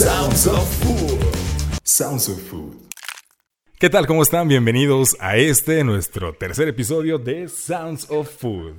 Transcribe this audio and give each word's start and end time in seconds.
Sounds 0.00 0.46
of 0.46 0.66
Food. 0.82 1.20
Sounds 1.84 2.28
of 2.30 2.40
Food. 2.48 2.74
¿Qué 3.78 3.90
tal? 3.90 4.06
¿Cómo 4.06 4.22
están? 4.22 4.48
Bienvenidos 4.48 5.14
a 5.20 5.36
este, 5.36 5.84
nuestro 5.84 6.32
tercer 6.32 6.68
episodio 6.68 7.18
de 7.18 7.48
Sounds 7.48 8.10
of 8.10 8.30
Food. 8.30 8.76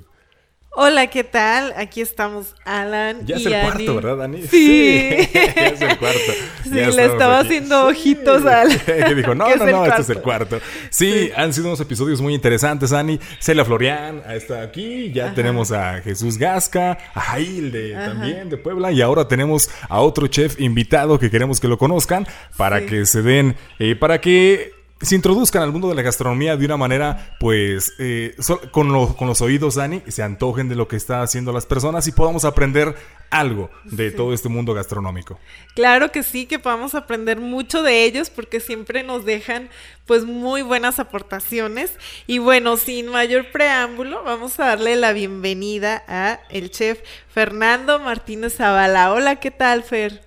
Hola, 0.74 1.08
¿qué 1.08 1.22
tal? 1.22 1.74
Aquí 1.76 2.00
estamos 2.00 2.54
Alan. 2.64 3.26
Ya 3.26 3.36
y 3.36 3.40
es 3.40 3.46
el 3.46 3.60
cuarto, 3.60 3.94
¿verdad, 3.96 4.16
Dani? 4.16 4.42
Sí. 4.42 5.10
ya 5.34 5.66
es 5.66 5.80
el 5.82 5.98
cuarto. 5.98 6.18
Sí, 6.64 6.70
Ya 6.74 6.88
le 6.88 7.04
estaba 7.04 7.40
aquí. 7.40 7.48
haciendo 7.48 7.86
ojitos 7.88 8.46
al- 8.46 8.80
que 8.84 9.14
dijo, 9.14 9.34
no, 9.34 9.54
no, 9.56 9.66
no, 9.66 9.84
este 9.84 10.00
es 10.00 10.08
el 10.08 10.22
cuarto. 10.22 10.60
Sí, 10.88 11.30
han 11.36 11.52
sido 11.52 11.66
unos 11.66 11.80
episodios 11.80 12.22
muy 12.22 12.32
interesantes, 12.34 12.90
Ani. 12.94 13.20
Celia 13.38 13.66
Florian 13.66 14.22
está 14.30 14.62
aquí. 14.62 15.12
Ya 15.12 15.34
tenemos 15.34 15.72
a 15.72 16.00
Jesús 16.00 16.38
Gasca, 16.38 16.96
a 17.14 17.20
Jail 17.20 17.70
de, 17.70 17.92
también 17.92 18.48
de 18.48 18.56
Puebla. 18.56 18.90
Y 18.92 19.02
ahora 19.02 19.28
tenemos 19.28 19.68
a 19.90 20.00
otro 20.00 20.26
chef 20.28 20.58
invitado 20.58 21.18
que 21.18 21.30
queremos 21.30 21.60
que 21.60 21.68
lo 21.68 21.76
conozcan 21.76 22.26
para 22.56 22.86
que 22.86 23.04
se 23.04 23.20
den, 23.20 23.56
eh, 23.78 23.94
para 23.94 24.22
que 24.22 24.72
se 25.02 25.14
introduzcan 25.16 25.62
al 25.62 25.72
mundo 25.72 25.88
de 25.88 25.94
la 25.94 26.02
gastronomía 26.02 26.56
de 26.56 26.64
una 26.64 26.76
manera, 26.76 27.36
pues, 27.40 27.92
eh, 27.98 28.34
so- 28.38 28.60
con, 28.70 28.92
lo- 28.92 29.16
con 29.16 29.28
los 29.28 29.40
oídos, 29.40 29.74
Dani, 29.74 30.02
se 30.08 30.22
antojen 30.22 30.68
de 30.68 30.76
lo 30.76 30.88
que 30.88 30.96
están 30.96 31.20
haciendo 31.20 31.52
las 31.52 31.66
personas 31.66 32.06
y 32.06 32.12
podamos 32.12 32.44
aprender 32.44 32.94
algo 33.30 33.70
de 33.84 34.10
todo 34.10 34.32
este 34.34 34.48
mundo 34.48 34.74
gastronómico. 34.74 35.38
Claro 35.74 36.12
que 36.12 36.22
sí, 36.22 36.46
que 36.46 36.58
podamos 36.58 36.94
aprender 36.94 37.40
mucho 37.40 37.82
de 37.82 38.04
ellos 38.04 38.30
porque 38.30 38.60
siempre 38.60 39.02
nos 39.02 39.24
dejan 39.24 39.70
pues 40.06 40.24
muy 40.24 40.62
buenas 40.62 40.98
aportaciones. 40.98 41.92
Y 42.26 42.38
bueno, 42.38 42.76
sin 42.76 43.08
mayor 43.08 43.50
preámbulo, 43.50 44.22
vamos 44.22 44.60
a 44.60 44.66
darle 44.66 44.96
la 44.96 45.12
bienvenida 45.12 46.04
a 46.08 46.40
el 46.50 46.70
chef 46.70 47.00
Fernando 47.28 47.98
Martínez 47.98 48.56
Zavala. 48.56 49.12
Hola, 49.12 49.36
¿qué 49.40 49.50
tal, 49.50 49.82
Fer? 49.82 50.22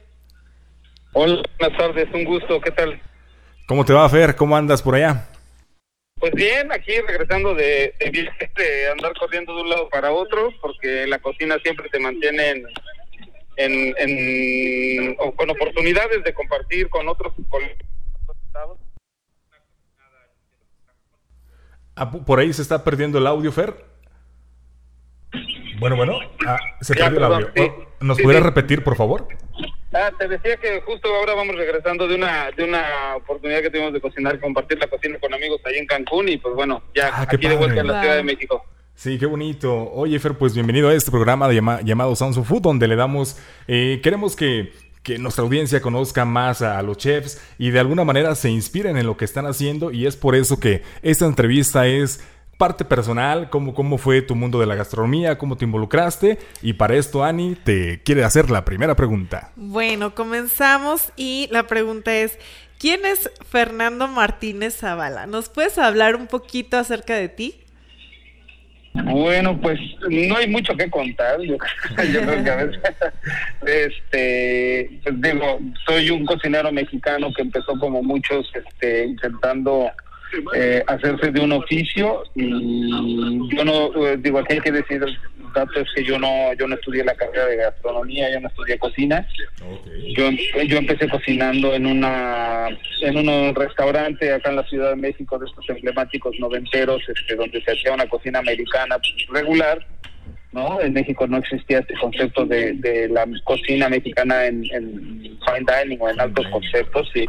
Hola, 1.13 1.43
buenas 1.59 1.77
tardes, 1.77 2.07
un 2.13 2.25
gusto, 2.25 2.59
¿qué 2.59 2.71
tal? 2.71 3.01
¿Cómo 3.67 3.83
te 3.85 3.94
va, 3.94 4.08
Fer? 4.09 4.35
¿Cómo 4.35 4.55
andas 4.55 4.81
por 4.81 4.95
allá? 4.95 5.27
Pues 6.19 6.33
bien, 6.33 6.71
aquí 6.71 6.94
regresando 7.08 7.53
de, 7.53 7.94
de 7.99 8.89
andar 8.91 9.13
corriendo 9.19 9.55
de 9.55 9.61
un 9.63 9.69
lado 9.69 9.89
para 9.89 10.11
otro, 10.11 10.49
porque 10.61 11.05
la 11.07 11.19
cocina 11.19 11.57
siempre 11.63 11.89
te 11.89 11.99
mantiene 11.99 12.49
en, 12.52 12.67
en, 13.57 13.95
en- 13.97 15.16
o 15.19 15.31
con 15.35 15.49
oportunidades 15.49 16.23
de 16.23 16.33
compartir 16.33 16.89
con 16.89 17.07
otros 17.07 17.33
colegas. 17.49 17.77
Ah, 21.97 22.11
por 22.11 22.39
ahí 22.39 22.52
se 22.53 22.61
está 22.61 22.83
perdiendo 22.83 23.17
el 23.19 23.27
audio, 23.27 23.52
Fer. 23.52 23.73
Bueno, 25.79 25.95
bueno. 25.95 26.19
Ah, 26.45 26.57
se 26.81 26.94
Ya, 26.95 27.05
perdió 27.05 27.19
el 27.19 27.33
audio. 27.33 27.52
sí. 27.55 27.61
Oh, 27.61 27.85
¿Nos 28.02 28.17
Sí, 28.17 28.23
pudieras 28.23 28.44
sí. 28.44 28.50
repetir, 28.50 28.83
por 28.83 28.95
favor? 28.97 29.27
Ah, 29.95 30.11
te 30.17 30.27
decía 30.27 30.57
que 30.57 30.81
justo 30.81 31.07
ahora 31.15 31.33
vamos 31.35 31.55
regresando 31.55 32.07
de 32.07 32.15
una 32.15 32.51
de 32.51 32.63
una 32.65 33.15
oportunidad 33.15 33.61
que 33.61 33.69
tuvimos 33.69 33.93
de 33.93 34.01
cocinar, 34.01 34.39
compartir 34.41 34.77
la 34.77 34.88
cocina 34.88 35.17
con 35.19 35.33
amigos 35.33 35.61
ahí 35.65 35.77
en 35.77 35.85
Cancún 35.88 36.27
y 36.27 36.38
pues 36.38 36.53
bueno, 36.53 36.83
ya 36.93 37.09
Ah, 37.13 37.21
aquí 37.29 37.38
de 37.47 37.55
vuelta 37.55 37.79
en 37.79 37.88
la. 37.88 38.01
Ciudad 38.01 38.16
de. 38.17 38.23
México. 38.23 38.63
Sí, 38.93 39.17
qué 39.17 39.25
bonito. 39.25 39.89
Oye, 39.93 40.19
Fer, 40.19 40.33
pues 40.38 40.53
bienvenido 40.53 40.89
a 40.89 40.93
este 40.93 41.11
programa 41.11 41.47
de 41.47 41.55
llama- 41.55 41.81
llamado 41.81 42.16
Sounds 42.16 42.38
of 42.38 42.47
Food, 42.47 42.61
donde 42.61 42.88
le 42.88 42.95
damos, 42.95 43.38
eh, 43.67 43.99
queremos 44.01 44.35
que, 44.38 44.71
que 45.03 45.17
nuestra 45.17 45.43
audiencia 45.43 45.81
conozca 45.81 46.23
más 46.25 46.61
a, 46.61 46.81
los 46.81 46.97
chefs 46.97 47.41
y 47.57 47.71
de 47.71 47.79
alguna 47.79 48.03
manera 48.05 48.35
se 48.35 48.49
inspiren 48.49 48.97
en 48.97 49.05
lo 49.05 49.17
que 49.17 49.25
están 49.25 49.45
haciendo 49.45 49.91
y 49.91 50.07
es 50.07 50.16
por 50.16 50.33
eso 50.35 50.59
que 50.59 50.81
esta 51.03 51.25
entrevista 51.25 51.88
es 51.88 52.21
parte 52.57 52.85
personal, 52.85 53.49
cómo, 53.49 53.73
cómo 53.73 53.97
fue 53.97 54.21
tu 54.21 54.35
mundo 54.35 54.59
de 54.59 54.65
la 54.65 54.75
gastronomía, 54.75 55.37
cómo 55.37 55.57
te 55.57 55.65
involucraste 55.65 56.39
y 56.61 56.73
para 56.73 56.95
esto 56.95 57.23
Ani 57.23 57.55
te 57.55 58.01
quiere 58.03 58.23
hacer 58.23 58.49
la 58.49 58.63
primera 58.63 58.95
pregunta. 58.95 59.51
Bueno, 59.55 60.15
comenzamos 60.15 61.11
y 61.15 61.49
la 61.51 61.67
pregunta 61.67 62.15
es, 62.15 62.39
¿quién 62.79 63.05
es 63.05 63.29
Fernando 63.49 64.07
Martínez 64.07 64.77
Zavala? 64.77 65.27
¿Nos 65.27 65.49
puedes 65.49 65.77
hablar 65.77 66.15
un 66.15 66.27
poquito 66.27 66.77
acerca 66.77 67.15
de 67.15 67.29
ti? 67.29 67.55
Bueno, 69.03 69.59
pues 69.59 69.77
no 70.09 70.38
hay 70.38 70.47
mucho 70.47 70.75
que 70.77 70.89
contar. 70.89 71.41
Yo, 71.41 71.57
yo 72.13 72.21
creo 72.21 72.44
que 72.44 72.49
a 72.49 72.55
veces, 72.55 72.81
este, 73.65 74.99
pues 75.03 75.21
digo, 75.21 75.59
soy 75.85 76.09
un 76.11 76.25
cocinero 76.25 76.71
mexicano 76.71 77.33
que 77.33 77.41
empezó 77.41 77.77
como 77.79 78.01
muchos, 78.01 78.49
este, 78.55 79.05
intentando 79.05 79.91
eh, 80.56 80.84
hacerse 80.88 81.31
de 81.31 81.40
un 81.40 81.51
oficio 81.53 82.23
y 82.35 83.56
yo 83.56 83.66
no, 83.66 84.07
eh, 84.07 84.18
digo, 84.18 84.40
aquí 84.40 84.53
hay 84.53 84.62
que 84.62 84.72
decir 84.72 85.01
el 85.03 85.18
dato 85.56 85.79
es 85.79 85.88
que 85.96 86.03
yo 86.03 86.19
no, 86.19 86.53
yo 86.53 86.68
no 86.68 86.75
estudié 86.75 87.03
la 87.03 87.16
carrera 87.16 87.46
de 87.46 87.56
gastronomía, 87.57 88.31
yo 88.31 88.40
no 88.41 88.47
estudié 88.50 88.78
cocina. 88.78 89.28
Yo, 90.16 90.29
yo 90.68 90.78
empecé 90.78 91.09
cocinando 91.09 91.74
en 91.74 91.85
una 91.85 92.68
en 93.01 93.18
un 93.18 93.56
restaurante 93.56 94.31
acá 94.31 94.50
en 94.50 94.57
la 94.57 94.68
Ciudad 94.68 94.90
de 94.91 94.97
México 94.97 95.40
de 95.40 95.47
estos 95.47 95.68
emblemáticos 95.69 96.35
noventeros, 96.40 97.01
este, 97.07 97.35
donde 97.35 97.62
se 97.62 97.72
hacía 97.72 97.94
una 97.94 98.07
cocina 98.07 98.40
americana 98.40 98.97
pues, 98.97 99.28
regular, 99.29 99.85
¿no? 100.51 100.79
En 100.81 100.94
México 100.94 101.25
no 101.28 101.38
existía 101.38 101.79
este 101.79 101.95
concepto 101.95 102.45
de, 102.45 102.74
de 102.74 103.09
la 103.09 103.25
cocina 103.44 103.90
mexicana 103.90 104.45
en, 104.45 104.63
en 104.72 105.34
fine 105.45 105.66
dining 105.66 105.97
o 106.01 106.09
en 106.09 106.19
altos 106.19 106.47
conceptos, 106.47 107.09
sí. 107.13 107.25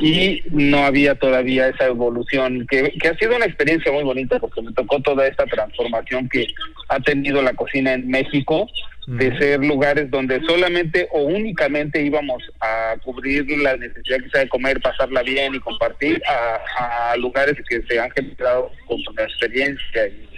Y 0.00 0.42
no 0.50 0.84
había 0.84 1.14
todavía 1.14 1.68
esa 1.68 1.86
evolución, 1.86 2.66
que, 2.68 2.92
que 3.00 3.08
ha 3.08 3.16
sido 3.16 3.36
una 3.36 3.46
experiencia 3.46 3.92
muy 3.92 4.04
bonita 4.04 4.38
porque 4.38 4.62
me 4.62 4.72
tocó 4.72 5.00
toda 5.00 5.26
esta 5.26 5.44
transformación 5.46 6.28
que 6.28 6.46
ha 6.88 7.00
tenido 7.00 7.42
la 7.42 7.54
cocina 7.54 7.92
en 7.94 8.08
México, 8.08 8.68
de 9.06 9.38
ser 9.38 9.64
lugares 9.64 10.10
donde 10.10 10.40
solamente 10.46 11.08
o 11.12 11.20
únicamente 11.22 12.02
íbamos 12.02 12.42
a 12.60 12.96
cubrir 13.04 13.46
la 13.58 13.76
necesidad 13.76 14.18
quizá 14.18 14.40
de 14.40 14.48
comer, 14.48 14.80
pasarla 14.80 15.22
bien 15.22 15.54
y 15.54 15.60
compartir, 15.60 16.20
a, 16.26 17.12
a 17.12 17.16
lugares 17.16 17.54
que 17.68 17.82
se 17.82 18.00
han 18.00 18.10
generado 18.10 18.72
con 18.86 18.98
la 19.16 19.22
experiencia 19.22 20.08
y 20.08 20.28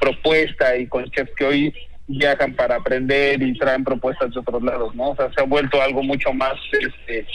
propuesta 0.00 0.76
y 0.76 0.86
con 0.86 1.04
chefs 1.10 1.34
que 1.36 1.44
hoy 1.44 1.74
viajan 2.06 2.54
para 2.54 2.76
aprender 2.76 3.42
y 3.42 3.56
traen 3.58 3.84
propuestas 3.84 4.32
de 4.32 4.40
otros 4.40 4.62
lados, 4.62 4.94
¿no? 4.94 5.10
O 5.10 5.16
sea, 5.16 5.30
se 5.32 5.40
ha 5.40 5.44
vuelto 5.44 5.80
algo 5.80 6.02
mucho 6.02 6.32
más, 6.32 6.54
este, 6.72 7.26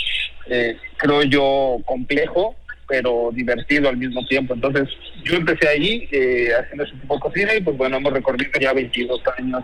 eh, 0.47 0.77
creo 0.97 1.23
yo, 1.23 1.77
complejo, 1.85 2.55
pero 2.87 3.29
divertido 3.33 3.89
al 3.89 3.97
mismo 3.97 4.25
tiempo. 4.25 4.53
Entonces, 4.53 4.89
yo 5.23 5.35
empecé 5.35 5.67
ahí 5.67 6.07
eh, 6.11 6.49
haciendo 6.59 6.83
ese 6.83 6.95
tipo 6.95 7.15
de 7.15 7.19
cocina 7.19 7.55
y 7.55 7.61
pues 7.61 7.77
bueno, 7.77 7.97
hemos 7.97 8.13
recorrido 8.13 8.51
ya 8.59 8.73
22 8.73 9.21
años 9.37 9.63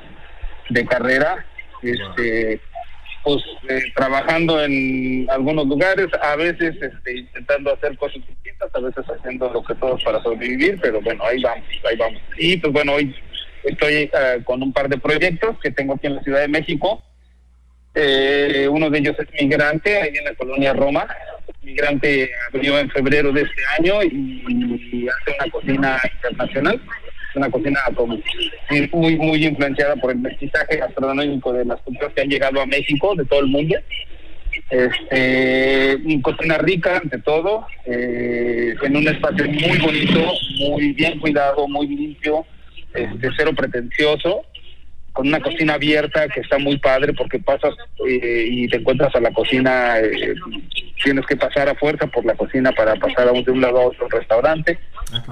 de 0.69 0.85
carrera, 0.85 1.45
este, 1.81 2.59
pues 3.23 3.43
eh, 3.67 3.91
trabajando 3.95 4.63
en 4.63 5.27
algunos 5.29 5.67
lugares, 5.67 6.07
a 6.21 6.35
veces 6.35 6.75
este, 6.79 7.17
intentando 7.17 7.73
hacer 7.73 7.97
cosas 7.97 8.21
distintas, 8.27 8.69
a 8.73 8.79
veces 8.79 9.03
haciendo 9.05 9.51
lo 9.51 9.63
que 9.63 9.73
todos 9.75 10.03
para 10.03 10.21
sobrevivir, 10.21 10.79
pero 10.81 11.01
bueno, 11.01 11.23
ahí 11.25 11.41
vamos, 11.41 11.65
ahí 11.89 11.97
vamos. 11.97 12.21
Y 12.37 12.57
pues 12.57 12.73
bueno, 12.73 12.93
hoy 12.93 13.15
estoy 13.65 13.93
eh, 13.93 14.41
con 14.43 14.61
un 14.61 14.71
par 14.71 14.89
de 14.89 14.97
proyectos 14.97 15.59
que 15.59 15.71
tengo 15.71 15.95
aquí 15.95 16.07
en 16.07 16.15
la 16.15 16.23
Ciudad 16.23 16.41
de 16.41 16.47
México. 16.47 17.03
Eh, 17.93 18.67
uno 18.69 18.89
de 18.89 18.99
ellos 18.99 19.15
es 19.19 19.27
Migrante, 19.41 20.01
ahí 20.01 20.15
en 20.15 20.25
la 20.25 20.35
colonia 20.35 20.73
Roma. 20.73 21.07
Migrante 21.61 22.29
abrió 22.53 22.77
en 22.77 22.89
febrero 22.89 23.31
de 23.31 23.41
este 23.41 23.61
año 23.79 24.03
y, 24.03 25.07
hace 25.07 25.35
una 25.39 25.51
cocina 25.51 26.01
internacional, 26.15 26.81
una 27.35 27.49
cocina 27.49 27.79
como, 27.95 28.19
muy 28.91 29.15
muy 29.17 29.45
influenciada 29.45 29.95
por 29.95 30.11
el 30.11 30.17
mestizaje 30.17 30.77
gastronómico 30.77 31.53
de 31.53 31.65
las 31.65 31.79
culturas 31.81 32.13
que 32.13 32.21
han 32.21 32.29
llegado 32.29 32.61
a 32.61 32.65
México, 32.65 33.15
de 33.15 33.25
todo 33.25 33.39
el 33.39 33.47
mundo. 33.47 33.75
Este, 34.69 35.99
cocina 36.21 36.57
rica 36.57 36.97
ante 36.97 37.19
todo, 37.19 37.67
eh, 37.85 38.73
en 38.81 38.97
un 38.97 39.07
espacio 39.07 39.45
muy 39.45 39.77
bonito, 39.77 40.33
muy 40.57 40.93
bien 40.93 41.19
cuidado, 41.19 41.67
muy 41.67 41.87
limpio, 41.87 42.45
este, 42.95 43.29
cero 43.37 43.51
pretencioso, 43.55 44.41
con 45.13 45.27
una 45.27 45.39
cocina 45.39 45.75
abierta 45.75 46.27
que 46.27 46.41
está 46.41 46.57
muy 46.57 46.77
padre 46.77 47.13
porque 47.13 47.39
pasas 47.39 47.73
eh, 48.05 48.47
y 48.49 48.67
te 48.67 48.77
encuentras 48.77 49.15
a 49.15 49.21
la 49.21 49.31
cocina, 49.31 49.97
eh, 49.99 50.33
tienes 51.01 51.25
que 51.25 51.37
pasar 51.37 51.69
a 51.69 51.75
fuerza 51.75 52.07
por 52.07 52.25
la 52.25 52.33
cocina 52.35 52.71
para 52.73 52.95
pasar 52.95 53.29
a 53.29 53.31
un- 53.31 53.43
de 53.45 53.51
un 53.51 53.61
lado 53.61 53.79
a 53.79 53.85
otro 53.85 54.09
restaurante. 54.09 54.77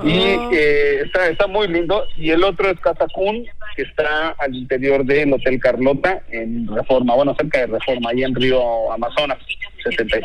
Y 0.04 0.20
eh, 0.54 1.02
está, 1.04 1.28
está 1.28 1.48
muy 1.48 1.68
lindo. 1.68 2.06
Y 2.16 2.30
el 2.30 2.44
otro 2.46 2.70
es 2.70 2.80
Casa 2.80 3.08
Kun, 3.14 3.46
que 3.76 3.82
está 3.82 4.30
al 4.40 4.56
interior 4.56 5.04
del 5.04 5.34
Hotel 5.34 5.60
Carlota 5.60 6.22
en 6.32 6.66
Reforma, 6.74 7.16
bueno, 7.16 7.36
cerca 7.36 7.60
de 7.62 7.68
Reforma, 7.68 8.12
ahí 8.12 8.24
en 8.24 8.36
Río 8.36 8.90
Amazonas, 8.94 9.40
73. 9.84 10.24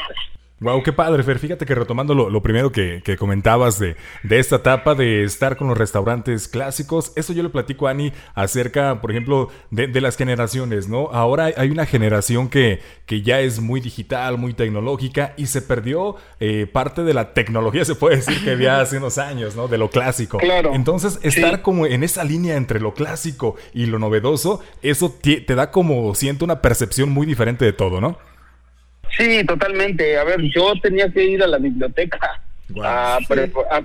Wow, 0.61 0.83
qué 0.83 0.93
padre, 0.93 1.23
Fer. 1.23 1.39
Fíjate 1.39 1.65
que 1.65 1.75
retomando 1.77 2.15
lo, 2.15 2.31
lo 2.31 2.43
primero 2.43 2.73
que, 2.73 3.01
que 3.05 3.17
comentabas 3.17 3.79
de, 3.79 3.95
de 4.25 4.39
esta 4.41 4.57
etapa 4.57 4.97
de 4.97 5.23
estar 5.23 5.57
con 5.57 5.69
los 5.69 5.79
restaurantes 5.79 6.49
clásicos, 6.49 7.13
eso 7.15 7.33
yo 7.33 7.45
le 7.45 7.49
platico 7.49 7.87
a 7.87 7.93
Ani 7.93 8.13
acerca, 8.35 9.01
por 9.01 9.13
ejemplo, 9.13 9.51
de, 9.71 9.87
de 9.87 10.01
las 10.01 10.17
generaciones, 10.17 10.89
¿no? 10.89 11.11
Ahora 11.13 11.51
hay 11.57 11.71
una 11.71 11.87
generación 11.87 12.49
que, 12.49 12.81
que 13.07 13.23
ya 13.23 13.39
es 13.41 13.61
muy 13.61 13.81
digital, 13.81 14.37
muy 14.37 14.53
tecnológica 14.53 15.33
y 15.37 15.47
se 15.47 15.63
perdió 15.63 16.17
eh, 16.41 16.67
parte 16.67 17.05
de 17.05 17.15
la 17.15 17.35
tecnología, 17.35 17.85
se 17.85 17.95
puede 17.95 18.17
decir 18.17 18.43
que 18.43 18.51
había 18.51 18.81
hace 18.81 18.97
unos 18.99 19.19
años, 19.19 19.55
¿no? 19.55 19.69
De 19.69 19.79
lo 19.79 19.91
clásico. 19.91 20.39
Claro. 20.39 20.75
Entonces, 20.75 21.21
Sí. 21.23 21.29
estar 21.29 21.63
como 21.63 21.87
en 21.87 22.03
esa 22.03 22.25
línea 22.25 22.57
entre 22.57 22.81
lo 22.81 22.95
clásico 22.95 23.55
y 23.73 23.87
lo 23.87 23.99
novedoso, 24.01 24.61
eso 24.83 25.15
te, 25.23 25.41
te 25.41 25.55
da 25.55 25.71
como, 25.71 26.15
siento, 26.17 26.45
una 26.45 26.61
percepción 26.63 27.11
muy 27.11 27.27
diferente 27.27 27.65
de 27.65 27.73
todo, 27.73 28.01
¿no? 28.01 28.19
Sí, 29.19 29.45
totalmente. 29.45 30.17
A 30.17 30.25
ver, 30.25 30.41
yo 30.43 30.73
tenía 30.81 31.11
que 31.11 31.25
ir 31.25 31.43
a 31.43 31.47
la 31.47 31.59
biblioteca 31.59 32.41
a, 32.85 33.19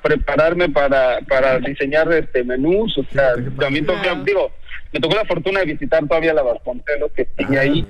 prepararme 0.02 0.70
para, 0.70 1.20
para 1.22 1.60
diseñar 1.60 2.12
este 2.14 2.44
menús. 2.44 2.98
O 2.98 3.06
sea, 3.12 3.34
también 3.60 3.88
digo, 4.26 4.52
me 4.92 5.00
tocó 5.00 5.16
la 5.16 5.26
fortuna 5.26 5.62
de 5.62 5.74
visitar 5.74 6.08
todavía 6.08 6.34
la 6.34 6.44
Vasconcelos 6.44 7.12
que 7.14 7.28
sigue 7.38 7.58
ah, 7.58 7.62
ahí. 7.62 7.88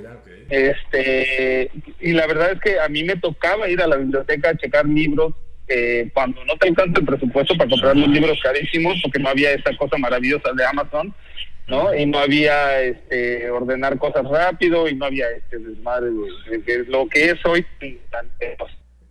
Este, 0.49 1.71
y 1.99 2.13
la 2.13 2.27
verdad 2.27 2.51
es 2.53 2.59
que 2.61 2.79
a 2.79 2.87
mí 2.87 3.03
me 3.03 3.17
tocaba 3.17 3.67
ir 3.67 3.81
a 3.81 3.87
la 3.87 3.97
biblioteca 3.97 4.49
a 4.49 4.57
checar 4.57 4.85
libros 4.85 5.33
eh, 5.67 6.09
cuando 6.13 6.43
no 6.45 6.55
te 6.57 6.69
alcanza 6.69 6.99
el 6.99 7.05
presupuesto 7.05 7.55
para 7.55 7.69
comprar 7.69 7.95
los 7.95 8.09
libros 8.09 8.39
carísimos, 8.41 8.99
porque 9.01 9.19
no 9.19 9.29
había 9.29 9.51
esta 9.51 9.75
cosa 9.75 9.97
maravillosa 9.97 10.51
de 10.53 10.65
Amazon, 10.65 11.13
¿no? 11.67 11.93
Y 11.93 12.05
no 12.05 12.19
había 12.19 12.81
este, 12.81 13.49
ordenar 13.49 13.97
cosas 13.97 14.25
rápido 14.25 14.87
y 14.87 14.95
no 14.95 15.05
había 15.05 15.29
este 15.31 15.57
desmadre 15.59 16.09
de, 16.49 16.85
lo 16.87 17.07
que 17.07 17.25
es 17.25 17.45
hoy. 17.45 17.65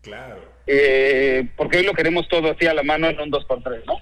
Claro. 0.03 0.53
Eh, 0.67 1.45
porque 1.57 1.79
hoy 1.79 1.85
lo 1.85 1.93
queremos 1.93 2.29
todo 2.29 2.53
así 2.53 2.67
a 2.67 2.75
la 2.75 2.83
mano 2.83 3.09
en 3.09 3.21
un 3.21 3.33
2x3, 3.33 3.83
¿no? 3.87 4.01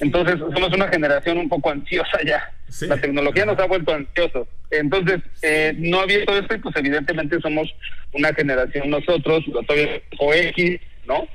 Entonces 0.00 0.38
somos 0.38 0.72
una 0.72 0.88
generación 0.88 1.38
un 1.38 1.48
poco 1.48 1.70
ansiosa 1.70 2.18
ya. 2.24 2.52
La 2.82 2.96
tecnología 2.96 3.44
nos 3.44 3.58
ha 3.58 3.66
vuelto 3.66 3.92
ansiosos. 3.92 4.48
Entonces, 4.70 5.20
eh, 5.42 5.74
no 5.76 6.00
había 6.00 6.24
todo 6.24 6.38
esto 6.38 6.54
y 6.54 6.58
pues 6.58 6.74
evidentemente 6.76 7.38
somos 7.40 7.72
una 8.12 8.32
generación 8.34 8.90
nosotros, 8.90 9.44
todavía 9.66 10.00
o 10.18 10.32
X, 10.32 10.80
¿no? 11.06 11.28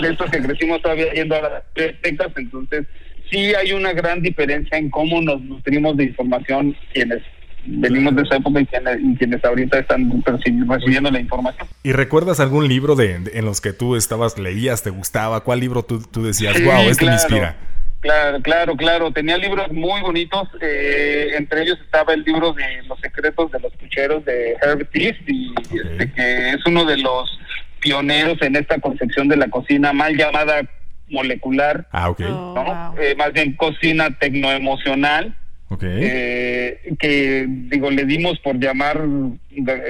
De 0.00 0.08
estos 0.08 0.30
que 0.30 0.42
crecimos 0.42 0.80
todavía 0.82 1.12
yendo 1.12 1.36
a 1.36 1.42
las 1.42 1.62
bibliotecas, 1.74 2.32
entonces 2.36 2.86
sí 3.30 3.54
hay 3.54 3.72
una 3.72 3.92
gran 3.92 4.22
diferencia 4.22 4.78
en 4.78 4.90
cómo 4.90 5.20
nos 5.20 5.40
nutrimos 5.42 5.96
de 5.96 6.04
información 6.04 6.76
quienes 6.92 7.22
venimos 7.64 8.16
de 8.16 8.22
esa 8.22 8.36
época 8.36 8.60
y 8.60 8.66
quienes, 8.66 9.44
ahorita 9.44 9.78
están 9.78 10.22
recibiendo 10.66 11.10
la 11.10 11.20
información. 11.20 11.68
¿Y 11.82 11.92
recuerdas 11.92 12.40
algún 12.40 12.68
libro 12.68 12.94
de, 12.94 13.20
en 13.32 13.44
los 13.44 13.60
que 13.60 13.72
tú 13.72 13.96
estabas, 13.96 14.38
leías, 14.38 14.82
te 14.82 14.90
gustaba? 14.90 15.40
¿Cuál 15.42 15.60
libro 15.60 15.82
tú, 15.82 16.00
decías, 16.22 16.62
wow, 16.62 16.88
este 16.88 17.06
me 17.06 17.12
inspira? 17.12 17.56
Claro, 18.00 18.40
claro, 18.40 18.76
claro. 18.76 19.12
Tenía 19.12 19.36
libros 19.36 19.70
muy 19.72 20.00
bonitos. 20.00 20.48
Eh, 20.62 21.32
entre 21.36 21.62
ellos 21.62 21.78
estaba 21.84 22.14
el 22.14 22.22
libro 22.22 22.54
de 22.54 22.82
Los 22.88 22.98
secretos 23.00 23.50
de 23.52 23.60
los 23.60 23.72
pucheros 23.74 24.24
de 24.24 24.56
Herb 24.62 24.88
Tiff, 24.90 25.16
y 25.26 25.52
este, 25.74 26.10
que 26.12 26.50
es 26.50 26.66
uno 26.66 26.86
de 26.86 26.96
los 26.96 27.38
pioneros 27.80 28.40
en 28.42 28.56
esta 28.56 28.78
concepción 28.78 29.28
de 29.28 29.36
la 29.36 29.48
cocina 29.48 29.92
mal 29.92 30.16
llamada 30.16 30.62
molecular. 31.10 31.86
Ah, 31.92 32.10
ok. 32.10 32.20
Oh, 32.28 32.94
eh, 33.00 33.14
más 33.16 33.32
bien 33.32 33.54
cocina 33.54 34.16
tecnoemocional. 34.18 35.36
Eh, 35.82 36.94
que 36.98 37.46
digo, 37.48 37.92
le 37.92 38.04
dimos 38.04 38.40
por 38.40 38.58
llamar 38.58 39.06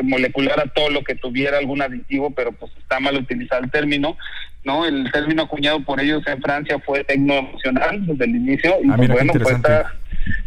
molecular 0.02 0.61
a 0.61 0.67
todo 0.67 0.90
lo 0.90 1.02
que 1.02 1.14
tuviera 1.14 1.56
algún 1.56 1.81
aditivo, 1.81 2.31
pero 2.32 2.52
pues 2.52 2.70
está 2.78 3.00
mal 3.00 3.17
utilizado 3.17 3.64
el 3.64 3.70
término, 3.70 4.19
¿no? 4.62 4.84
El 4.84 5.11
término 5.11 5.44
acuñado 5.44 5.82
por 5.82 5.99
ellos 6.00 6.22
en 6.26 6.43
Francia 6.43 6.78
fue 6.81 7.02
tecnoemocional 7.05 8.06
desde 8.06 8.25
el 8.25 8.37
inicio, 8.37 8.76
y 8.84 8.90
ah, 8.90 8.94
pues, 8.96 9.08
bueno, 9.08 9.32
pues 9.32 9.56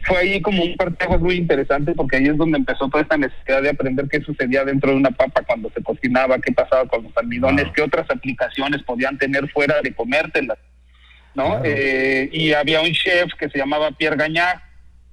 fue 0.03 0.17
ahí 0.19 0.41
como 0.41 0.63
un 0.63 0.75
partejo 0.75 1.17
muy 1.19 1.35
interesante 1.35 1.93
porque 1.93 2.17
ahí 2.17 2.27
es 2.27 2.37
donde 2.37 2.57
empezó 2.57 2.89
toda 2.89 3.03
esta 3.03 3.17
necesidad 3.17 3.61
de 3.61 3.69
aprender 3.69 4.07
qué 4.09 4.21
sucedía 4.21 4.63
dentro 4.63 4.91
de 4.91 4.97
una 4.97 5.11
papa 5.11 5.43
cuando 5.45 5.69
se 5.71 5.81
cocinaba, 5.81 6.39
qué 6.39 6.51
pasaba 6.51 6.87
con 6.87 7.03
los 7.03 7.17
almidones, 7.17 7.65
qué 7.75 7.81
otras 7.81 8.09
aplicaciones 8.09 8.83
podían 8.83 9.17
tener 9.17 9.49
fuera 9.49 9.81
de 9.81 9.93
comértelas, 9.93 10.57
¿no? 11.35 11.61
Eh, 11.63 12.29
y 12.31 12.53
había 12.53 12.81
un 12.81 12.91
chef 12.91 13.33
que 13.39 13.49
se 13.49 13.57
llamaba 13.57 13.91
Pierre 13.91 14.17
Gagnard, 14.17 14.59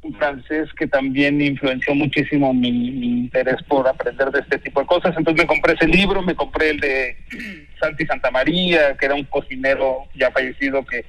un 0.02 0.14
francés 0.14 0.68
que 0.78 0.86
también 0.86 1.40
influenció 1.40 1.94
muchísimo 1.94 2.54
mi, 2.54 2.68
interés 2.68 3.62
por 3.68 3.86
aprender 3.86 4.30
de 4.30 4.40
este 4.40 4.58
tipo 4.58 4.80
de 4.80 4.86
cosas. 4.86 5.14
Entonces 5.16 5.44
me 5.44 5.46
compré 5.46 5.74
ese 5.74 5.86
libro, 5.86 6.22
me 6.22 6.34
compré 6.34 6.70
el 6.70 6.80
de 6.80 7.16
Santi 7.80 8.06
Santa 8.06 8.30
María, 8.30 8.96
que 8.96 9.06
era 9.06 9.14
un 9.14 9.24
cocinero 9.24 10.06
ya 10.14 10.30
fallecido 10.30 10.84
que 10.84 11.04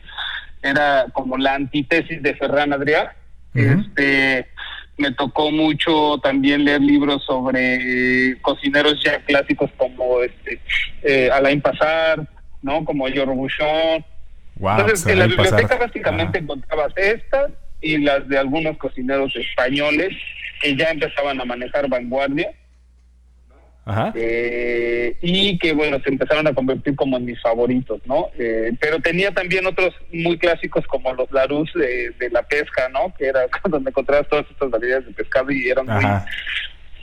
era 0.61 1.05
como 1.13 1.37
la 1.37 1.55
antítesis 1.55 2.21
de 2.21 2.35
Ferran 2.35 2.73
Adrià. 2.73 3.13
Este 3.53 4.47
me 4.97 5.11
tocó 5.11 5.51
mucho 5.51 6.19
también 6.19 6.63
leer 6.63 6.81
libros 6.81 7.23
sobre 7.25 8.37
cocineros 8.41 9.01
ya 9.03 9.19
clásicos 9.25 9.71
como 9.75 10.21
este 10.21 10.59
eh, 11.01 11.29
Alain 11.31 11.59
Passar, 11.59 12.27
¿no? 12.61 12.85
Como 12.85 13.07
Georges 13.07 13.35
Bouchon. 13.35 14.05
Entonces, 14.59 15.07
en 15.07 15.19
la 15.19 15.27
biblioteca 15.27 15.75
básicamente 15.77 16.39
encontrabas 16.39 16.93
estas 16.95 17.51
y 17.81 17.97
las 17.97 18.27
de 18.27 18.37
algunos 18.37 18.77
cocineros 18.77 19.35
españoles 19.35 20.15
que 20.61 20.75
ya 20.75 20.91
empezaban 20.91 21.41
a 21.41 21.45
manejar 21.45 21.89
vanguardia. 21.89 22.51
Eh, 24.15 25.17
y 25.21 25.57
que 25.57 25.73
bueno 25.73 25.99
se 26.03 26.09
empezaron 26.09 26.45
a 26.45 26.53
convertir 26.53 26.95
como 26.95 27.17
en 27.17 27.25
mis 27.25 27.41
favoritos 27.41 27.99
no 28.05 28.29
eh, 28.37 28.71
pero 28.79 28.99
tenía 28.99 29.31
también 29.31 29.65
otros 29.65 29.95
muy 30.13 30.37
clásicos 30.37 30.85
como 30.85 31.11
los 31.13 31.31
Larus 31.31 31.73
de, 31.73 32.29
la 32.31 32.43
pesca 32.43 32.89
no 32.89 33.11
que 33.17 33.25
era 33.25 33.47
donde 33.69 33.89
encontrabas 33.89 34.29
todas 34.29 34.45
estas 34.51 34.69
variedades 34.69 35.07
de 35.07 35.13
pescado 35.13 35.51
y 35.51 35.67
eran 35.67 35.87
muy, 35.87 36.05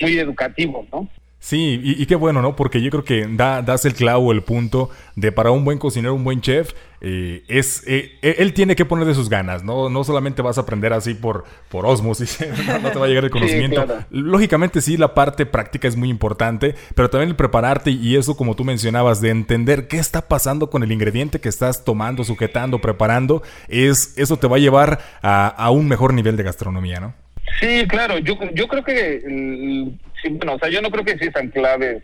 muy 0.01 0.19
educativos 0.19 0.87
no 0.93 1.09
Sí, 1.41 1.81
y, 1.85 2.05
qué 2.07 2.17
bueno, 2.17 2.43
¿no? 2.43 2.57
Porque 2.57 2.83
yo 2.83 2.91
creo 2.91 3.05
que 3.05 3.25
da, 3.31 3.63
das 3.63 3.85
el 3.85 3.95
clavo, 3.95 4.33
el 4.33 4.43
punto 4.43 4.91
de 5.15 5.31
para 5.31 5.53
un 5.53 5.65
buen 5.65 5.79
cocinero, 5.79 6.13
un 6.13 6.25
buen 6.25 6.41
chef, 6.41 6.73
eh, 7.01 7.45
es 7.47 7.85
eh, 7.87 8.19
eh, 8.23 8.37
él 8.39 8.53
tiene 8.53 8.75
que 8.75 8.85
poner 8.85 9.07
de 9.07 9.15
sus 9.15 9.29
ganas, 9.29 9.63
¿no? 9.63 9.89
No 9.89 10.03
solamente 10.03 10.43
vas 10.43 10.59
a 10.59 10.63
aprender 10.63 10.93
así 10.93 11.15
por, 11.15 11.45
por 11.69 11.87
osmosis, 11.87 12.41
no, 12.83 12.91
te 12.91 12.99
va 12.99 13.05
a 13.05 13.09
llegar 13.09 13.25
el 13.25 13.31
conocimiento. 13.31 13.87
Lógicamente 14.11 14.81
sí, 14.81 14.97
la 14.97 15.15
parte 15.15 15.47
práctica 15.47 15.87
es 15.87 15.95
muy 15.95 16.11
importante, 16.11 16.75
pero 16.97 17.09
también 17.09 17.31
el 17.31 17.37
prepararte 17.37 17.93
y 17.93 18.17
eso 18.17 18.37
como 18.37 18.57
tú 18.57 18.65
mencionabas, 18.65 19.21
de 19.21 19.31
entender 19.31 19.87
qué 19.87 19.99
está 19.99 20.27
pasando 20.27 20.71
con 20.71 20.83
el 20.83 20.91
ingrediente 20.91 21.41
que 21.41 21.49
estás 21.49 21.85
tomando, 21.85 22.25
sujetando, 22.25 22.81
preparando, 22.81 23.45
es 23.69 24.19
eso 24.19 24.39
te 24.39 24.49
va 24.49 24.57
a 24.57 24.61
llevar 24.61 24.99
a, 25.23 25.47
a 25.47 25.71
un 25.71 25.87
mejor 25.87 26.15
nivel 26.15 26.37
de 26.37 26.43
gastronomía, 26.43 26.99
¿no? 26.99 27.15
Sí, 27.61 27.87
claro, 27.89 28.19
yo, 28.19 28.35
yo 28.55 28.69
creo 28.69 28.85
que, 28.85 29.93
mm, 30.25 30.39
bueno, 30.39 30.55
o 30.55 30.59
sea, 30.59 30.69
yo 30.69 30.81
no 30.81 30.91
creo 30.91 31.05
que 31.05 31.13
existan 31.13 31.49
claves 31.49 32.03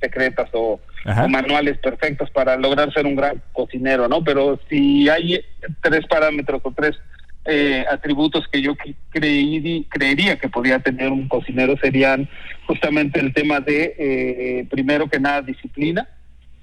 secretas 0.00 0.48
o, 0.52 0.80
manuales 1.28 1.78
perfectos 1.78 2.28
para 2.30 2.56
lograr 2.56 2.92
ser 2.92 3.06
un 3.06 3.14
gran 3.14 3.40
cocinero, 3.52 4.08
¿no? 4.08 4.24
Pero 4.24 4.58
si 4.68 5.08
hay 5.08 5.40
tres 5.80 6.04
parámetros 6.06 6.60
o 6.64 6.72
tres 6.72 6.96
eh, 7.44 7.84
atributos 7.88 8.44
que 8.48 8.60
yo 8.60 8.74
creí, 9.10 9.86
creería 9.88 10.36
que 10.36 10.48
podía 10.48 10.80
tener 10.80 11.12
un 11.12 11.28
cocinero 11.28 11.76
serían 11.78 12.28
justamente 12.66 13.20
el 13.20 13.32
tema 13.32 13.60
de, 13.60 13.94
eh, 13.96 14.66
primero 14.68 15.08
que 15.08 15.20
nada, 15.20 15.42
disciplina, 15.42 16.08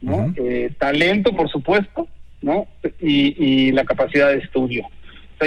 ¿no? 0.02 0.34
Eh, 0.36 0.72
talento, 0.78 1.34
por 1.34 1.50
supuesto, 1.50 2.08
¿no? 2.42 2.68
Y, 3.00 3.36
y 3.44 3.72
la 3.72 3.86
capacidad 3.86 4.28
de 4.28 4.40
estudio 4.40 4.86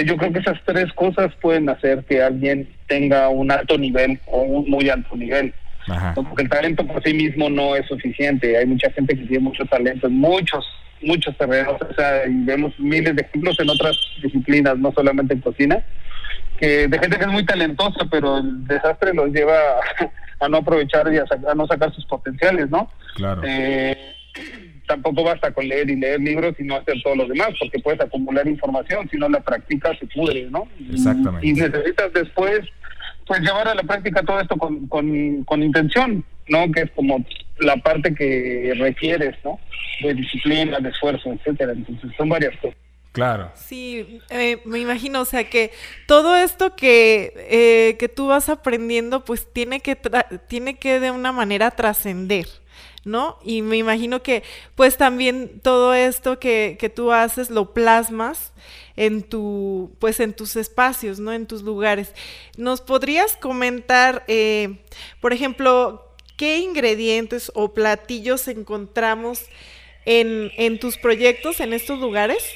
yo 0.05 0.17
creo 0.17 0.31
que 0.31 0.39
esas 0.39 0.59
tres 0.65 0.91
cosas 0.93 1.33
pueden 1.41 1.69
hacer 1.69 2.03
que 2.05 2.21
alguien 2.21 2.67
tenga 2.87 3.29
un 3.29 3.51
alto 3.51 3.77
nivel 3.77 4.19
o 4.27 4.41
un 4.41 4.69
muy 4.69 4.89
alto 4.89 5.15
nivel. 5.15 5.53
Porque 6.15 6.43
el 6.43 6.49
talento 6.49 6.85
por 6.85 7.01
sí 7.01 7.13
mismo 7.13 7.49
no 7.49 7.75
es 7.75 7.87
suficiente. 7.87 8.57
Hay 8.57 8.65
mucha 8.65 8.91
gente 8.91 9.15
que 9.15 9.25
tiene 9.25 9.43
mucho 9.43 9.65
talento 9.65 10.07
en 10.07 10.19
muchos, 10.19 10.65
muchos 11.01 11.35
terrenos. 11.37 11.77
O 11.81 11.93
sea, 11.93 12.27
y 12.27 12.43
vemos 12.43 12.77
miles 12.77 13.15
de 13.15 13.21
ejemplos 13.21 13.57
en 13.59 13.69
otras 13.69 13.97
disciplinas, 14.21 14.77
no 14.77 14.91
solamente 14.91 15.33
en 15.33 15.41
cocina, 15.41 15.83
que 16.59 16.87
de 16.87 16.99
gente 16.99 17.17
que 17.17 17.23
es 17.23 17.31
muy 17.31 17.45
talentosa, 17.45 18.05
pero 18.11 18.37
el 18.39 18.67
desastre 18.67 19.13
los 19.13 19.31
lleva 19.31 19.57
a, 20.39 20.49
no 20.49 20.57
aprovechar 20.57 21.11
y 21.13 21.17
a, 21.17 21.25
a, 21.49 21.55
no 21.55 21.65
sacar 21.67 21.93
sus 21.93 22.05
potenciales, 22.05 22.69
¿no? 22.69 22.91
Claro. 23.15 23.41
Eh, 23.45 24.13
tampoco 24.87 25.23
basta 25.23 25.51
con 25.51 25.67
leer 25.67 25.89
y 25.89 25.95
leer 25.97 26.19
libros 26.19 26.55
y 26.57 26.63
no 26.63 26.77
hacer 26.77 26.95
todo 27.03 27.15
lo 27.15 27.27
demás, 27.27 27.49
porque 27.59 27.79
puedes 27.79 28.01
acumular 28.01 28.47
información, 28.47 29.07
si 29.11 29.17
no 29.17 29.29
la 29.29 29.41
practicas 29.41 29.99
se 29.99 30.07
pudre, 30.07 30.47
¿no? 30.49 30.67
Exactamente. 30.91 31.45
Y, 31.45 31.53
necesitas 31.53 32.11
después, 32.13 32.61
pues 33.27 33.41
llevar 33.41 33.67
a 33.67 33.75
la 33.75 33.83
práctica 33.83 34.23
todo 34.23 34.39
esto 34.39 34.55
con, 34.55 34.87
con, 34.87 35.63
intención, 35.63 36.23
¿no? 36.47 36.71
Que 36.71 36.81
es 36.81 36.91
como 36.91 37.23
la 37.59 37.77
parte 37.77 38.15
que 38.15 38.73
requieres, 38.77 39.35
¿no? 39.43 39.59
De 40.01 40.13
disciplina, 40.13 40.79
de 40.79 40.89
esfuerzo, 40.89 41.33
etcétera. 41.33 41.73
Entonces 41.73 42.09
son 42.17 42.29
varias 42.29 42.55
cosas. 42.57 42.77
Claro. 43.11 43.51
Sí, 43.55 44.21
eh, 44.29 44.61
me 44.65 44.77
imagino, 44.77 45.21
o 45.21 45.25
sea 45.25 45.49
que 45.49 45.71
todo 46.05 46.35
esto 46.35 46.75
que, 46.75 47.33
eh, 47.49 47.97
que 47.97 48.09
tú 48.09 48.27
vas 48.27 48.47
aprendiendo, 48.47 49.25
pues 49.25 49.51
tiene 49.51 49.79
que, 49.79 49.97
tiene 50.47 50.75
que 50.75 50.99
de 50.99 51.09
una 51.09 51.31
manera 51.31 51.71
trascender. 51.71 52.45
¿No? 53.07 53.39
Y 53.43 53.61
me 53.61 53.77
imagino 53.77 54.21
que 54.21 54.43
pues 54.75 54.97
también 54.97 55.59
todo 55.61 55.93
esto 55.93 56.39
que, 56.39 56.77
que, 56.79 56.89
tú 56.89 57.11
haces 57.11 57.49
lo 57.49 57.73
plasmas 57.73 58.53
en 58.95 59.23
tu, 59.23 59.95
pues 59.99 60.19
en 60.19 60.33
tus 60.33 60.55
espacios, 60.55 61.19
¿no? 61.19 61.33
En 61.33 61.47
tus 61.47 61.63
lugares. 61.63 62.13
¿Nos 62.57 62.81
podrías 62.81 63.37
comentar, 63.37 64.23
eh, 64.27 64.77
por 65.21 65.33
ejemplo, 65.33 66.03
qué 66.35 66.59
ingredientes 66.59 67.51
o 67.55 67.73
platillos 67.73 68.47
encontramos 68.47 69.45
en, 70.05 70.51
en 70.57 70.79
tus 70.79 70.97
proyectos 70.97 71.59
en 71.59 71.73
estos 71.73 71.99
lugares? 71.99 72.53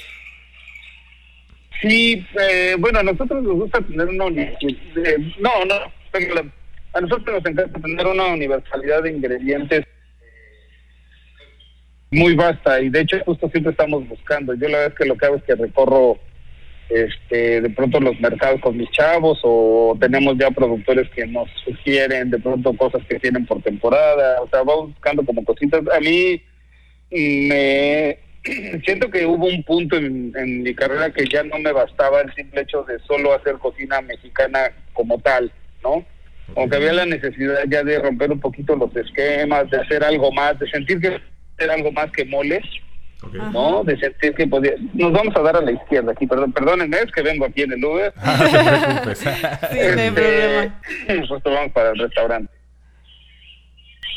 Sí, 1.81 2.25
eh, 2.39 2.75
bueno, 2.77 3.00
a 3.00 3.03
nosotros 3.03 3.41
nos 3.43 3.53
gusta 3.53 3.81
tener 3.81 4.08
una... 4.08 4.25
Eh, 4.27 5.34
no, 5.39 5.65
no, 5.65 5.75
a 6.93 7.01
nosotros 7.01 7.36
nos 7.36 7.46
encanta 7.46 7.79
tener 7.79 8.05
una 8.05 8.27
universalidad 8.27 9.03
de 9.03 9.12
ingredientes 9.12 9.86
muy 12.12 12.36
vasta 12.36 12.82
y 12.82 12.89
de 12.89 13.01
hecho 13.01 13.18
justo 13.25 13.50
siempre 13.50 13.72
estamos 13.72 14.08
buscando. 14.08 14.53
Yo 14.53 14.68
la 14.68 14.80
verdad 14.80 14.94
es 14.94 14.98
que 14.98 15.06
lo 15.06 15.18
que 15.18 15.25
hago 15.25 15.36
es 15.38 15.44
que 15.44 15.56
recorro 15.56 16.20
este 16.89 17.62
de 17.62 17.70
pronto 17.70 18.01
los 18.01 18.20
mercados 18.20 18.60
con 18.60 18.75
mis 18.75 18.91
chavos 18.91 19.39
o 19.44 19.98
tenemos 20.00 20.38
ya 20.38 20.51
productores 20.51 21.10
que 21.12 21.25
nos 21.25 21.50
sugieren 21.63 22.30
de 22.30 22.39
pronto 22.39 22.74
cosas 22.74 23.01
que 23.08 23.18
tienen 23.18 23.46
por 23.46 23.62
temporada, 23.62 24.41
o 24.41 24.50
sea, 24.50 24.62
vamos 24.63 24.89
buscando 24.89 25.25
como 25.25 25.46
cositas. 25.46 25.82
A 25.96 26.00
mí 26.01 26.41
me 27.12 28.18
siento 28.86 29.10
que 29.10 29.25
hubo 29.25 29.48
un 29.48 29.63
punto 29.63 29.96
en, 29.96 30.34
en 30.36 30.63
mi 30.63 30.75
carrera 30.75 31.13
que 31.13 31.25
ya 31.32 31.44
no 31.44 31.60
me 31.60 31.72
bastaba 31.72 32.22
el 32.22 32.34
simple 32.34 32.62
hecho 32.62 32.84
de 32.84 33.00
solo 33.08 33.34
hacer 33.34 33.53
cocina 33.53 34.01
mexicana 34.01 34.72
como 34.91 35.18
tal, 35.20 35.50
¿no? 35.82 36.06
Aunque 36.58 36.75
había 36.75 36.91
la 36.91 37.06
necesidad 37.06 37.63
ya 37.70 37.84
de 37.84 38.00
romper 38.00 38.32
un 38.32 38.41
poquito 38.41 38.75
los 38.75 38.94
esquemas, 38.94 39.70
de 39.70 39.77
hacer 39.77 40.03
algo 40.03 40.34
más, 40.34 40.60
de 40.60 40.70
sentir 40.70 41.00
que 41.00 41.18
algo 41.70 41.91
más 41.91 42.12
que 42.12 42.25
moles, 42.25 42.63
¿no? 43.51 43.84
De 43.84 43.98
sentir 43.98 44.34
que 44.34 44.48
podía... 44.48 44.74
Nos 44.94 45.12
vamos 45.12 45.36
a 45.36 45.41
dar 45.41 45.58
a 45.58 45.62
la 45.62 45.72
izquierda 45.72 46.12
aquí, 46.12 46.25
perdón, 46.25 46.51
perdónenme, 46.53 46.98
es 46.98 47.12
que 47.12 47.22
vengo 47.22 47.46
aquí 47.46 47.62
en 47.62 47.74
el 47.74 47.86
Uber. 47.86 48.13
Ah, 48.18 49.01
no 49.06 49.15
Sí, 49.15 49.25
no 49.25 49.32
hay 49.72 50.08
Este, 50.08 50.12
problema. 50.12 51.27
Justo 51.27 51.51
vamos 51.51 51.72
para 51.72 51.91
el 51.91 52.00
restaurante. 52.00 52.51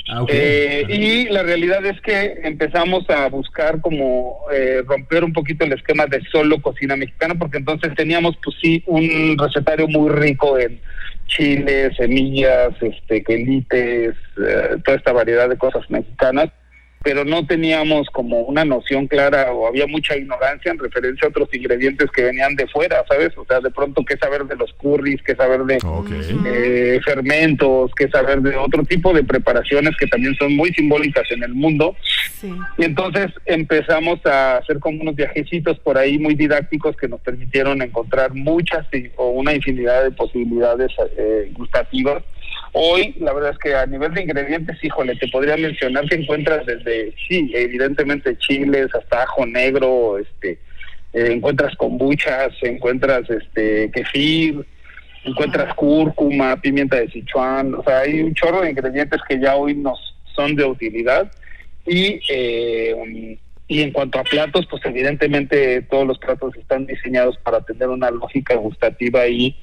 Ah. 0.09 0.25
Eh, 0.29 0.85
y 0.89 1.29
la 1.31 1.43
realidad 1.43 1.85
es 1.87 1.99
que 2.03 2.41
empezamos 2.45 3.09
a 3.09 3.27
buscar 3.29 3.81
como 3.81 4.41
eh, 4.53 4.83
romper 4.87 5.25
un 5.25 5.33
poquito 5.33 5.65
el 5.65 5.73
esquema 5.73 6.07
de 6.07 6.23
solo 6.31 6.61
cocina 6.61 6.95
mexicana, 6.95 7.35
porque 7.35 7.57
entonces 7.59 7.95
teníamos 7.95 8.37
pues 8.43 8.57
sí 8.61 8.83
un 8.87 9.37
recetario 9.39 9.89
muy 9.89 10.11
rico 10.11 10.59
en 10.59 10.79
chiles, 11.27 11.97
semillas, 11.97 12.71
este, 12.83 13.23
quelites, 13.25 14.15
eh, 14.47 14.77
toda 14.85 14.97
esta 14.99 15.13
variedad 15.13 15.49
de 15.49 15.57
cosas 15.57 15.89
mexicanas, 15.91 16.51
pero 17.05 17.23
no 17.25 17.47
teníamos 17.47 18.09
como 18.09 18.41
una 18.41 18.65
noción 18.65 19.07
clara 19.07 19.53
o 19.53 19.67
había 19.69 19.87
mucha 19.87 20.17
ignorancia 20.17 20.73
en 20.73 20.79
referencia 20.79 21.27
a 21.27 21.29
otros 21.29 21.51
ingredientes 21.53 22.11
que 22.11 22.25
venían 22.25 22.57
de 22.57 22.67
fuera, 22.67 23.05
¿sabes? 23.07 23.37
O 23.37 23.45
sea, 23.45 23.61
de 23.61 23.71
pronto 23.71 24.03
qué 24.09 24.17
saber 24.17 24.45
de 24.47 24.57
los 24.57 24.73
curries, 24.73 25.21
qué 25.23 25.37
saber 25.37 25.61
de 25.65 25.79
eh, 26.47 27.01
fermentos, 27.05 27.93
que 27.95 28.09
saber 28.09 28.41
de 28.41 28.57
otro 28.57 28.83
tipo 28.85 29.13
de 29.13 29.23
preparaciones 29.23 29.95
que 29.99 30.07
también 30.07 30.35
son 30.37 30.57
muy 30.57 30.73
simbólicas 30.73 31.31
en 31.31 31.43
el 31.43 31.53
mundo. 31.55 31.95
Sí. 32.41 32.51
Y 32.79 32.85
entonces 32.85 33.27
empezamos 33.45 34.25
a 34.25 34.57
hacer 34.57 34.79
como 34.81 35.03
unos 35.03 35.15
viajecitos 35.15 35.79
por 35.81 35.99
ahí 35.99 36.19
muy 36.19 36.35
didácticos 36.35 36.97
que 36.97 37.07
nos 37.09 37.21
permitieron 37.21 37.83
encontrar 37.83 38.33
muchas 38.33 38.87
y- 38.95 39.11
o 39.17 39.29
una 39.29 39.53
infinidad 39.55 40.05
de 40.05 40.11
posibilidades 40.11 40.91
eh, 41.19 41.51
gustativas. 41.53 42.23
Hoy, 42.77 43.15
la 43.21 43.33
verdad 43.33 43.53
es 43.53 43.59
que 43.59 43.73
a 43.73 43.87
nivel 43.87 44.13
de 44.15 44.23
ingredientes, 44.23 44.83
híjole, 44.83 45.15
te 45.15 45.29
podría 45.29 45.57
mencionar 45.57 46.09
que 46.09 46.17
encuentras 46.17 46.67
desde, 46.67 47.15
sí, 47.29 47.53
evidentemente 47.55 48.37
chiles, 48.39 48.93
hasta 48.93 49.23
ajo 49.23 49.47
negro, 49.47 50.19
este, 50.19 50.59
eh, 51.13 51.29
encuentras 51.31 51.77
kombuchas, 51.77 52.53
encuentras 52.63 53.31
este 53.31 53.93
kefir, 53.93 54.67
encuentras 55.23 55.73
cúrcuma, 55.75 56.61
pimienta 56.61 56.97
de 56.97 57.09
Sichuan, 57.11 57.75
o 57.75 57.85
sea, 57.85 58.01
hay 58.01 58.21
un 58.21 58.35
chorro 58.35 58.63
de 58.63 58.71
ingredientes 58.71 59.21
que 59.29 59.39
ya 59.39 59.55
hoy 59.55 59.77
nos 59.77 60.17
son 60.35 60.57
de 60.57 60.65
utilidad. 60.65 61.31
Y 61.87 62.21
eh, 62.29 63.39
y 63.67 63.81
en 63.81 63.93
cuanto 63.93 64.19
a 64.19 64.25
platos, 64.25 64.67
pues 64.71 64.85
evidentemente 64.85 65.81
todos 65.83 66.07
los 66.07 66.19
platos 66.19 66.55
están 66.57 66.87
diseñados 66.87 67.39
para 67.39 67.63
tener 67.63 67.89
una 67.89 68.11
lógica 68.11 68.57
gustativa 68.57 69.21
ahí 69.23 69.57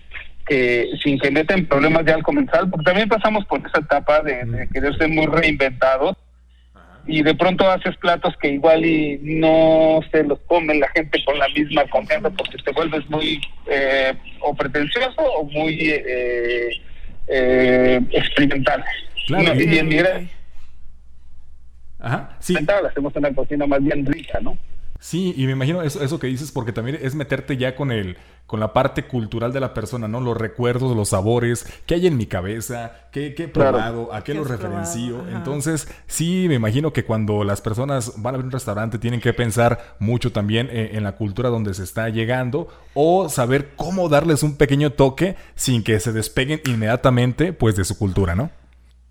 que 0.45 0.89
sin 1.03 1.19
que 1.19 1.31
metan 1.31 1.65
problemas 1.65 2.05
ya 2.05 2.15
al 2.15 2.23
comenzar, 2.23 2.69
porque 2.69 2.83
también 2.85 3.07
pasamos 3.09 3.45
por 3.45 3.59
esa 3.65 3.79
etapa 3.79 4.21
de, 4.21 4.43
de 4.45 4.67
querer 4.69 4.95
ser 4.97 5.09
muy 5.09 5.25
reinventados 5.27 6.17
y 7.07 7.23
de 7.23 7.33
pronto 7.33 7.69
haces 7.69 7.97
platos 7.97 8.35
que 8.39 8.49
igual 8.49 8.85
y 8.85 9.17
no 9.23 10.01
se 10.11 10.23
los 10.23 10.39
come 10.41 10.75
la 10.75 10.87
gente 10.89 11.23
con 11.25 11.37
la 11.39 11.47
misma 11.49 11.83
confianza 11.89 12.29
porque 12.29 12.57
te 12.63 12.71
vuelves 12.71 13.09
muy 13.09 13.41
eh, 13.67 14.13
o 14.41 14.53
pretencioso 14.53 15.21
o 15.21 15.43
muy 15.45 15.77
eh, 15.81 16.69
eh, 17.27 17.99
experimental. 18.11 18.83
Claro, 19.27 19.53
y- 19.59 19.73
y 19.75 19.77
en 19.79 19.87
mi 19.87 19.97
Ajá, 21.99 22.35
sí. 22.39 22.55
hacemos 22.87 23.15
una 23.15 23.33
cocina 23.33 23.65
más 23.67 23.83
bien 23.83 24.05
rica, 24.05 24.39
¿no? 24.41 24.57
Sí, 25.03 25.33
y 25.35 25.47
me 25.47 25.53
imagino 25.53 25.81
eso, 25.81 26.03
eso 26.03 26.19
que 26.19 26.27
dices, 26.27 26.51
porque 26.51 26.71
también 26.73 26.99
es 27.01 27.15
meterte 27.15 27.57
ya 27.57 27.75
con 27.75 27.91
el, 27.91 28.17
con 28.45 28.59
la 28.59 28.71
parte 28.71 29.05
cultural 29.05 29.51
de 29.51 29.59
la 29.59 29.73
persona, 29.73 30.07
¿no? 30.07 30.21
Los 30.21 30.37
recuerdos, 30.37 30.95
los 30.95 31.09
sabores, 31.09 31.65
qué 31.87 31.95
hay 31.95 32.05
en 32.05 32.17
mi 32.17 32.27
cabeza, 32.27 33.07
qué, 33.11 33.33
qué 33.33 33.45
he 33.45 33.51
Claro. 33.51 33.71
probado, 33.71 34.13
a 34.13 34.23
qué 34.23 34.33
¿Qué 34.33 34.37
lo 34.37 34.43
referencio. 34.43 35.27
Entonces, 35.29 35.87
sí, 36.05 36.45
me 36.47 36.53
imagino 36.53 36.93
que 36.93 37.03
cuando 37.03 37.43
las 37.43 37.61
personas 37.61 38.21
van 38.21 38.35
a 38.35 38.37
ver 38.37 38.45
un 38.45 38.51
restaurante 38.51 38.99
tienen 38.99 39.21
que 39.21 39.33
pensar 39.33 39.95
mucho 39.97 40.31
también 40.31 40.69
eh, 40.71 40.91
en 40.93 41.03
la 41.03 41.13
cultura 41.13 41.49
donde 41.49 41.73
se 41.73 41.81
está 41.83 42.07
llegando 42.09 42.67
o 42.93 43.27
saber 43.27 43.69
cómo 43.75 44.07
darles 44.07 44.43
un 44.43 44.55
pequeño 44.55 44.91
toque 44.91 45.35
sin 45.55 45.83
que 45.83 45.99
se 45.99 46.13
despeguen 46.13 46.61
inmediatamente, 46.65 47.53
pues, 47.53 47.75
de 47.75 47.85
su 47.85 47.97
cultura, 47.97 48.35
¿no? 48.35 48.51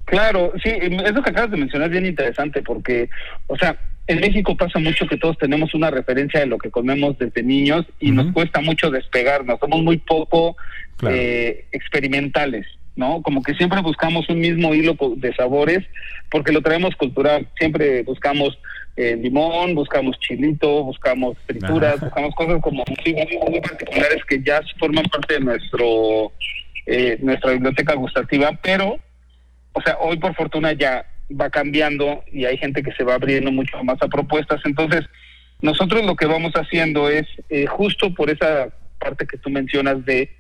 Claro, 0.05 0.53
sí, 0.63 0.71
eso 0.71 1.21
que 1.23 1.31
acabas 1.31 1.51
de 1.51 1.57
mencionar 1.57 1.89
es 1.89 1.93
bien 1.93 2.07
interesante 2.07 2.63
porque, 2.63 3.11
o 3.49 3.57
sea, 3.57 3.77
en 4.11 4.21
México 4.21 4.57
pasa 4.57 4.79
mucho 4.79 5.07
que 5.07 5.17
todos 5.17 5.39
tenemos 5.39 5.73
una 5.75 5.91
referencia 5.91 6.41
de 6.41 6.47
lo 6.47 6.59
que 6.59 6.71
comemos 6.71 7.17
desde 7.19 7.43
niños 7.43 7.87
y 8.01 8.11
nos 8.11 8.33
cuesta 8.33 8.61
mucho 8.61 8.91
despegarnos, 8.91 9.59
somos 9.61 9.83
muy 9.83 9.99
poco 9.99 10.57
Claro. 10.97 11.17
eh, 11.17 11.65
experimentales, 11.73 12.67
¿no? 12.95 13.23
Como 13.23 13.43
que 13.43 13.55
siempre 13.55 13.81
buscamos 13.81 14.29
un 14.29 14.41
mismo 14.41 14.75
hilo 14.75 14.97
de 15.17 15.33
sabores 15.35 15.79
porque 16.31 16.53
lo 16.53 16.61
traemos 16.61 16.95
cultural, 16.97 17.49
siempre 17.59 18.03
buscamos 18.03 18.59
eh, 18.97 19.17
limón, 19.17 19.75
buscamos 19.75 20.19
chilito, 20.21 20.85
buscamos 20.85 21.39
frituras, 21.47 21.95
Ajá. 21.97 22.05
buscamos 22.07 22.35
cosas 22.35 22.61
como 22.61 22.85
muy, 22.87 23.15
muy, 23.15 23.51
muy 23.51 23.61
particulares 23.61 24.23
que 24.29 24.43
ya 24.43 24.61
forman 24.79 25.05
parte 25.07 25.35
de 25.35 25.41
nuestro 25.41 26.33
eh, 26.87 27.17
nuestra 27.23 27.53
biblioteca 27.53 27.95
gustativa, 27.95 28.53
pero 28.63 28.99
o 29.73 29.81
sea, 29.83 29.97
hoy 30.01 30.19
por 30.19 30.35
fortuna 30.35 30.73
ya 30.73 31.07
va 31.39 31.51
cambiando 31.51 32.25
y 32.33 32.45
hay 32.45 32.57
gente 32.57 32.83
que 32.83 32.93
se 32.93 33.05
va 33.05 33.15
abriendo 33.15 33.51
mucho 33.53 33.83
más 33.85 34.01
a 34.03 34.09
propuestas. 34.09 34.61
Entonces, 34.65 35.05
nosotros 35.61 36.05
lo 36.05 36.17
que 36.17 36.27
vamos 36.27 36.53
haciendo 36.55 37.09
es, 37.09 37.27
eh, 37.49 37.67
justo 37.67 38.15
por 38.15 38.31
esa 38.31 38.69
parte 38.99 39.27
que 39.27 39.39
tú 39.39 39.51
mencionas 39.51 40.05
de, 40.05 40.31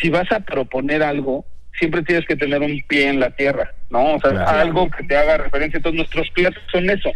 si 0.00 0.10
vas 0.10 0.30
a 0.32 0.40
proponer 0.40 1.02
algo, 1.02 1.44
siempre 1.78 2.02
tienes 2.02 2.26
que 2.26 2.36
tener 2.36 2.60
un 2.60 2.82
pie 2.86 3.08
en 3.08 3.20
la 3.20 3.30
tierra, 3.30 3.72
¿no? 3.90 4.14
O 4.14 4.20
sea, 4.20 4.30
Claro. 4.30 4.58
algo 4.58 4.90
que 4.90 5.04
te 5.04 5.16
haga 5.16 5.38
referencia. 5.38 5.78
Entonces, 5.78 5.98
nuestros 5.98 6.30
platos 6.30 6.62
son 6.70 6.88
eso. 6.90 7.10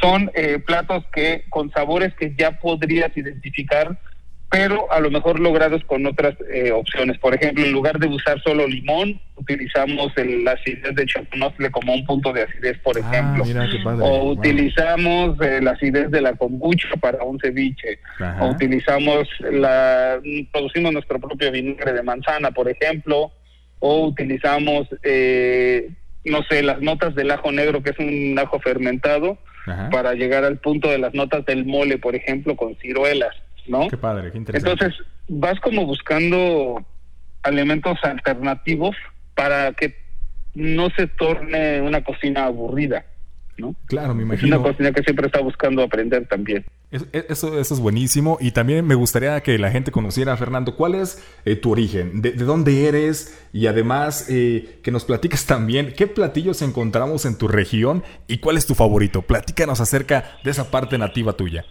Son 0.00 0.30
eh, 0.34 0.58
platos 0.58 1.04
que 1.14 1.44
con 1.48 1.70
sabores 1.70 2.14
que 2.14 2.34
ya 2.36 2.52
podrías 2.58 3.16
identificar 3.16 3.98
pero 4.56 4.90
a 4.92 5.00
lo 5.00 5.10
mejor 5.10 5.38
logrados 5.40 5.82
con 5.84 6.06
otras 6.06 6.34
eh, 6.52 6.72
opciones. 6.72 7.18
Por 7.18 7.34
ejemplo, 7.34 7.64
en 7.64 7.72
lugar 7.72 7.98
de 7.98 8.06
usar 8.08 8.40
solo 8.42 8.66
limón, 8.66 9.20
utilizamos 9.36 10.12
el, 10.16 10.44
la 10.44 10.52
acidez 10.52 10.94
de 10.94 11.06
choconostle 11.06 11.70
como 11.70 11.94
un 11.94 12.04
punto 12.06 12.32
de 12.32 12.42
acidez, 12.42 12.78
por 12.78 12.96
ejemplo. 12.96 13.42
Ah, 13.44 13.46
mira 13.46 13.68
qué 13.70 13.78
padre. 13.84 14.04
O 14.04 14.08
Wow. 14.08 14.30
utilizamos 14.30 15.40
eh, 15.42 15.60
la 15.62 15.72
acidez 15.72 16.10
de 16.10 16.20
la 16.22 16.32
kombucha 16.34 16.88
para 17.00 17.22
un 17.22 17.38
ceviche. 17.38 17.98
Ajá. 18.18 18.44
O 18.44 18.50
utilizamos 18.50 19.28
la... 19.52 20.20
producimos 20.52 20.92
nuestro 20.92 21.20
propio 21.20 21.50
vinagre 21.52 21.92
de 21.92 22.02
manzana, 22.02 22.50
por 22.50 22.68
ejemplo. 22.68 23.32
O 23.78 24.06
utilizamos, 24.06 24.88
eh, 25.02 25.90
no 26.24 26.42
sé, 26.44 26.62
las 26.62 26.80
notas 26.80 27.14
del 27.14 27.30
ajo 27.30 27.52
negro, 27.52 27.82
que 27.82 27.90
es 27.90 27.98
un 27.98 28.38
ajo 28.38 28.58
fermentado, 28.60 29.38
Ajá. 29.66 29.90
para 29.90 30.14
llegar 30.14 30.44
al 30.44 30.58
punto 30.58 30.88
de 30.90 30.98
las 30.98 31.12
notas 31.12 31.44
del 31.44 31.66
mole, 31.66 31.98
por 31.98 32.14
ejemplo, 32.14 32.56
con 32.56 32.74
ciruelas, 32.76 33.34
¿no? 33.68 33.88
Qué 33.88 33.96
padre, 33.96 34.30
qué 34.32 34.38
interesante. 34.38 34.84
Entonces, 34.84 35.06
vas 35.28 35.58
como 35.60 35.84
buscando 35.86 36.84
elementos 37.44 37.98
alternativos 38.02 38.96
para 39.34 39.72
que 39.72 39.96
no 40.54 40.88
se 40.90 41.06
torne 41.06 41.80
una 41.82 42.02
cocina 42.02 42.46
aburrida, 42.46 43.04
¿no? 43.58 43.74
claro, 43.86 44.14
me 44.14 44.22
Es 44.34 44.42
una 44.42 44.56
imagino. 44.56 44.62
cocina 44.62 44.92
que 44.92 45.02
siempre 45.02 45.26
está 45.26 45.40
buscando 45.40 45.82
aprender 45.82 46.26
también. 46.26 46.64
Es- 46.90 47.06
Eso, 47.12 47.58
eso 47.58 47.74
es 47.74 47.80
buenísimo 47.80 48.38
y 48.40 48.52
también 48.52 48.86
me 48.86 48.94
gustaría 48.94 49.40
que 49.42 49.58
la 49.58 49.70
gente 49.70 49.90
conociera, 49.90 50.36
Fernando, 50.36 50.76
cuál 50.76 50.94
es 50.94 51.22
eh, 51.44 51.56
tu 51.56 51.72
origen, 51.72 52.22
de, 52.22 52.32
de 52.32 52.44
dónde 52.44 52.86
eres 52.88 53.46
y 53.52 53.66
además 53.66 54.26
eh, 54.30 54.78
que 54.82 54.90
nos 54.90 55.04
platiques 55.04 55.44
también 55.46 55.92
qué 55.96 56.06
platillos 56.06 56.62
encontramos 56.62 57.26
en 57.26 57.36
tu 57.36 57.48
región 57.48 58.02
y 58.28 58.38
cuál 58.38 58.56
es 58.56 58.66
tu 58.66 58.74
favorito. 58.74 59.22
Platícanos 59.22 59.80
acerca 59.80 60.38
de 60.42 60.50
esa 60.52 60.70
parte 60.70 60.96
nativa 60.96 61.32
tuya. 61.34 61.64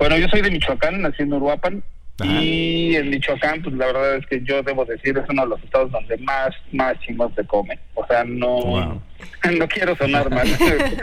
Bueno, 0.00 0.16
yo 0.16 0.28
soy 0.28 0.40
de 0.40 0.50
Michoacán, 0.50 1.02
nací 1.02 1.22
en 1.22 1.32
Uruapan, 1.34 1.82
Ajá. 2.20 2.32
y 2.42 2.96
en 2.96 3.10
Michoacán, 3.10 3.62
pues 3.62 3.74
la 3.76 3.84
verdad 3.86 4.16
es 4.16 4.26
que 4.26 4.42
yo 4.42 4.62
debo 4.62 4.86
decir, 4.86 5.16
es 5.18 5.24
uno 5.28 5.42
de 5.42 5.48
los 5.50 5.62
estados 5.62 5.92
donde 5.92 6.16
más, 6.16 6.48
más 6.72 6.98
chingón 7.00 7.34
se 7.34 7.44
come. 7.46 7.78
O 7.94 8.06
sea, 8.06 8.24
no, 8.24 8.48
Wow. 8.48 9.02
no 9.58 9.68
quiero 9.68 9.94
sonar 9.96 10.30
mal, 10.30 10.48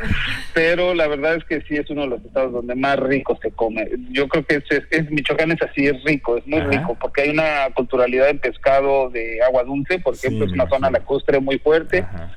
pero 0.56 0.96
la 0.96 1.08
verdad 1.08 1.36
es 1.36 1.44
que 1.46 1.62
sí 1.62 1.76
es 1.76 1.88
uno 1.92 2.02
de 2.02 2.08
los 2.08 2.26
estados 2.26 2.52
donde 2.52 2.74
más 2.74 3.00
rico 3.00 3.38
se 3.40 3.52
come. 3.52 3.88
Yo 4.10 4.28
creo 4.28 4.44
que 4.46 4.56
es, 4.56 4.64
es, 4.72 4.84
es- 4.90 5.12
Michoacán 5.12 5.52
es 5.52 5.62
así, 5.62 5.86
es 5.86 6.04
rico, 6.04 6.36
es 6.36 6.48
muy 6.48 6.60
Ajá. 6.60 6.70
rico, 6.72 6.98
porque 7.00 7.22
hay 7.22 7.30
una 7.30 7.70
culturalidad 7.76 8.30
en 8.30 8.40
pescado 8.40 9.12
de 9.12 9.44
agua 9.44 9.64
dulce, 9.64 10.00
por 10.00 10.16
ejemplo, 10.16 10.46
Sí, 10.46 10.52
es 10.52 10.54
una 10.54 10.68
zona 10.68 10.90
lacustre 10.90 11.40
muy 11.40 11.60
fuerte 11.60 12.00
Ajá. 12.00 12.36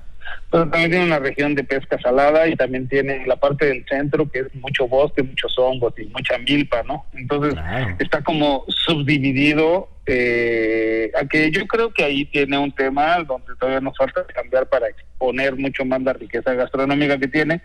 Pero 0.51 0.69
también 0.69 0.91
tiene 0.91 1.07
una 1.07 1.21
región 1.21 1.55
de 1.55 1.63
pesca 1.63 1.97
salada 2.01 2.49
y 2.49 2.57
también 2.57 2.89
tiene 2.89 3.25
la 3.27 3.37
parte 3.37 3.67
del 3.67 3.85
centro 3.89 4.29
que 4.29 4.41
es 4.41 4.55
mucho 4.57 4.89
bosque, 4.89 5.23
muchos 5.23 5.57
hongos 5.57 5.95
y 5.97 6.07
mucha 6.07 6.39
milpa, 6.39 6.83
¿no? 6.83 7.07
Entonces 7.15 7.55
está 8.01 8.23
como 8.23 8.65
subdividido, 8.69 9.89
eh, 10.07 11.13
a 11.15 11.25
que 11.27 11.53
yo 11.53 11.67
creo 11.69 11.93
que 11.93 12.03
ahí 12.03 12.25
tiene 12.25 12.59
un 12.59 12.73
tema 12.73 13.23
donde 13.23 13.55
todavía 13.61 13.81
nos 13.81 13.97
falta 13.97 14.27
cambiar 14.27 14.69
para 14.69 14.89
exponer 14.89 15.57
mucho 15.57 15.85
más 15.85 16.03
la 16.03 16.15
riqueza 16.15 16.53
gastronómica 16.55 17.17
que 17.19 17.29
tiene, 17.29 17.61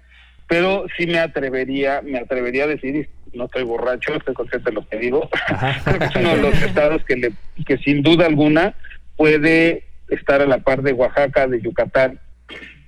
pero 0.48 0.86
sí 0.96 1.08
me 1.08 1.18
atrevería, 1.18 2.02
me 2.04 2.20
atrevería 2.20 2.66
a 2.66 2.68
decir, 2.68 3.10
no 3.34 3.46
estoy 3.46 3.64
borracho, 3.64 4.14
estoy 4.14 4.36
consciente 4.36 4.70
de 4.70 4.76
lo 4.76 4.88
que 4.88 4.98
digo, 4.98 5.28
creo 5.84 6.00
que 6.00 6.06
es 6.06 6.16
uno 6.16 6.36
de 6.36 6.42
los 6.44 6.62
estados 6.62 7.04
que, 7.06 7.16
le, 7.16 7.32
que 7.66 7.78
sin 7.80 8.04
duda 8.04 8.28
alguna 8.28 8.76
puede 9.16 9.86
estar 10.10 10.40
a 10.42 10.46
la 10.46 10.60
par 10.60 10.84
de 10.84 10.94
Oaxaca, 10.94 11.48
de 11.48 11.62
Yucatán, 11.62 12.20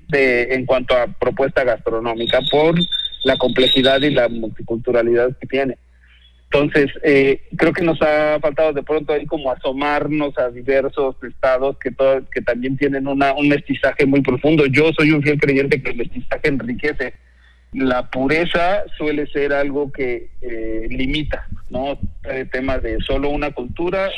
de, 0.07 0.53
en 0.53 0.65
cuanto 0.65 0.95
a 0.95 1.07
propuesta 1.07 1.63
gastronómica, 1.63 2.39
por 2.49 2.75
la 3.23 3.37
complejidad 3.37 4.01
y 4.01 4.11
la 4.11 4.29
multiculturalidad 4.29 5.37
que 5.37 5.47
tiene. 5.47 5.77
Entonces, 6.49 6.89
eh, 7.03 7.41
creo 7.57 7.73
que 7.73 7.83
nos 7.83 8.01
ha 8.01 8.39
faltado 8.39 8.71
de 8.71 8.81
pronto 8.81 9.11
ahí 9.11 9.25
como 9.25 9.51
asomarnos 9.51 10.37
a 10.37 10.49
diversos 10.49 11.15
estados 11.23 11.77
que, 11.77 11.93
que 12.31 12.41
también 12.41 12.77
tienen 12.77 13.05
una, 13.07 13.33
un 13.33 13.49
mestizaje 13.49 14.05
muy 14.05 14.21
profundo. 14.21 14.65
Yo 14.67 14.91
soy 14.93 15.11
un 15.11 15.21
fiel 15.21 15.39
creyente 15.39 15.81
que 15.81 15.91
el 15.91 15.97
mestizaje 15.97 16.47
enriquece 16.47 17.13
la 17.74 18.09
pureza 18.09 18.83
suele 18.97 19.27
ser 19.27 19.53
algo 19.53 19.91
que 19.91 20.29
eh, 20.41 20.88
limita, 20.89 21.47
¿no? 21.69 22.00
El 22.24 22.50
tema 22.50 22.77
de 22.79 22.97
solo 23.01 23.29
una 23.29 23.51
cultura, 23.51 24.09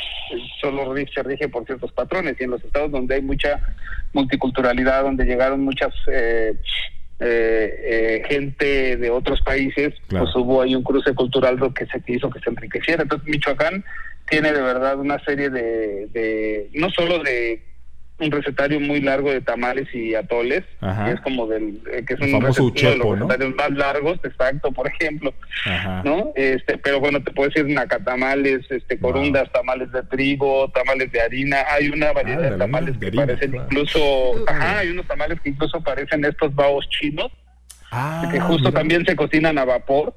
solo 0.60 0.94
se 1.12 1.22
rige 1.22 1.48
por 1.48 1.66
ciertos 1.66 1.92
patrones. 1.92 2.36
Y 2.38 2.44
en 2.44 2.50
los 2.50 2.64
estados 2.64 2.90
donde 2.90 3.16
hay 3.16 3.22
mucha 3.22 3.60
multiculturalidad, 4.12 5.02
donde 5.02 5.24
llegaron 5.24 5.64
muchas 5.64 5.92
eh, 6.12 6.54
eh, 7.18 8.22
gente 8.28 8.96
de 8.96 9.10
otros 9.10 9.42
países, 9.42 9.94
pues 10.08 10.34
hubo 10.36 10.62
ahí 10.62 10.74
un 10.74 10.82
cruce 10.82 11.12
cultural 11.14 11.56
lo 11.56 11.74
que 11.74 11.86
se 11.86 12.02
hizo 12.06 12.30
que 12.30 12.40
se 12.40 12.50
enriqueciera. 12.50 13.02
Entonces, 13.02 13.28
Michoacán 13.28 13.84
tiene 14.28 14.52
de 14.52 14.62
verdad 14.62 14.98
una 14.98 15.18
serie 15.24 15.50
de, 15.50 16.06
de 16.12 16.70
no 16.74 16.88
solo 16.90 17.18
de 17.22 17.62
un 18.20 18.30
recetario 18.30 18.80
muy 18.80 19.00
largo 19.00 19.30
de 19.30 19.40
tamales 19.40 19.92
y 19.94 20.14
atoles, 20.14 20.62
que 20.80 21.12
es 21.12 21.20
como 21.20 21.46
del 21.46 21.80
eh, 21.90 22.04
que 22.06 22.14
es 22.14 22.20
un 22.20 22.40
recetario 22.40 22.90
de 22.90 22.96
los 22.96 23.18
recetarios 23.18 23.54
más 23.56 23.70
largos, 23.70 24.20
exacto, 24.22 24.72
por 24.72 24.86
ejemplo, 24.86 25.34
¿no? 26.04 26.32
Este, 26.36 26.78
pero 26.78 27.00
bueno, 27.00 27.22
te 27.22 27.30
puedo 27.32 27.48
decir 27.48 27.66
nacatamales, 27.66 28.70
este 28.70 28.98
corundas, 28.98 29.50
tamales 29.52 29.90
de 29.92 30.02
trigo, 30.04 30.70
tamales 30.72 31.10
de 31.12 31.20
harina, 31.20 31.58
hay 31.70 31.88
una 31.88 32.12
variedad 32.12 32.50
de 32.50 32.56
tamales 32.58 32.96
que 32.98 33.10
parecen 33.12 33.54
incluso, 33.54 34.00
ajá, 34.46 34.78
hay 34.78 34.90
unos 34.90 35.06
tamales 35.06 35.40
que 35.40 35.50
incluso 35.50 35.80
parecen 35.80 36.24
estos 36.24 36.54
baos 36.54 36.88
chinos, 36.90 37.30
ah, 37.90 38.28
que 38.30 38.40
justo 38.40 38.72
también 38.72 39.04
se 39.04 39.16
cocinan 39.16 39.58
a 39.58 39.64
vapor 39.64 40.14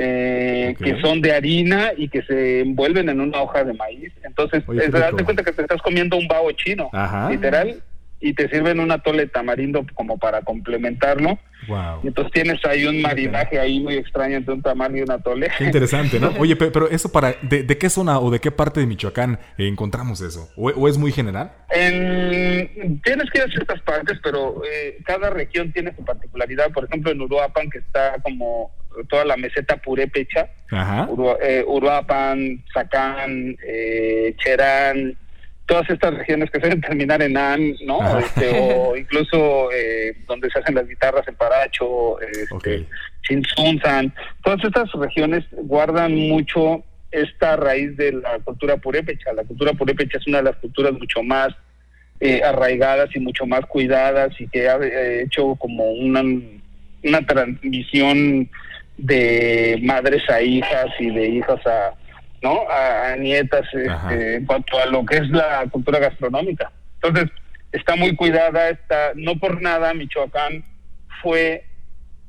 eh, 0.00 0.76
que 0.78 1.00
son 1.00 1.20
de 1.20 1.32
harina 1.32 1.90
y 1.96 2.08
que 2.08 2.22
se 2.22 2.60
envuelven 2.60 3.08
en 3.08 3.20
una 3.20 3.42
hoja 3.42 3.64
de 3.64 3.74
maíz. 3.74 4.12
Entonces, 4.22 4.62
te 4.64 4.90
das 4.90 5.12
cuenta 5.24 5.42
que 5.42 5.52
te 5.52 5.62
estás 5.62 5.82
comiendo 5.82 6.16
un 6.16 6.28
bao 6.28 6.52
chino, 6.52 6.88
literal, 7.28 7.82
y 8.20 8.32
te 8.32 8.48
sirven 8.48 8.78
un 8.78 8.92
atole 8.92 9.26
tamarindo 9.26 9.84
como 9.94 10.16
para 10.16 10.42
complementarlo. 10.42 11.38
Wow. 11.66 12.00
Y 12.04 12.08
entonces 12.08 12.32
tienes 12.32 12.64
ahí 12.64 12.86
un 12.86 13.02
marinaje 13.02 13.58
ahí 13.58 13.80
muy 13.80 13.94
extraño 13.94 14.36
entre 14.36 14.54
un 14.54 14.62
tamal 14.62 14.96
y 14.96 15.02
un 15.02 15.10
atole. 15.10 15.50
Qué 15.58 15.64
interesante, 15.64 16.20
¿no? 16.20 16.32
Oye, 16.38 16.54
pero 16.54 16.88
eso 16.88 17.10
para, 17.10 17.34
¿de, 17.42 17.66
qué 17.66 17.90
zona 17.90 18.20
o 18.20 18.30
de 18.30 18.38
qué 18.38 18.52
parte 18.52 18.78
de 18.78 18.86
Michoacán 18.86 19.40
encontramos 19.56 20.20
eso? 20.20 20.48
¿O, 20.56 20.88
es 20.88 20.96
muy 20.96 21.10
general? 21.10 21.52
tienes 21.70 23.30
que 23.30 23.38
ir 23.38 23.44
a 23.44 23.48
ciertas 23.48 23.80
partes, 23.82 24.18
pero 24.22 24.62
eh, 24.64 24.98
cada 25.04 25.30
región 25.30 25.72
tiene 25.72 25.92
su 25.96 26.04
particularidad. 26.04 26.70
Por 26.70 26.84
ejemplo, 26.84 27.10
en 27.10 27.20
Uruapan, 27.20 27.68
que 27.68 27.78
está 27.78 28.14
como 28.22 28.70
toda 29.08 29.24
la 29.24 29.36
meseta 29.36 29.76
purépecha, 29.76 30.48
eh, 31.42 31.64
Uruapan, 31.66 32.64
Zacán, 32.72 33.56
eh, 33.66 34.34
Cherán, 34.38 35.16
todas 35.68 35.88
estas 35.90 36.14
regiones 36.14 36.50
que 36.50 36.60
suelen 36.60 36.80
terminar 36.80 37.20
en 37.22 37.36
An, 37.36 37.74
¿no? 37.84 38.18
Este, 38.18 38.50
o 38.58 38.96
incluso 38.96 39.70
eh, 39.72 40.16
donde 40.26 40.50
se 40.50 40.58
hacen 40.58 40.74
las 40.74 40.88
guitarras 40.88 41.28
en 41.28 41.34
Paracho, 41.36 42.18
este, 42.20 42.86
Chinsunzan, 43.22 44.12
todas 44.42 44.64
estas 44.64 44.90
regiones 44.92 45.44
guardan 45.52 46.14
mucho 46.14 46.82
esta 47.10 47.56
raíz 47.56 47.96
de 47.96 48.12
la 48.12 48.38
cultura 48.40 48.78
purépecha. 48.78 49.32
La 49.34 49.44
cultura 49.44 49.72
purépecha 49.74 50.18
es 50.18 50.26
una 50.26 50.38
de 50.38 50.44
las 50.44 50.56
culturas 50.56 50.92
mucho 50.94 51.22
más 51.22 51.48
eh, 52.20 52.42
arraigadas 52.42 53.14
y 53.14 53.20
mucho 53.20 53.46
más 53.46 53.64
cuidadas 53.66 54.32
y 54.40 54.48
que 54.48 54.68
ha 54.68 54.76
eh, 54.76 55.22
hecho 55.22 55.54
como 55.56 55.90
una, 55.92 56.22
una 57.04 57.26
transmisión 57.26 58.50
de 58.98 59.80
madres 59.82 60.28
a 60.28 60.42
hijas 60.42 60.88
y 60.98 61.10
de 61.10 61.28
hijas 61.28 61.66
a 61.66 61.94
¿no? 62.42 62.62
A, 62.70 63.16
nietas 63.16 63.66
este, 63.72 64.36
en 64.36 64.46
cuanto 64.46 64.78
a 64.78 64.86
lo 64.86 65.04
que 65.04 65.16
es 65.16 65.28
la 65.30 65.66
cultura 65.70 65.98
gastronómica. 65.98 66.70
Entonces, 67.02 67.30
está 67.72 67.96
muy 67.96 68.14
cuidada, 68.14 68.70
está, 68.70 69.12
no 69.14 69.36
por 69.36 69.60
nada 69.60 69.94
Michoacán 69.94 70.64
fue 71.22 71.64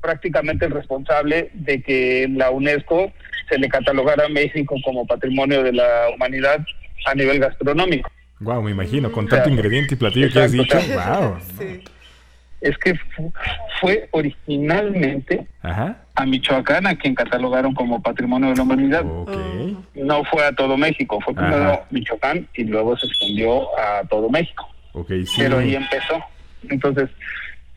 prácticamente 0.00 0.66
el 0.66 0.72
responsable 0.72 1.50
de 1.54 1.82
que 1.82 2.28
la 2.30 2.50
UNESCO 2.50 3.12
se 3.48 3.58
le 3.58 3.68
catalogara 3.68 4.26
a 4.26 4.28
México 4.28 4.76
como 4.84 5.06
patrimonio 5.06 5.62
de 5.62 5.72
la 5.72 6.08
humanidad 6.14 6.64
a 7.06 7.14
nivel 7.14 7.38
gastronómico. 7.38 8.10
Wow, 8.40 8.62
me 8.62 8.70
imagino, 8.70 9.12
con 9.12 9.28
tanto 9.28 9.50
ingrediente 9.50 9.94
y 9.94 9.96
platillo 9.98 10.30
que 10.32 10.40
has 10.40 10.52
dicho. 10.52 10.78
Wow. 10.78 11.36
Es 12.62 12.76
que 12.78 12.98
fue 13.80 14.08
originalmente 14.12 15.46
a 16.20 16.26
Michoacán 16.26 16.86
a 16.86 16.96
quien 16.96 17.14
catalogaron 17.14 17.74
como 17.74 18.00
patrimonio 18.00 18.50
de 18.50 18.56
la 18.56 18.62
humanidad. 18.62 19.04
No 19.94 20.24
fue 20.24 20.44
a 20.44 20.52
todo 20.52 20.76
México, 20.76 21.18
fue 21.24 21.34
primero 21.34 21.82
Michoacán 21.90 22.46
y 22.54 22.64
luego 22.64 22.96
se 22.96 23.06
extendió 23.06 23.76
a 23.78 24.04
todo 24.08 24.28
México. 24.28 24.68
Pero 25.36 25.58
ahí 25.58 25.74
empezó. 25.74 26.22
Entonces, 26.68 27.08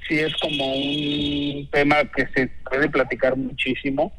sí 0.08 0.19
es 0.19 0.36
como 0.38 0.75
un 0.75 1.67
tema 1.71 2.03
que 2.15 2.27
se 2.36 2.49
puede 2.69 2.89
platicar 2.89 3.36
muchísimo 3.38 4.12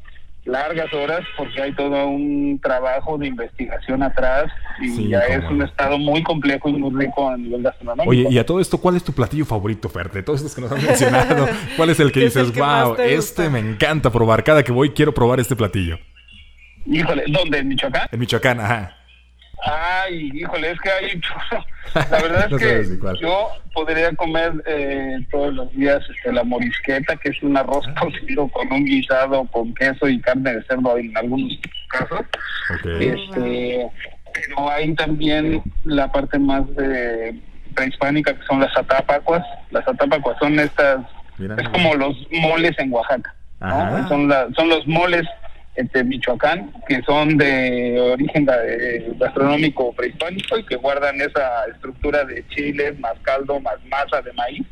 largas 0.45 0.93
horas 0.93 1.21
porque 1.35 1.61
hay 1.61 1.73
todo 1.73 2.07
un 2.07 2.59
trabajo 2.61 3.17
de 3.17 3.27
investigación 3.27 4.03
atrás 4.03 4.45
y 4.79 5.09
ya 5.09 5.19
es 5.21 5.43
un 5.49 5.63
estado 5.63 5.97
muy 5.97 6.23
complejo 6.23 6.69
y 6.69 6.73
muy 6.73 7.05
rico 7.05 7.29
a 7.29 7.35
nivel 7.35 7.63
gastronómico. 7.63 8.09
Oye, 8.09 8.27
y 8.29 8.37
a 8.37 8.45
todo 8.45 8.59
esto, 8.59 8.77
¿cuál 8.77 8.95
es 8.95 9.03
tu 9.03 9.11
platillo 9.11 9.45
favorito, 9.45 9.89
Fer? 9.89 10.11
De 10.11 10.23
todos 10.23 10.41
estos 10.41 10.55
que 10.55 10.61
nos 10.61 10.71
han 10.71 10.85
mencionado, 10.85 11.47
¿cuál 11.75 11.89
es 11.89 11.99
el 11.99 12.11
que 12.11 12.19
dices, 12.25 12.55
wow, 12.55 12.95
este 12.99 13.49
me 13.49 13.59
encanta 13.59 14.11
probar? 14.11 14.43
Cada 14.43 14.63
que 14.63 14.71
voy 14.71 14.91
quiero 14.91 15.13
probar 15.13 15.39
este 15.39 15.55
platillo. 15.55 15.97
Híjole, 16.85 17.23
¿dónde? 17.27 17.59
¿En 17.59 17.67
Michoacán? 17.67 18.07
En 18.11 18.19
Michoacán, 18.19 18.59
ajá. 18.59 18.95
Ay, 19.63 20.31
híjole, 20.33 20.71
es 20.71 20.79
que 20.81 20.89
hay... 20.91 21.21
La 22.11 22.21
verdad 22.21 22.51
es 22.51 22.59
que 22.59 23.21
yo 23.21 23.49
podría 23.73 24.13
comer 24.15 24.51
eh, 24.65 25.25
todos 25.31 25.53
los 25.53 25.71
días 25.71 26.01
este, 26.09 26.33
la 26.33 26.43
morisqueta, 26.43 27.15
que 27.15 27.29
es 27.29 27.41
un 27.41 27.55
arroz 27.55 27.85
ah. 27.87 28.01
cocido 28.01 28.47
con 28.49 28.71
un 28.71 28.85
guisado 28.85 29.45
con 29.45 29.73
queso 29.75 30.09
y 30.09 30.19
carne 30.19 30.55
de 30.55 30.63
cerdo 30.63 30.97
en 30.97 31.15
algunos 31.17 31.53
casos. 31.87 32.21
Este, 32.99 33.87
pero 34.33 34.69
hay 34.69 34.93
también 34.95 35.63
la 35.85 36.11
parte 36.11 36.37
más 36.37 36.67
de 36.75 37.39
prehispánica, 37.75 38.33
que 38.33 38.45
son 38.45 38.59
las 38.59 38.75
atapacuas. 38.75 39.45
Las 39.71 39.87
atapacuas 39.87 40.37
son 40.39 40.59
estas... 40.59 41.01
es 41.39 41.69
como 41.69 41.95
los 41.95 42.15
moles 42.31 42.73
en 42.77 42.91
Oaxaca. 42.91 43.33
Son, 44.09 44.27
la, 44.27 44.47
son 44.55 44.69
los 44.69 44.85
moles 44.85 45.25
entre 45.75 46.03
Michoacán, 46.03 46.71
que 46.87 47.01
son 47.03 47.37
de 47.37 47.99
origen 47.99 48.47
gastronómico 49.17 49.93
prehispánico 49.93 50.57
y 50.57 50.65
que 50.65 50.75
guardan 50.77 51.19
esa 51.19 51.65
estructura 51.73 52.23
de 52.23 52.47
chiles, 52.49 52.97
más 52.99 53.15
caldo, 53.23 53.59
más 53.59 53.75
masa 53.89 54.21
de 54.21 54.33
maíz. 54.33 54.65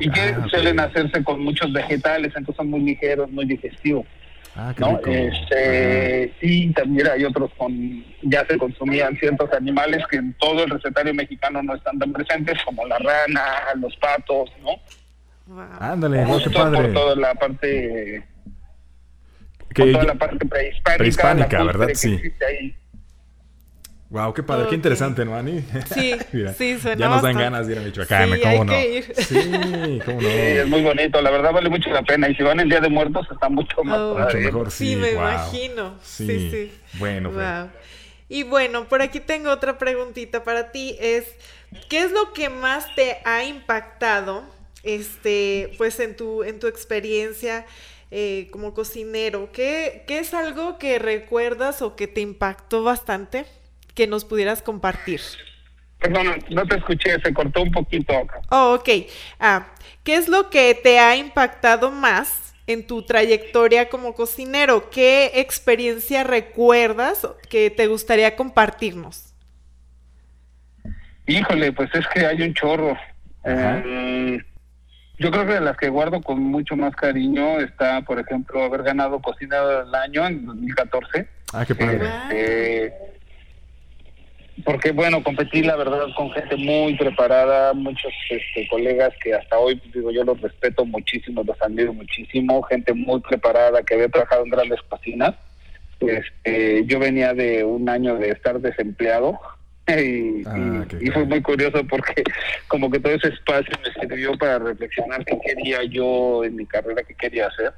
Y 0.00 0.10
que 0.10 0.20
ah, 0.20 0.46
suelen 0.48 0.80
hacerse 0.80 1.22
con 1.22 1.42
muchos 1.42 1.72
vegetales, 1.72 2.28
entonces 2.28 2.56
son 2.56 2.70
muy 2.70 2.80
ligeros, 2.80 3.30
muy 3.30 3.44
digestivos. 3.44 4.06
Ah, 4.56 4.72
¿no? 4.78 4.98
Este, 5.04 6.32
sí, 6.40 6.72
también 6.74 7.06
hay 7.08 7.24
otros 7.24 7.50
con, 7.56 8.04
ya 8.22 8.44
se 8.46 8.56
consumían 8.56 9.16
ciertos 9.18 9.52
animales 9.52 10.04
que 10.10 10.16
en 10.16 10.32
todo 10.34 10.64
el 10.64 10.70
recetario 10.70 11.14
mexicano 11.14 11.62
no 11.62 11.74
están 11.74 11.98
tan 11.98 12.12
presentes, 12.12 12.58
como 12.64 12.86
la 12.86 12.98
rana, 12.98 13.44
los 13.76 13.94
patos, 13.96 14.50
¿no? 14.62 15.60
Ándale, 15.80 16.24
qué 16.42 16.50
padre. 16.50 16.82
Por 16.82 16.92
toda 16.92 17.16
la 17.16 17.34
parte 17.34 18.24
que 19.74 19.92
toda 19.92 20.04
la 20.04 20.14
parte 20.14 20.44
prehispánica. 20.46 20.98
Prehispánica, 20.98 21.64
¿verdad? 21.64 21.88
Sí. 21.94 22.18
Wow, 24.10 24.32
qué 24.32 24.42
padre, 24.42 24.68
qué 24.70 24.74
interesante, 24.74 25.22
¿no, 25.22 25.36
Ani? 25.36 25.62
Sí, 25.92 26.14
sí, 26.56 26.78
suena 26.78 26.96
Ya 26.96 27.08
nos 27.10 27.20
dan 27.20 27.36
ganas 27.36 27.66
de 27.66 27.74
ir 27.74 27.78
a 27.78 27.82
Michoacán, 27.82 28.32
sí, 28.32 28.40
¿cómo 28.40 28.64
no? 28.64 28.72
Sí, 28.72 30.00
cómo 30.02 30.20
no. 30.22 30.28
Sí, 30.28 30.34
es 30.34 30.66
muy 30.66 30.80
bonito, 30.80 31.20
la 31.20 31.30
verdad 31.30 31.52
vale 31.52 31.68
mucho 31.68 31.90
la 31.90 32.02
pena. 32.02 32.28
Y 32.30 32.34
si 32.34 32.42
van 32.42 32.58
el 32.58 32.70
Día 32.70 32.80
de 32.80 32.88
Muertos, 32.88 33.26
está 33.30 33.50
mucho 33.50 33.84
más 33.84 33.98
oh, 33.98 34.18
Mucho 34.18 34.38
mejor, 34.38 34.70
sí. 34.70 34.92
Sí, 34.92 34.96
me 34.96 35.10
imagino. 35.10 35.98
Sí, 36.02 36.50
sí. 36.50 36.72
Bueno, 36.94 37.32
wow. 37.32 37.68
Y 38.30 38.44
bueno, 38.44 38.88
por 38.88 39.02
aquí 39.02 39.20
tengo 39.20 39.50
otra 39.50 39.76
preguntita 39.76 40.42
para 40.42 40.72
ti. 40.72 40.96
Es, 41.00 41.26
¿qué 41.90 42.00
es 42.00 42.10
lo 42.10 42.32
que 42.32 42.48
más 42.48 42.94
te 42.94 43.18
ha 43.26 43.44
impactado 43.44 44.42
este, 44.82 45.74
pues 45.76 46.00
en 46.00 46.16
tu, 46.16 46.44
en 46.44 46.58
tu 46.58 46.66
experiencia 46.66 47.66
eh, 48.10 48.48
como 48.50 48.74
cocinero, 48.74 49.50
¿qué, 49.52 50.04
¿qué 50.06 50.18
es 50.18 50.34
algo 50.34 50.78
que 50.78 50.98
recuerdas 50.98 51.82
o 51.82 51.96
que 51.96 52.06
te 52.06 52.20
impactó 52.20 52.82
bastante 52.82 53.44
que 53.94 54.06
nos 54.06 54.24
pudieras 54.24 54.62
compartir? 54.62 55.20
Perdón, 55.98 56.44
no 56.50 56.64
te 56.66 56.76
escuché, 56.76 57.20
se 57.20 57.34
cortó 57.34 57.62
un 57.62 57.72
poquito 57.72 58.16
acá. 58.16 58.40
Oh, 58.50 58.74
ok. 58.74 58.88
Ah, 59.40 59.66
¿Qué 60.04 60.14
es 60.14 60.28
lo 60.28 60.48
que 60.48 60.78
te 60.80 61.00
ha 61.00 61.16
impactado 61.16 61.90
más 61.90 62.54
en 62.68 62.86
tu 62.86 63.02
trayectoria 63.02 63.88
como 63.88 64.14
cocinero? 64.14 64.90
¿Qué 64.90 65.32
experiencia 65.34 66.22
recuerdas 66.22 67.26
que 67.50 67.70
te 67.70 67.88
gustaría 67.88 68.36
compartirnos? 68.36 69.34
Híjole, 71.26 71.72
pues 71.72 71.90
es 71.94 72.06
que 72.08 72.24
hay 72.24 72.42
un 72.42 72.54
chorro. 72.54 72.96
Eh, 73.44 74.40
yo 75.18 75.30
creo 75.30 75.46
que 75.46 75.54
de 75.54 75.60
las 75.60 75.76
que 75.76 75.88
guardo 75.88 76.20
con 76.22 76.40
mucho 76.40 76.76
más 76.76 76.94
cariño 76.94 77.58
está, 77.60 78.02
por 78.02 78.20
ejemplo, 78.20 78.62
haber 78.62 78.82
ganado 78.82 79.20
Cocina 79.20 79.60
del 79.64 79.94
Año 79.94 80.26
en 80.26 80.46
2014. 80.46 81.28
Ah, 81.52 81.64
qué 81.66 81.74
padre. 81.74 82.06
Este, 82.30 82.94
porque, 84.64 84.92
bueno, 84.92 85.22
competí, 85.22 85.62
la 85.62 85.76
verdad, 85.76 86.06
con 86.16 86.30
gente 86.32 86.56
muy 86.56 86.96
preparada, 86.96 87.72
muchos 87.74 88.12
este, 88.30 88.68
colegas 88.68 89.12
que 89.22 89.34
hasta 89.34 89.58
hoy, 89.58 89.80
digo, 89.92 90.10
yo 90.10 90.24
los 90.24 90.40
respeto 90.40 90.84
muchísimo, 90.84 91.42
los 91.44 91.60
admiro 91.62 91.92
muchísimo, 91.92 92.62
gente 92.62 92.92
muy 92.94 93.20
preparada 93.20 93.82
que 93.82 93.94
había 93.94 94.08
trabajado 94.08 94.44
en 94.44 94.50
grandes 94.50 94.80
cocinas. 94.82 95.34
Este, 96.00 96.84
yo 96.86 96.98
venía 97.00 97.34
de 97.34 97.64
un 97.64 97.88
año 97.88 98.16
de 98.16 98.30
estar 98.30 98.60
desempleado, 98.60 99.38
y, 99.88 100.44
ah, 100.46 100.86
y, 101.00 101.10
fue 101.10 101.24
muy 101.24 101.40
curioso 101.40 101.82
porque 101.88 102.22
como 102.68 102.90
que 102.90 103.00
todo 103.00 103.14
ese 103.14 103.28
espacio 103.28 103.72
me 103.84 104.00
sirvió 104.00 104.36
para 104.36 104.58
reflexionar 104.58 105.24
qué 105.24 105.38
quería 105.44 105.82
yo 105.84 106.44
en 106.44 106.56
mi 106.56 106.66
carrera, 106.66 107.02
qué 107.02 107.14
quería 107.14 107.46
hacer. 107.46 107.72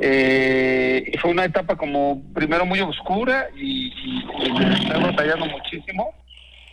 Eh, 0.00 1.04
y 1.12 1.18
fue 1.18 1.30
una 1.30 1.44
etapa 1.44 1.76
como 1.76 2.22
primero 2.34 2.66
muy 2.66 2.80
oscura 2.80 3.48
y, 3.56 3.86
y, 3.86 4.52
me 4.52 4.74
estaba 4.74 5.06
batallando 5.06 5.46
muchísimo, 5.46 6.12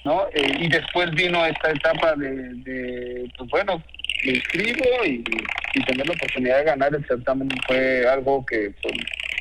¿no? 0.04 0.24
Eh, 0.34 0.58
y 0.60 0.68
después 0.68 1.12
vino 1.12 1.46
esta 1.46 1.72
etapa 1.72 2.16
de, 2.16 3.30
pues 3.38 3.50
bueno, 3.52 3.84
me 4.26 4.32
inscribo 4.32 5.06
y, 5.06 5.24
y, 5.76 5.84
tener 5.84 6.08
la 6.08 6.14
oportunidad 6.14 6.58
de 6.58 6.64
ganar 6.64 6.96
el 6.96 7.06
certamen 7.06 7.50
fue 7.68 8.08
algo 8.08 8.44
que 8.46 8.74
fue 8.82 8.92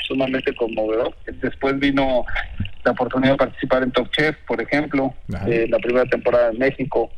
sumamente 0.06 0.54
conmovedor. 0.54 1.16
Después 1.40 1.78
vino 1.78 2.26
la 2.84 2.92
oportunidad 2.92 3.32
de 3.32 3.38
participar 3.38 3.82
en 3.82 3.92
Top 3.92 4.10
Chef, 4.10 4.36
por 4.46 4.60
ejemplo, 4.60 5.14
eh, 5.46 5.66
la 5.68 5.78
primera 5.78 6.06
temporada 6.06 6.50
en 6.50 6.58
México. 6.58 7.10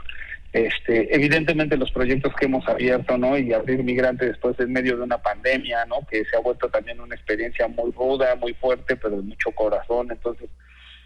Este, 0.53 1.15
evidentemente 1.15 1.79
los 1.79 1.91
proyectos 1.93 2.35
que 2.35 2.45
hemos 2.45 2.69
abierto, 2.69 3.17
¿no? 3.17 3.39
Y 3.39 3.55
abrir 3.55 3.83
migrante 3.83 4.27
después 4.27 4.59
en 4.61 4.71
medio 4.71 4.99
de 4.99 5.03
una 5.03 5.17
pandemia, 5.17 5.87
¿no? 5.87 6.07
Que 6.11 6.25
se 6.27 6.37
ha 6.37 6.41
vuelto 6.41 6.69
también 6.69 7.01
una 7.01 7.15
experiencia 7.15 7.69
muy 7.69 7.91
ruda, 7.93 8.35
muy 8.37 8.53
fuerte, 8.55 8.97
pero 8.97 9.17
de 9.17 9.23
mucho 9.23 9.51
corazón. 9.53 10.09
Entonces, 10.11 10.51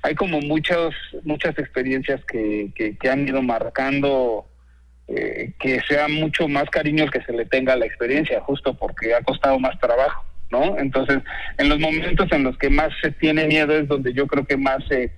hay 0.02 0.14
como 0.14 0.40
muchas 0.40 0.90
muchas 1.22 1.56
experiencias 1.58 2.20
que, 2.24 2.72
que, 2.74 3.08
han 3.08 3.26
ido 3.26 3.40
marcando 3.40 4.46
eh, 5.06 5.52
que 5.60 5.80
sea 5.82 6.08
mucho 6.08 6.48
más 6.48 6.68
cariño 6.70 7.08
que 7.08 7.22
se 7.22 7.32
le 7.32 7.44
tenga 7.44 7.74
a 7.74 7.76
la 7.76 7.86
experiencia, 7.86 8.40
justo 8.40 8.74
porque 8.74 9.14
ha 9.14 9.22
costado 9.22 9.58
más 9.60 9.78
trabajo. 9.78 10.24
¿No? 10.50 10.78
Entonces, 10.78 11.18
en 11.58 11.68
los 11.68 11.78
momentos 11.78 12.30
en 12.32 12.44
los 12.44 12.56
que 12.58 12.70
más 12.70 12.90
se 13.00 13.10
tiene 13.12 13.46
miedo 13.46 13.76
es 13.76 13.88
donde 13.88 14.12
yo 14.12 14.26
creo 14.26 14.44
que 14.44 14.56
más 14.56 14.84
se, 14.88 15.12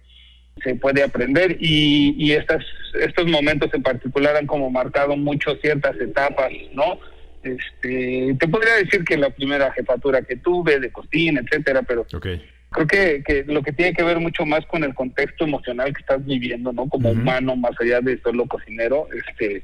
se 0.63 0.75
puede 0.75 1.03
aprender 1.03 1.57
y, 1.61 2.15
y 2.19 2.33
estas, 2.33 2.65
estos 3.01 3.27
momentos 3.27 3.71
en 3.73 3.83
particular 3.83 4.37
han 4.37 4.47
como 4.47 4.71
marcado 4.71 5.17
mucho 5.17 5.57
ciertas 5.57 6.01
etapas, 6.01 6.51
¿no? 6.73 6.99
Este, 7.43 8.37
te 8.39 8.49
podría 8.49 8.75
decir 8.75 9.05
que 9.05 9.17
la 9.17 9.31
primera 9.31 9.73
jefatura 9.73 10.23
que 10.23 10.37
tuve 10.37 10.81
de 10.81 10.91
cocina, 10.91 11.41
etcétera, 11.41 11.83
pero 11.83 12.05
creo 12.05 12.87
que, 12.87 13.23
que 13.25 13.45
lo 13.47 13.63
que 13.63 13.73
tiene 13.73 13.95
que 13.95 14.03
ver 14.03 14.19
mucho 14.19 14.45
más 14.45 14.67
con 14.67 14.85
el 14.85 14.95
contexto 14.95 15.45
emocional 15.45 15.95
que 15.95 16.01
estás 16.01 16.25
viviendo, 16.25 16.73
¿no? 16.73 16.89
Como 16.89 17.11
humano, 17.11 17.57
más 17.57 17.73
allá 17.81 18.01
de 18.01 18.21
solo 18.21 18.47
cocinero, 18.47 19.07
este, 19.13 19.63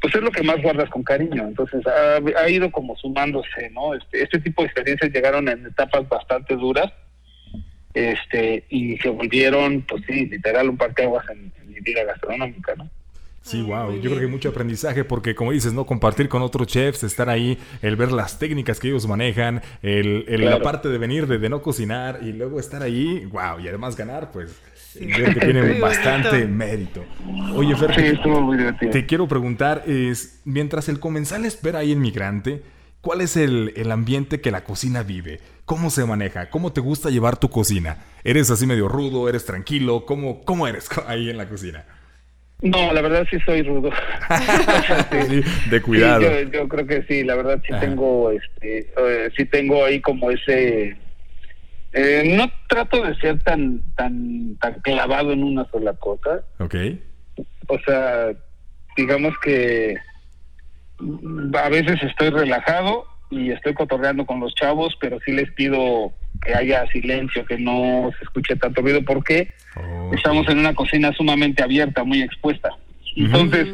pues 0.00 0.14
es 0.14 0.22
lo 0.22 0.30
que 0.30 0.42
más 0.42 0.60
guardas 0.62 0.88
con 0.90 1.02
cariño. 1.02 1.46
Entonces 1.46 1.82
ha, 1.86 2.48
ido 2.48 2.70
como 2.70 2.96
sumándose, 2.96 3.70
¿no? 3.70 3.94
Este, 3.94 4.22
este 4.22 4.38
tipo 4.40 4.62
de 4.62 4.66
experiencias 4.66 5.12
llegaron 5.12 5.48
en 5.48 5.66
etapas 5.66 6.08
bastante 6.08 6.54
duras 6.56 6.92
este 7.94 8.64
y 8.68 8.98
se 8.98 9.08
volvieron, 9.08 9.82
pues 9.82 10.04
sí, 10.06 10.26
literal 10.26 10.68
un 10.68 10.76
parteaguas 10.76 11.24
en, 11.30 11.50
en 11.60 11.72
mi 11.72 11.80
vida 11.80 12.04
gastronómica, 12.04 12.74
¿no? 12.76 12.90
Sí, 13.46 13.62
wow. 13.62 13.94
Yo 13.94 14.00
creo 14.00 14.16
que 14.16 14.24
hay 14.24 14.30
mucho 14.30 14.48
aprendizaje 14.48 15.04
porque, 15.04 15.36
como 15.36 15.52
dices, 15.52 15.72
¿no? 15.72 15.86
Compartir 15.86 16.28
con 16.28 16.42
otros 16.42 16.66
chefs, 16.66 17.04
estar 17.04 17.28
ahí, 17.28 17.56
el 17.80 17.94
ver 17.94 18.10
las 18.10 18.40
técnicas 18.40 18.80
que 18.80 18.88
ellos 18.88 19.06
manejan, 19.06 19.62
el, 19.82 20.24
la 20.44 20.60
parte 20.60 20.88
de 20.88 20.98
venir, 20.98 21.28
de, 21.28 21.38
de, 21.38 21.48
no 21.48 21.62
cocinar 21.62 22.18
y 22.22 22.32
luego 22.32 22.58
estar 22.58 22.82
ahí, 22.82 23.24
wow, 23.26 23.60
y 23.60 23.68
además 23.68 23.94
ganar, 23.94 24.32
pues 24.32 24.60
que 25.34 25.40
tiene 25.40 25.80
bastante 25.80 26.46
mérito. 26.46 27.04
Oye, 27.54 27.74
Fer, 27.76 28.20
te, 28.90 29.06
quiero 29.06 29.28
preguntar, 29.28 29.82
es, 29.86 30.40
mientras 30.44 30.88
el 30.88 31.00
comensal 31.00 31.44
espera 31.44 31.80
ahí 31.80 31.92
el 31.92 31.98
migrante, 31.98 32.62
¿cuál 33.00 33.20
es 33.20 33.36
el, 33.36 33.72
el, 33.76 33.90
ambiente 33.92 34.40
que 34.40 34.50
la 34.50 34.64
cocina 34.64 35.02
vive? 35.02 35.40
¿Cómo 35.64 35.90
se 35.90 36.04
maneja? 36.04 36.50
¿Cómo 36.50 36.72
te 36.72 36.80
gusta 36.80 37.10
llevar 37.10 37.36
tu 37.38 37.50
cocina? 37.50 37.98
¿Eres 38.24 38.50
así 38.50 38.66
medio 38.66 38.88
rudo? 38.88 39.28
¿Eres 39.28 39.44
tranquilo? 39.44 40.04
¿Cómo, 40.06 40.44
cómo 40.44 40.66
eres 40.66 40.88
ahí 41.06 41.30
en 41.30 41.36
la 41.36 41.48
cocina? 41.48 41.84
No, 42.62 42.92
la 42.92 43.02
verdad 43.02 43.26
sí 43.30 43.38
soy 43.44 43.62
rudo. 43.62 43.90
de 45.70 45.82
cuidado. 45.82 46.22
yo, 46.50 46.68
creo 46.68 46.86
que 46.86 47.02
sí, 47.02 47.22
la 47.22 47.34
verdad 47.34 47.60
sí 47.66 47.74
tengo, 47.80 48.30
este, 48.30 48.90
eh, 48.96 49.30
sí 49.36 49.44
tengo 49.44 49.84
ahí 49.84 50.00
como 50.00 50.30
ese 50.30 50.96
eh, 51.98 52.34
no 52.36 52.50
trato 52.68 53.02
de 53.02 53.16
ser 53.16 53.42
tan, 53.42 53.80
tan, 53.96 54.56
tan 54.56 54.74
clavado 54.80 55.32
en 55.32 55.42
una 55.42 55.64
sola 55.70 55.94
cosa. 55.94 56.42
Ok. 56.58 56.74
O 57.68 57.78
sea, 57.86 58.32
digamos 58.98 59.34
que 59.42 59.96
a 61.54 61.68
veces 61.70 62.02
estoy 62.02 62.28
relajado 62.28 63.06
y 63.30 63.50
estoy 63.50 63.72
cotorreando 63.72 64.26
con 64.26 64.40
los 64.40 64.54
chavos, 64.54 64.94
pero 65.00 65.18
sí 65.24 65.32
les 65.32 65.50
pido 65.52 66.12
que 66.44 66.54
haya 66.54 66.86
silencio, 66.88 67.46
que 67.46 67.56
no 67.56 68.10
se 68.18 68.24
escuche 68.24 68.56
tanto 68.56 68.82
ruido, 68.82 69.02
porque 69.02 69.48
estamos 70.12 70.46
en 70.48 70.58
una 70.58 70.74
cocina 70.74 71.12
sumamente 71.12 71.62
abierta, 71.62 72.04
muy 72.04 72.20
expuesta. 72.20 72.70
Entonces, 73.16 73.68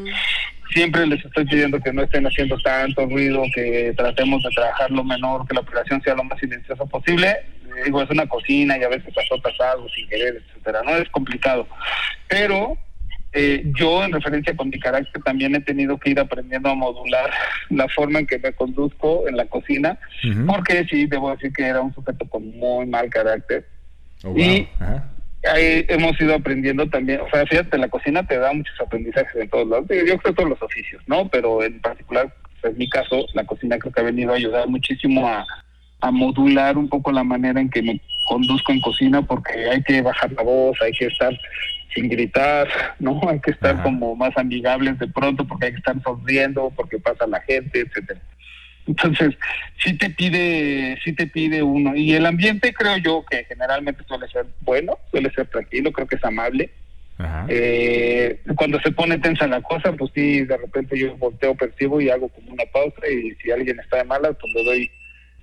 siempre 0.72 1.06
les 1.06 1.24
estoy 1.24 1.44
pidiendo 1.44 1.80
que 1.80 1.92
no 1.92 2.02
estén 2.02 2.26
haciendo 2.26 2.58
tanto 2.58 3.06
ruido, 3.06 3.44
que 3.54 3.92
tratemos 3.96 4.42
de 4.42 4.50
trabajar 4.50 4.90
lo 4.90 5.04
menor, 5.04 5.46
que 5.46 5.54
la 5.54 5.60
operación 5.60 6.02
sea 6.02 6.14
lo 6.14 6.24
más 6.24 6.38
silenciosa 6.38 6.84
posible. 6.86 7.36
Digo, 7.84 8.02
es 8.02 8.10
una 8.10 8.26
cocina 8.26 8.76
y 8.76 8.82
a 8.82 8.88
veces 8.88 9.14
pasó 9.14 9.62
algo 9.72 9.88
sin 9.88 10.08
querer, 10.08 10.42
etcétera. 10.46 10.82
No 10.84 10.96
es 10.96 11.08
complicado. 11.08 11.66
Pero 12.28 12.76
eh, 13.34 13.62
yo, 13.78 14.04
en 14.04 14.12
referencia 14.12 14.54
con 14.54 14.68
mi 14.68 14.78
carácter, 14.78 15.22
también 15.22 15.54
he 15.54 15.60
tenido 15.60 15.98
que 15.98 16.10
ir 16.10 16.20
aprendiendo 16.20 16.68
a 16.68 16.74
modular 16.74 17.30
la 17.70 17.88
forma 17.88 18.18
en 18.18 18.26
que 18.26 18.38
me 18.38 18.52
conduzco 18.52 19.26
en 19.26 19.36
la 19.36 19.46
cocina, 19.46 19.98
porque 20.46 20.86
sí, 20.90 21.06
debo 21.06 21.30
decir 21.30 21.52
que 21.52 21.64
era 21.64 21.80
un 21.80 21.94
sujeto 21.94 22.28
con 22.28 22.56
muy 22.58 22.86
mal 22.86 23.08
carácter. 23.08 23.66
Oh, 24.24 24.36
y 24.36 24.68
ahí 25.50 25.84
hemos 25.88 26.20
ido 26.20 26.34
aprendiendo 26.34 26.88
también, 26.88 27.20
o 27.20 27.30
sea, 27.30 27.46
fíjate, 27.46 27.78
la 27.78 27.88
cocina 27.88 28.26
te 28.26 28.38
da 28.38 28.52
muchos 28.52 28.80
aprendizajes 28.80 29.34
en 29.34 29.48
todos 29.48 29.68
lados, 29.68 29.86
yo 29.88 30.18
creo 30.18 30.34
todos 30.34 30.48
los 30.48 30.62
oficios, 30.62 31.02
¿no? 31.06 31.28
Pero 31.28 31.62
en 31.62 31.80
particular, 31.80 32.32
en 32.62 32.78
mi 32.78 32.88
caso, 32.88 33.26
la 33.34 33.44
cocina 33.44 33.78
creo 33.78 33.92
que 33.92 34.00
ha 34.00 34.04
venido 34.04 34.32
a 34.32 34.36
ayudar 34.36 34.68
muchísimo 34.68 35.26
a, 35.28 35.44
a 36.00 36.10
modular 36.10 36.76
un 36.76 36.88
poco 36.88 37.12
la 37.12 37.24
manera 37.24 37.60
en 37.60 37.70
que 37.70 37.82
me 37.82 38.00
conduzco 38.28 38.72
en 38.72 38.80
cocina, 38.80 39.22
porque 39.22 39.70
hay 39.70 39.82
que 39.82 40.02
bajar 40.02 40.32
la 40.32 40.42
voz, 40.42 40.80
hay 40.82 40.92
que 40.92 41.06
estar 41.06 41.32
sin 41.94 42.08
gritar, 42.08 42.68
¿no? 42.98 43.20
Hay 43.28 43.40
que 43.40 43.52
estar 43.52 43.82
como 43.82 44.14
más 44.16 44.36
amigables 44.36 44.98
de 44.98 45.08
pronto, 45.08 45.46
porque 45.46 45.66
hay 45.66 45.72
que 45.72 45.78
estar 45.78 46.00
sonriendo, 46.02 46.72
porque 46.76 46.98
pasa 46.98 47.26
la 47.26 47.40
gente, 47.40 47.80
etcétera. 47.80 48.20
Entonces, 48.86 49.34
sí 49.82 49.96
te 49.96 50.10
pide, 50.10 50.98
sí 51.04 51.12
te 51.12 51.26
pide 51.26 51.62
uno. 51.62 51.94
Y 51.94 52.14
el 52.14 52.26
ambiente 52.26 52.72
creo 52.72 52.96
yo 52.96 53.24
que 53.28 53.44
generalmente 53.44 54.04
suele 54.04 54.28
ser 54.28 54.46
bueno, 54.60 54.98
suele 55.10 55.30
ser 55.32 55.46
tranquilo, 55.46 55.92
creo 55.92 56.06
que 56.06 56.16
es 56.16 56.24
amable. 56.24 56.70
Eh, 57.48 58.40
cuando 58.56 58.80
se 58.80 58.90
pone 58.90 59.18
tensa 59.18 59.46
la 59.46 59.62
cosa, 59.62 59.92
pues 59.92 60.10
sí, 60.12 60.44
de 60.44 60.56
repente 60.56 60.98
yo 60.98 61.16
volteo, 61.18 61.54
percibo 61.54 62.00
y 62.00 62.10
hago 62.10 62.28
como 62.28 62.52
una 62.52 62.64
pausa 62.72 63.08
y 63.08 63.32
si 63.36 63.50
alguien 63.52 63.78
está 63.78 63.98
de 63.98 64.04
mala, 64.04 64.32
pues 64.32 64.52
le 64.54 64.64
doy 64.64 64.90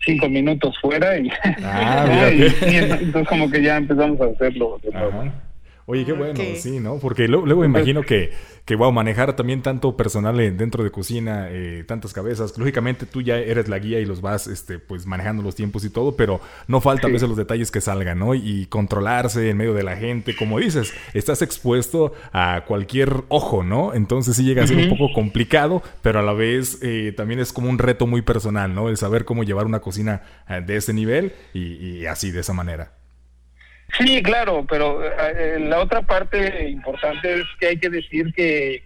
cinco 0.05 0.27
minutos 0.27 0.75
fuera 0.81 1.17
y, 1.17 1.29
ah, 1.63 2.29
entonces 2.61 3.27
como 3.27 3.49
que 3.49 3.61
ya 3.61 3.77
empezamos 3.77 4.19
a 4.19 4.25
hacerlo 4.25 4.79
de 4.83 4.91
nuevo. 4.91 5.31
Oye, 5.91 6.05
qué 6.05 6.13
bueno, 6.13 6.39
sí, 6.55 6.79
¿no? 6.79 6.99
Porque 6.99 7.27
luego, 7.27 7.47
luego 7.47 7.65
imagino 7.65 8.03
que, 8.03 8.31
que, 8.63 8.75
wow, 8.75 8.91
manejar 8.91 9.35
también 9.35 9.63
tanto 9.63 9.97
personal 9.97 10.37
dentro 10.55 10.83
de 10.83 10.91
cocina, 10.91 11.47
eh, 11.49 11.83
tantas 11.87 12.13
cabezas. 12.13 12.55
Lógicamente 12.59 13.07
tú 13.07 13.23
ya 13.23 13.37
eres 13.37 13.69
la 13.69 13.79
guía 13.79 13.99
y 13.99 14.05
los 14.05 14.21
vas, 14.21 14.45
este, 14.45 14.77
pues 14.77 15.07
manejando 15.07 15.41
los 15.41 15.55
tiempos 15.55 15.83
y 15.83 15.89
todo, 15.89 16.15
pero 16.15 16.41
no 16.67 16.79
falta 16.79 17.07
a 17.07 17.09
veces 17.09 17.27
los 17.27 17.39
detalles 17.39 17.71
que 17.71 17.81
salgan, 17.81 18.19
¿no? 18.19 18.35
Y 18.35 18.67
controlarse 18.67 19.49
en 19.49 19.57
medio 19.57 19.73
de 19.73 19.81
la 19.81 19.95
gente, 19.95 20.35
como 20.35 20.59
dices, 20.59 20.93
estás 21.15 21.41
expuesto 21.41 22.13
a 22.33 22.65
cualquier 22.67 23.23
ojo, 23.29 23.63
¿no? 23.63 23.95
Entonces 23.95 24.35
sí 24.35 24.43
llega 24.43 24.65
a 24.65 24.67
ser 24.67 24.77
un 24.77 24.95
poco 24.95 25.11
complicado, 25.11 25.81
pero 26.03 26.19
a 26.19 26.21
la 26.21 26.33
vez 26.33 26.77
eh, 26.83 27.15
también 27.17 27.39
es 27.39 27.51
como 27.51 27.67
un 27.67 27.79
reto 27.79 28.05
muy 28.05 28.21
personal, 28.21 28.75
¿no? 28.75 28.89
El 28.89 28.97
saber 28.97 29.25
cómo 29.25 29.43
llevar 29.43 29.65
una 29.65 29.79
cocina 29.79 30.21
eh, 30.47 30.61
de 30.63 30.75
ese 30.75 30.93
nivel 30.93 31.33
y 31.51 32.05
así, 32.05 32.29
de 32.29 32.41
esa 32.41 32.53
manera. 32.53 32.98
Sí, 33.97 34.21
claro, 34.21 34.65
pero 34.69 35.03
eh, 35.03 35.59
la 35.59 35.79
otra 35.79 36.01
parte 36.01 36.69
importante 36.69 37.41
es 37.41 37.45
que 37.59 37.67
hay 37.67 37.77
que 37.77 37.89
decir 37.89 38.33
que, 38.33 38.83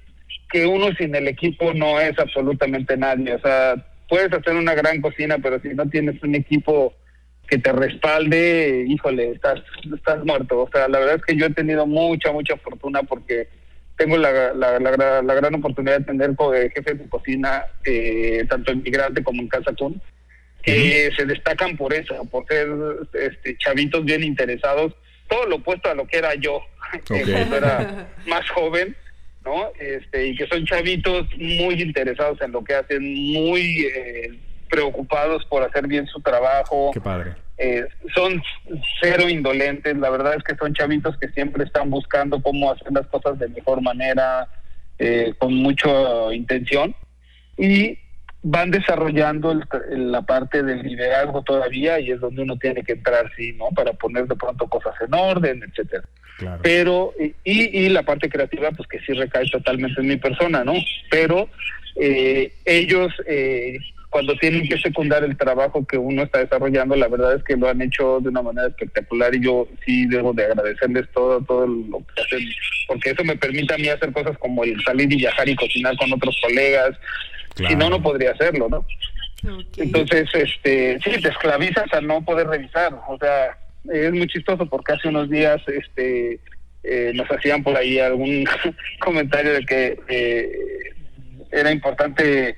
que 0.52 0.66
uno 0.66 0.94
sin 0.98 1.14
el 1.16 1.28
equipo 1.28 1.74
no 1.74 2.00
es 2.00 2.18
absolutamente 2.18 2.96
nadie. 2.98 3.36
O 3.36 3.40
sea, 3.40 3.76
puedes 4.08 4.32
hacer 4.32 4.56
una 4.56 4.74
gran 4.74 5.02
cocina, 5.02 5.38
pero 5.40 5.60
si 5.60 5.70
no 5.70 5.88
tienes 5.90 6.22
un 6.24 6.36
equipo 6.36 6.94
que 7.48 7.58
te 7.58 7.72
respalde, 7.72 8.86
híjole, 8.88 9.32
estás, 9.32 9.62
estás 9.94 10.24
muerto. 10.24 10.62
O 10.62 10.70
sea, 10.72 10.88
la 10.88 11.00
verdad 11.00 11.16
es 11.16 11.26
que 11.26 11.36
yo 11.36 11.48
he 11.48 11.54
tenido 11.54 11.86
mucha, 11.86 12.32
mucha 12.32 12.56
fortuna 12.58 13.04
porque 13.04 13.48
tengo 13.98 14.18
la, 14.18 14.54
la, 14.54 14.80
la, 14.80 15.34
gran 15.36 15.56
oportunidad 15.56 16.00
de 16.00 16.06
tener 16.06 16.36
jefe 16.74 16.96
de 16.96 17.10
cocina, 17.10 17.66
eh, 17.86 18.46
tanto 18.50 18.72
en 18.72 18.82
Migrante 18.82 19.24
como 19.24 19.42
en 19.42 19.48
Casa 19.48 19.72
que 20.64 21.12
se 21.16 21.26
destacan 21.26 21.76
por 21.78 21.94
eso, 21.94 22.24
por 22.26 22.48
ser 22.48 22.70
este, 23.14 23.58
chavitos 23.58 24.04
bien 24.06 24.24
interesados, 24.24 24.94
todo 25.28 25.46
lo 25.46 25.58
opuesto 25.58 25.90
a 25.90 25.94
lo 25.94 26.08
que 26.08 26.18
era 26.18 26.34
yo, 26.36 26.62
cuando 27.08 27.58
era 27.58 28.08
más 28.26 28.50
joven, 28.50 28.96
¿no? 29.44 29.72
Este, 29.78 30.28
y 30.28 30.36
que 30.36 30.48
son 30.48 30.66
chavitos 30.66 31.28
muy 31.38 31.82
interesados 31.82 32.42
en 32.42 32.54
lo 32.54 32.64
que 32.64 32.76
hacen, 32.76 33.14
muy 33.14 33.86
eh, 33.86 34.40
preocupados 34.70 35.46
por 35.46 35.64
hacer 35.64 35.86
bien 35.88 36.08
su 36.08 36.22
trabajo. 36.22 36.92
Qué 36.94 37.02
padre. 37.02 37.34
Eh, 37.58 37.86
son 38.16 38.42
cero 39.02 39.30
indolentes, 39.30 39.96
la 39.98 40.10
verdad 40.10 40.36
es 40.36 40.44
que 40.44 40.56
son 40.56 40.74
chavitos 40.74 41.18
que 41.18 41.28
siempre 41.30 41.66
están 41.66 41.90
buscando 41.90 42.42
cómo 42.42 42.72
hacer 42.72 42.92
las 42.92 43.06
cosas 43.08 43.38
de 43.38 43.50
mejor 43.50 43.82
manera, 43.82 44.48
eh, 44.98 45.34
con 45.38 45.54
mucha 45.54 45.90
intención. 46.34 46.96
Y 47.58 48.00
van 48.44 48.72
desarrollando 48.72 49.58
la 49.90 50.22
parte 50.22 50.62
del 50.64 50.84
liderazgo 50.84 51.42
todavía 51.44 52.00
y 52.00 52.12
es 52.12 52.20
donde 52.20 52.42
uno 52.42 52.58
tiene 52.58 52.84
que 52.84 52.92
entrar, 52.92 53.32
sí, 53.38 53.54
¿no? 53.54 53.70
Para 53.70 53.94
poner 53.94 54.28
de 54.28 54.36
pronto 54.36 54.68
cosas 54.68 54.94
en 55.02 55.14
orden, 55.14 55.64
etcétera. 55.64 56.04
Pero, 56.62 57.14
y, 57.18 57.34
y 57.46 57.90
la 57.90 58.04
parte 58.04 58.30
creativa, 58.30 58.72
pues 58.72 58.88
que 58.90 59.00
sí 59.00 59.14
recae 59.14 59.50
totalmente 59.50 60.02
en 60.02 60.08
mi 60.08 60.18
persona, 60.18 60.64
¿no? 60.66 60.74
Pero 61.10 61.48
eh, 61.96 62.52
ellos, 62.66 63.14
eh, 63.28 63.78
cuando 64.10 64.36
tienen 64.36 64.68
que 64.68 64.78
secundar 64.78 65.24
el 65.24 65.38
trabajo 65.38 65.86
que 65.86 65.98
uno 65.98 66.24
está 66.24 66.40
desarrollando, 66.40 66.96
la 66.96 67.08
verdad 67.08 67.36
es 67.36 67.44
que 67.44 67.56
lo 67.56 67.70
han 67.70 67.82
hecho 67.82 68.20
de 68.20 68.30
una 68.30 68.42
manera 68.42 68.68
espectacular 68.68 69.34
y 69.34 69.44
yo 69.44 69.68
sí 69.86 70.06
debo 70.08 70.34
de 70.34 70.46
agradecerles 70.46 71.08
todo, 71.14 71.42
todo 71.42 71.66
lo 71.66 72.00
que 72.00 72.22
hacen, 72.22 72.40
porque 72.88 73.12
eso 73.12 73.24
me 73.24 73.38
permite 73.38 73.74
a 73.74 73.78
mí 73.78 73.88
hacer 73.88 74.12
cosas 74.12 74.38
como 74.38 74.64
el 74.64 74.82
salir 74.84 75.12
y 75.14 75.18
viajar 75.18 75.48
y 75.48 75.56
cocinar 75.56 75.96
con 75.98 76.12
otros 76.12 76.38
colegas, 76.42 76.92
si 77.56 77.76
no, 77.76 77.90
no 77.90 78.02
podría 78.02 78.32
hacerlo, 78.32 78.68
¿no? 78.70 78.86
Entonces, 79.78 80.30
este, 80.34 81.00
sí, 81.04 81.22
te 81.22 81.30
esclavizas 81.30 81.92
a 81.94 82.02
no 82.02 82.24
poder 82.24 82.48
revisar. 82.48 82.94
O 83.08 83.18
sea, 83.18 83.58
es 83.92 84.12
muy 84.14 84.28
chistoso 84.28 84.66
porque 84.66 84.94
hace 84.94 85.10
unos 85.10 85.30
días 85.30 85.62
este, 85.68 86.40
eh, 86.84 87.12
nos 87.14 87.30
hacían 87.30 87.64
por 87.64 87.76
ahí 87.76 88.00
algún 88.00 88.46
comentario 89.00 89.54
de 89.54 89.66
que 89.66 90.00
eh, 90.08 90.52
era 91.52 91.72
importante 91.72 92.58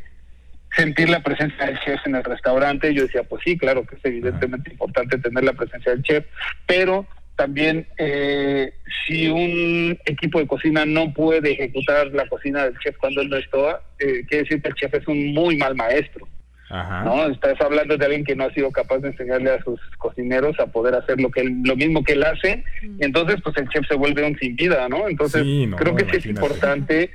sentir 0.76 1.10
la 1.10 1.22
presencia 1.24 1.66
del 1.66 1.80
chef 1.80 2.06
en 2.06 2.16
el 2.16 2.24
restaurante. 2.24 2.94
Yo 2.94 3.04
decía, 3.04 3.24
pues 3.24 3.42
sí, 3.44 3.58
claro 3.58 3.86
que 3.86 3.96
es 3.96 4.06
evidentemente 4.06 4.72
importante 4.72 5.18
tener 5.18 5.44
la 5.44 5.54
presencia 5.54 5.92
del 5.92 6.04
chef, 6.04 6.26
pero 6.68 7.08
también, 7.36 7.88
eh, 7.98 8.74
si 9.06 9.28
un 9.28 9.98
equipo 10.06 10.40
de 10.40 10.48
cocina 10.48 10.86
no 10.86 11.14
puede 11.14 11.52
ejecutar 11.52 12.08
la 12.08 12.28
cocina 12.28 12.64
del 12.64 12.78
chef 12.80 12.96
cuando 12.98 13.22
él 13.22 13.30
no 13.30 13.38
está, 13.38 13.82
eh, 14.00 14.26
quiere 14.28 14.44
decir 14.44 14.62
que 14.62 14.70
el 14.70 14.76
chef 14.76 14.94
es 14.94 15.08
un 15.08 15.34
muy 15.34 15.58
mal 15.58 15.76
maestro. 15.76 16.28
¿no? 16.70 17.28
Estás 17.28 17.60
hablando 17.62 17.96
de 17.96 18.06
alguien 18.06 18.26
que 18.26 18.36
no 18.36 18.46
ha 18.46 18.54
sido 18.54 18.72
capaz 18.72 18.98
de 18.98 19.10
enseñarle 19.10 19.52
a 19.52 19.64
sus 19.64 19.80
cocineros 19.98 20.60
a 20.60 20.66
poder 20.66 20.96
hacer 20.96 21.22
lo 21.22 21.30
que 21.30 21.44
lo 21.44 21.76
mismo 21.76 22.04
que 22.04 22.14
él 22.14 22.24
hace, 22.24 22.64
y 22.82 23.06
entonces 23.06 23.38
pues 23.44 23.56
el 23.58 23.70
chef 23.70 23.88
se 23.88 23.96
vuelve 23.96 24.26
un 24.26 24.38
sin 24.40 24.56
vida, 24.56 24.90
¿no? 24.90 25.08
Entonces 25.08 25.44
creo 25.78 25.96
que 25.96 26.06
sí 26.06 26.18
es 26.18 26.26
importante 26.26 27.12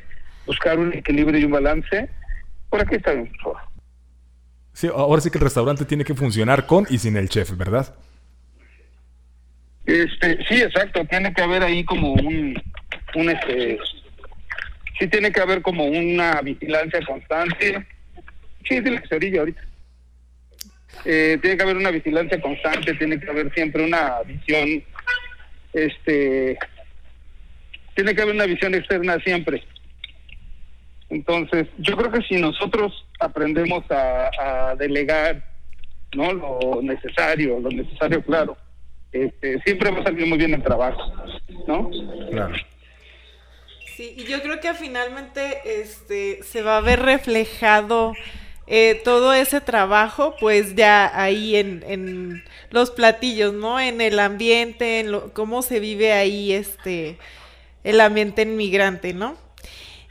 buscar 0.46 0.78
un 0.78 0.92
equilibrio 0.92 1.40
y 1.40 1.44
un 1.44 1.52
balance. 1.52 2.08
Por 2.68 2.80
aquí 2.80 2.94
está 2.94 3.12
bien, 3.12 3.30
Sí, 4.72 4.88
ahora 4.94 5.20
sí 5.20 5.30
que 5.30 5.38
el 5.38 5.44
restaurante 5.44 5.84
tiene 5.84 6.04
que 6.04 6.14
funcionar 6.14 6.66
con 6.66 6.86
y 6.88 6.98
sin 6.98 7.16
el 7.16 7.28
chef, 7.28 7.56
¿verdad? 7.56 7.92
Este, 9.90 10.38
sí, 10.44 10.62
exacto, 10.62 11.04
tiene 11.06 11.34
que 11.34 11.42
haber 11.42 11.64
ahí 11.64 11.82
como 11.82 12.12
un, 12.12 12.54
este, 13.28 13.76
sí 14.96 15.08
tiene 15.08 15.32
que 15.32 15.40
haber 15.40 15.62
como 15.62 15.84
una 15.84 16.40
vigilancia 16.42 17.00
constante. 17.04 17.84
Sí, 18.68 18.76
es 18.76 18.84
la 18.84 19.02
orilla 19.10 19.40
ahorita. 19.40 19.60
Eh, 21.04 21.38
tiene 21.42 21.56
que 21.56 21.62
haber 21.64 21.76
una 21.76 21.90
vigilancia 21.90 22.40
constante, 22.40 22.94
tiene 22.94 23.18
que 23.18 23.30
haber 23.30 23.52
siempre 23.52 23.84
una 23.84 24.22
visión, 24.22 24.84
este, 25.72 26.56
tiene 27.96 28.14
que 28.14 28.22
haber 28.22 28.36
una 28.36 28.46
visión 28.46 28.72
externa 28.76 29.18
siempre. 29.24 29.64
Entonces, 31.08 31.66
yo 31.78 31.96
creo 31.96 32.12
que 32.12 32.22
si 32.28 32.40
nosotros 32.40 33.08
aprendemos 33.18 33.82
a, 33.90 34.30
a 34.38 34.76
delegar, 34.76 35.44
¿no? 36.14 36.32
Lo 36.32 36.80
necesario, 36.80 37.58
lo 37.58 37.70
necesario, 37.70 38.22
claro 38.22 38.56
este, 39.12 39.60
siempre 39.62 39.90
va 39.90 40.00
a 40.00 40.04
salir 40.04 40.26
muy 40.26 40.38
bien 40.38 40.54
el 40.54 40.62
trabajo, 40.62 41.00
¿no? 41.66 41.90
Claro. 42.30 42.54
Sí, 43.96 44.14
y 44.16 44.24
yo 44.24 44.40
creo 44.40 44.60
que 44.60 44.72
finalmente 44.74 45.80
este, 45.80 46.42
se 46.42 46.62
va 46.62 46.78
a 46.78 46.80
ver 46.80 47.00
reflejado 47.00 48.14
eh, 48.66 49.00
todo 49.04 49.34
ese 49.34 49.60
trabajo, 49.60 50.36
pues 50.38 50.76
ya 50.76 51.10
ahí 51.20 51.56
en, 51.56 51.84
en, 51.86 52.44
los 52.70 52.92
platillos, 52.92 53.52
¿no? 53.52 53.80
En 53.80 54.00
el 54.00 54.20
ambiente, 54.20 55.00
en 55.00 55.10
lo, 55.10 55.32
cómo 55.32 55.62
se 55.62 55.80
vive 55.80 56.12
ahí 56.12 56.52
este, 56.52 57.18
el 57.82 58.00
ambiente 58.00 58.42
inmigrante, 58.42 59.12
¿no? 59.12 59.36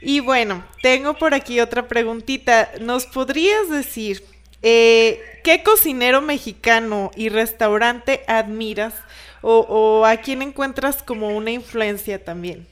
Y 0.00 0.20
bueno, 0.20 0.64
tengo 0.82 1.14
por 1.14 1.34
aquí 1.34 1.60
otra 1.60 1.88
preguntita. 1.88 2.70
¿Nos 2.80 3.06
podrías 3.06 3.68
decir 3.70 4.22
eh, 4.62 5.20
¿Qué 5.42 5.62
cocinero 5.62 6.20
mexicano 6.20 7.10
y 7.16 7.30
restaurante 7.30 8.22
admiras 8.26 8.94
o, 9.42 10.04
a 10.04 10.18
quién 10.18 10.42
encuentras 10.42 11.02
como 11.02 11.28
una 11.28 11.50
influencia 11.50 12.22
también? 12.22 12.66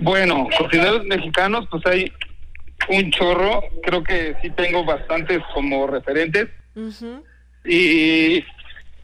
Bueno, 0.00 0.46
cocineros 0.58 1.04
mexicanos, 1.04 1.66
pues 1.70 1.86
hay 1.86 2.12
un 2.90 3.10
chorro. 3.10 3.62
Creo 3.82 4.02
que 4.04 4.36
sí 4.42 4.50
tengo 4.50 4.84
bastantes 4.84 5.40
como 5.54 5.86
referentes. 5.86 6.48
Y 7.64 8.44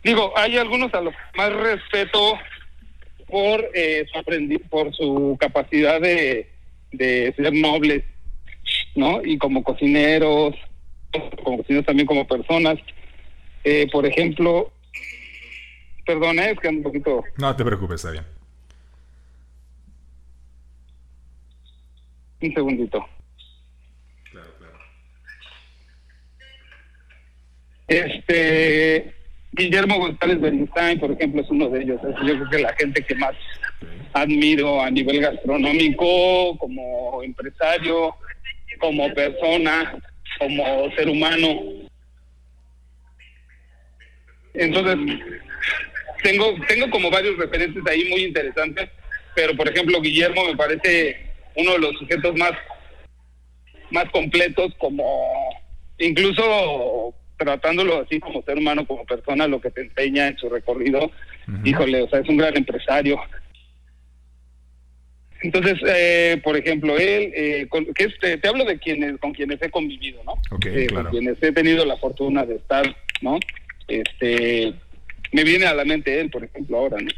digo, 0.02 0.32
hay 0.36 0.58
algunos 0.58 0.92
a 0.92 1.00
los 1.00 1.14
que 1.14 1.38
más 1.38 1.52
respeto 1.54 2.38
por, 3.26 3.64
eh, 3.72 4.06
su, 4.12 4.60
por 4.68 4.94
su 4.94 5.36
capacidad 5.40 6.00
de, 6.00 6.50
de 6.92 7.32
ser 7.36 7.52
nobles 7.54 8.04
¿no? 8.94 9.24
Y 9.24 9.38
como 9.38 9.62
cocineros, 9.62 10.54
como 11.42 11.58
cocineros 11.58 11.86
también 11.86 12.06
como 12.06 12.26
personas. 12.26 12.78
Eh, 13.64 13.88
por 13.90 14.06
ejemplo, 14.06 14.72
perdón, 16.04 16.38
es 16.38 16.58
que 16.60 16.68
un 16.68 16.82
poquito... 16.82 17.24
No 17.38 17.54
te 17.56 17.64
preocupes, 17.64 17.96
está 17.96 18.10
bien. 18.10 18.24
Un 22.42 22.52
segundito. 22.52 23.06
Claro, 24.30 24.50
claro. 24.58 24.78
Este, 27.88 29.14
Guillermo 29.52 29.98
González 29.98 30.40
Bernstein, 30.40 31.00
por 31.00 31.12
ejemplo, 31.12 31.40
es 31.40 31.50
uno 31.50 31.68
de 31.70 31.82
ellos. 31.82 32.00
Yo 32.02 32.34
creo 32.34 32.50
que 32.50 32.58
la 32.58 32.74
gente 32.74 33.02
que 33.02 33.14
más 33.14 33.34
admiro 34.12 34.82
a 34.82 34.90
nivel 34.90 35.20
gastronómico, 35.20 36.58
como 36.58 37.22
empresario, 37.22 38.14
como 38.78 39.12
persona, 39.14 39.94
como 40.38 40.90
ser 40.96 41.08
humano. 41.08 41.62
Entonces, 44.54 44.96
tengo, 46.22 46.54
tengo 46.68 46.90
como 46.90 47.10
varios 47.10 47.36
referentes 47.36 47.82
ahí 47.88 48.08
muy 48.08 48.24
interesantes, 48.24 48.88
pero 49.34 49.56
por 49.56 49.68
ejemplo, 49.68 50.00
Guillermo 50.00 50.44
me 50.44 50.56
parece 50.56 51.16
uno 51.56 51.72
de 51.72 51.78
los 51.78 51.98
sujetos 51.98 52.36
más, 52.36 52.52
más 53.90 54.08
completos, 54.10 54.72
como 54.78 55.04
incluso 55.98 57.14
tratándolo 57.36 58.00
así 58.00 58.20
como 58.20 58.42
ser 58.42 58.58
humano, 58.58 58.86
como 58.86 59.04
persona, 59.04 59.48
lo 59.48 59.60
que 59.60 59.70
te 59.70 59.82
enseña 59.82 60.28
en 60.28 60.38
su 60.38 60.48
recorrido 60.48 61.10
híjole, 61.64 62.02
o 62.02 62.08
sea, 62.08 62.20
es 62.20 62.28
un 62.28 62.36
gran 62.36 62.56
empresario. 62.56 63.20
Entonces, 65.44 65.78
eh, 65.86 66.40
por 66.42 66.56
ejemplo, 66.56 66.96
él, 66.96 67.30
eh, 67.36 67.68
que 67.94 68.04
este, 68.04 68.38
te 68.38 68.48
hablo 68.48 68.64
de 68.64 68.78
quienes 68.78 69.18
con 69.18 69.34
quienes 69.34 69.60
he 69.60 69.68
convivido, 69.68 70.24
¿no? 70.24 70.32
Okay, 70.50 70.86
Con 70.86 71.04
quienes 71.10 71.40
he 71.42 71.52
tenido 71.52 71.84
la 71.84 71.98
fortuna 71.98 72.46
de 72.46 72.56
estar, 72.56 72.96
¿no? 73.20 73.38
Este, 73.86 74.72
me 75.32 75.44
viene 75.44 75.66
a 75.66 75.74
la 75.74 75.84
mente 75.84 76.18
él, 76.18 76.30
por 76.30 76.44
ejemplo, 76.44 76.78
ahora, 76.78 76.96
¿no? 76.98 77.10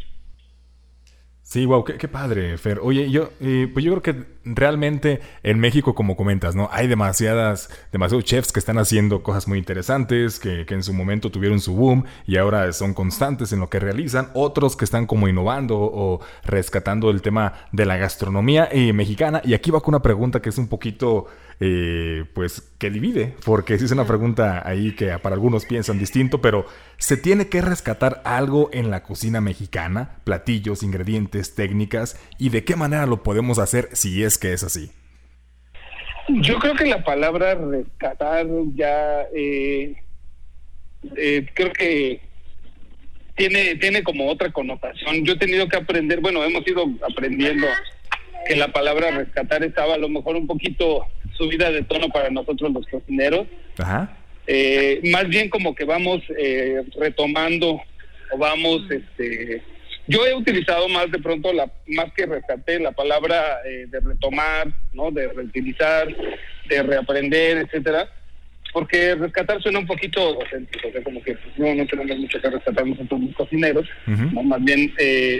Sí, 1.49 1.65
wow, 1.65 1.85
qué, 1.85 2.09
padre, 2.09 2.59
Fer. 2.59 2.81
Oye, 2.83 3.09
yo, 3.09 3.31
eh, 3.39 3.71
pues 3.73 3.85
yo 3.85 3.93
creo 3.93 4.03
que 4.03 4.25
realmente 4.45 5.21
en 5.45 5.61
México, 5.61 5.95
como 5.95 6.17
comentas, 6.17 6.57
¿no? 6.57 6.69
Hay 6.73 6.89
demasiadas, 6.89 7.71
demasiados 7.93 8.25
chefs 8.25 8.51
que 8.51 8.59
están 8.59 8.79
haciendo 8.79 9.23
cosas 9.23 9.47
muy 9.47 9.57
interesantes, 9.57 10.41
que, 10.41 10.67
que, 10.67 10.75
en 10.75 10.83
su 10.83 10.93
momento 10.93 11.31
tuvieron 11.31 11.61
su 11.61 11.77
boom 11.77 12.05
y 12.27 12.37
ahora 12.37 12.73
son 12.73 12.95
constantes 12.95 13.53
en 13.53 13.61
lo 13.61 13.71
que 13.71 13.79
realizan. 13.79 14.29
Otros 14.35 14.75
que 14.75 14.85
están 14.85 15.07
como 15.07 15.29
innovando 15.29 15.79
o 15.79 16.21
rescatando 16.43 17.11
el 17.11 17.23
tema 17.23 17.53
de 17.71 17.87
la 17.87 17.97
gastronomía 17.97 18.69
eh, 18.73 18.93
mexicana. 18.93 19.41
Y 19.45 19.55
aquí 19.55 19.71
va 19.71 19.81
con 19.81 19.95
una 19.95 20.03
pregunta 20.03 20.43
que 20.43 20.49
es 20.49 20.59
un 20.59 20.67
poquito 20.67 21.27
eh, 21.59 22.25
pues 22.35 22.61
que 22.79 22.91
divide, 22.91 23.35
porque 23.45 23.79
sí 23.79 23.87
es 23.87 23.93
una 23.93 24.07
pregunta 24.07 24.63
ahí 24.69 24.95
que 24.95 25.19
para 25.19 25.35
algunos 25.35 25.65
piensan 25.65 25.99
distinto, 25.99 26.41
pero 26.43 26.67
¿se 26.99 27.17
tiene 27.17 27.49
que 27.49 27.63
rescatar 27.63 28.21
algo 28.25 28.69
en 28.73 28.91
la 28.91 29.03
cocina 29.03 29.41
mexicana? 29.41 30.19
Platillos, 30.25 30.83
ingredientes, 30.83 31.55
técnicas, 31.55 32.21
y 32.39 32.51
de 32.51 32.65
qué 32.65 32.77
manera 32.77 33.07
lo 33.07 33.23
podemos 33.23 33.59
hacer 33.59 33.89
si 33.93 34.23
es 34.23 34.37
que 34.37 34.53
es 34.53 34.65
así. 34.65 34.91
Yo 36.29 36.59
creo 36.59 36.75
que 36.75 36.87
la 36.87 37.05
palabra 37.05 37.55
rescatar 37.55 38.47
ya 38.75 39.23
eh, 39.35 39.97
eh, 41.17 41.47
creo 41.55 41.73
que 41.73 42.21
tiene 43.37 43.77
tiene 43.77 44.03
como 44.03 44.29
otra 44.29 44.53
connotación. 44.53 45.25
Yo 45.25 45.35
he 45.35 45.39
tenido 45.39 45.69
que 45.69 45.77
aprender, 45.77 46.21
bueno, 46.21 46.43
hemos 46.45 46.67
ido 46.67 46.85
aprendiendo 47.09 47.67
que 48.47 48.57
la 48.57 48.73
palabra 48.73 49.11
rescatar 49.11 49.63
estaba 49.63 49.95
a 49.95 49.99
lo 49.99 50.09
mejor 50.09 50.37
un 50.37 50.47
poquito 50.47 51.07
subida 51.37 51.71
de 51.71 51.83
tono 51.83 52.09
para 52.09 52.31
nosotros 52.31 52.73
los 52.73 52.87
cocineros. 52.87 53.47
Ajá. 53.79 54.17
Eh, 54.47 55.01
más 55.11 55.29
bien 55.29 55.49
como 55.49 55.75
que 55.75 55.85
vamos 55.85 56.23
eh, 56.39 56.83
retomando 56.99 57.81
o 58.31 58.39
vamos, 58.39 58.83
este, 58.91 59.61
yo 60.07 60.25
he 60.25 60.35
utilizado 60.35 60.89
más 60.89 61.11
de 61.11 61.19
pronto 61.19 61.53
la, 61.53 61.71
más 61.89 62.13
que 62.15 62.27
rescaté 62.27 62.79
la 62.79 62.93
palabra 62.93 63.59
eh, 63.65 63.87
de 63.89 64.01
retomar, 64.01 64.69
no, 64.93 65.11
de 65.11 65.29
reutilizar, 65.29 66.09
de 66.69 66.83
reaprender, 66.83 67.59
etcétera, 67.59 68.09
porque 68.73 69.17
rescatar 69.17 69.61
suena 69.63 69.81
un 69.81 69.87
poquito 69.87 70.35
docéntrico, 70.35 70.89
o 70.89 70.93
sea, 70.93 71.03
como 71.03 71.23
que 71.23 71.35
pues, 71.35 71.59
no, 71.59 71.75
no 71.75 71.87
tenemos 71.87 72.17
mucho 72.17 72.41
que 72.41 72.51
rescatar 72.51 72.87
nosotros 72.87 73.21
los 73.21 73.35
cocineros, 73.35 73.89
¿no? 74.07 74.43
más 74.45 74.63
bien 74.63 74.93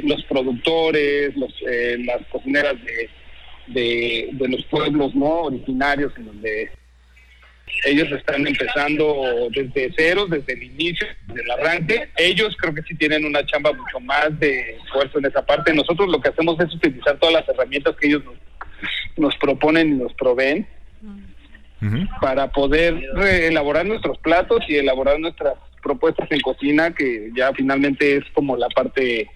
los 0.05 0.25
productores, 0.25 1.37
los, 1.37 1.53
las 1.99 2.27
cocineras 2.29 2.75
de 2.85 3.09
de, 3.69 4.31
de 4.33 4.49
los 4.49 4.65
pueblos 4.67 5.15
no 5.15 5.43
originarios 5.43 6.13
en 6.17 6.27
donde 6.27 6.71
ellos 7.85 8.11
están 8.13 8.47
empezando 8.47 9.49
desde 9.51 9.93
cero, 9.97 10.27
desde 10.29 10.53
el 10.55 10.63
inicio, 10.63 11.07
desde 11.27 11.43
el 11.43 11.51
arranque. 11.51 12.09
Ellos 12.17 12.57
creo 12.59 12.75
que 12.75 12.83
sí 12.83 12.95
tienen 12.95 13.25
una 13.25 13.45
chamba 13.45 13.73
mucho 13.73 14.01
más 14.01 14.39
de 14.39 14.77
esfuerzo 14.77 15.19
en 15.19 15.27
esa 15.27 15.45
parte. 15.45 15.75
Nosotros 15.75 16.09
lo 16.09 16.21
que 16.21 16.29
hacemos 16.31 16.59
es 16.61 16.73
utilizar 16.75 17.19
todas 17.19 17.35
las 17.35 17.49
herramientas 17.49 17.97
que 17.97 18.09
ellos 18.09 18.25
nos, 18.25 18.37
nos 19.17 19.37
proponen 19.37 19.89
y 19.89 19.97
nos 19.97 20.13
proveen 20.15 20.67
para 22.21 22.51
poder 22.51 22.95
elaborar 23.23 23.87
nuestros 23.87 24.19
platos 24.19 24.61
y 24.67 24.77
elaborar 24.77 25.21
nuestras 25.21 25.55
propuestas 25.83 26.27
en 26.33 26.41
cocina, 26.41 26.93
que 26.93 27.31
ya 27.37 27.53
finalmente 27.53 28.17
es 28.17 28.25
como 28.33 28.57
la 28.57 28.69
parte 28.69 29.29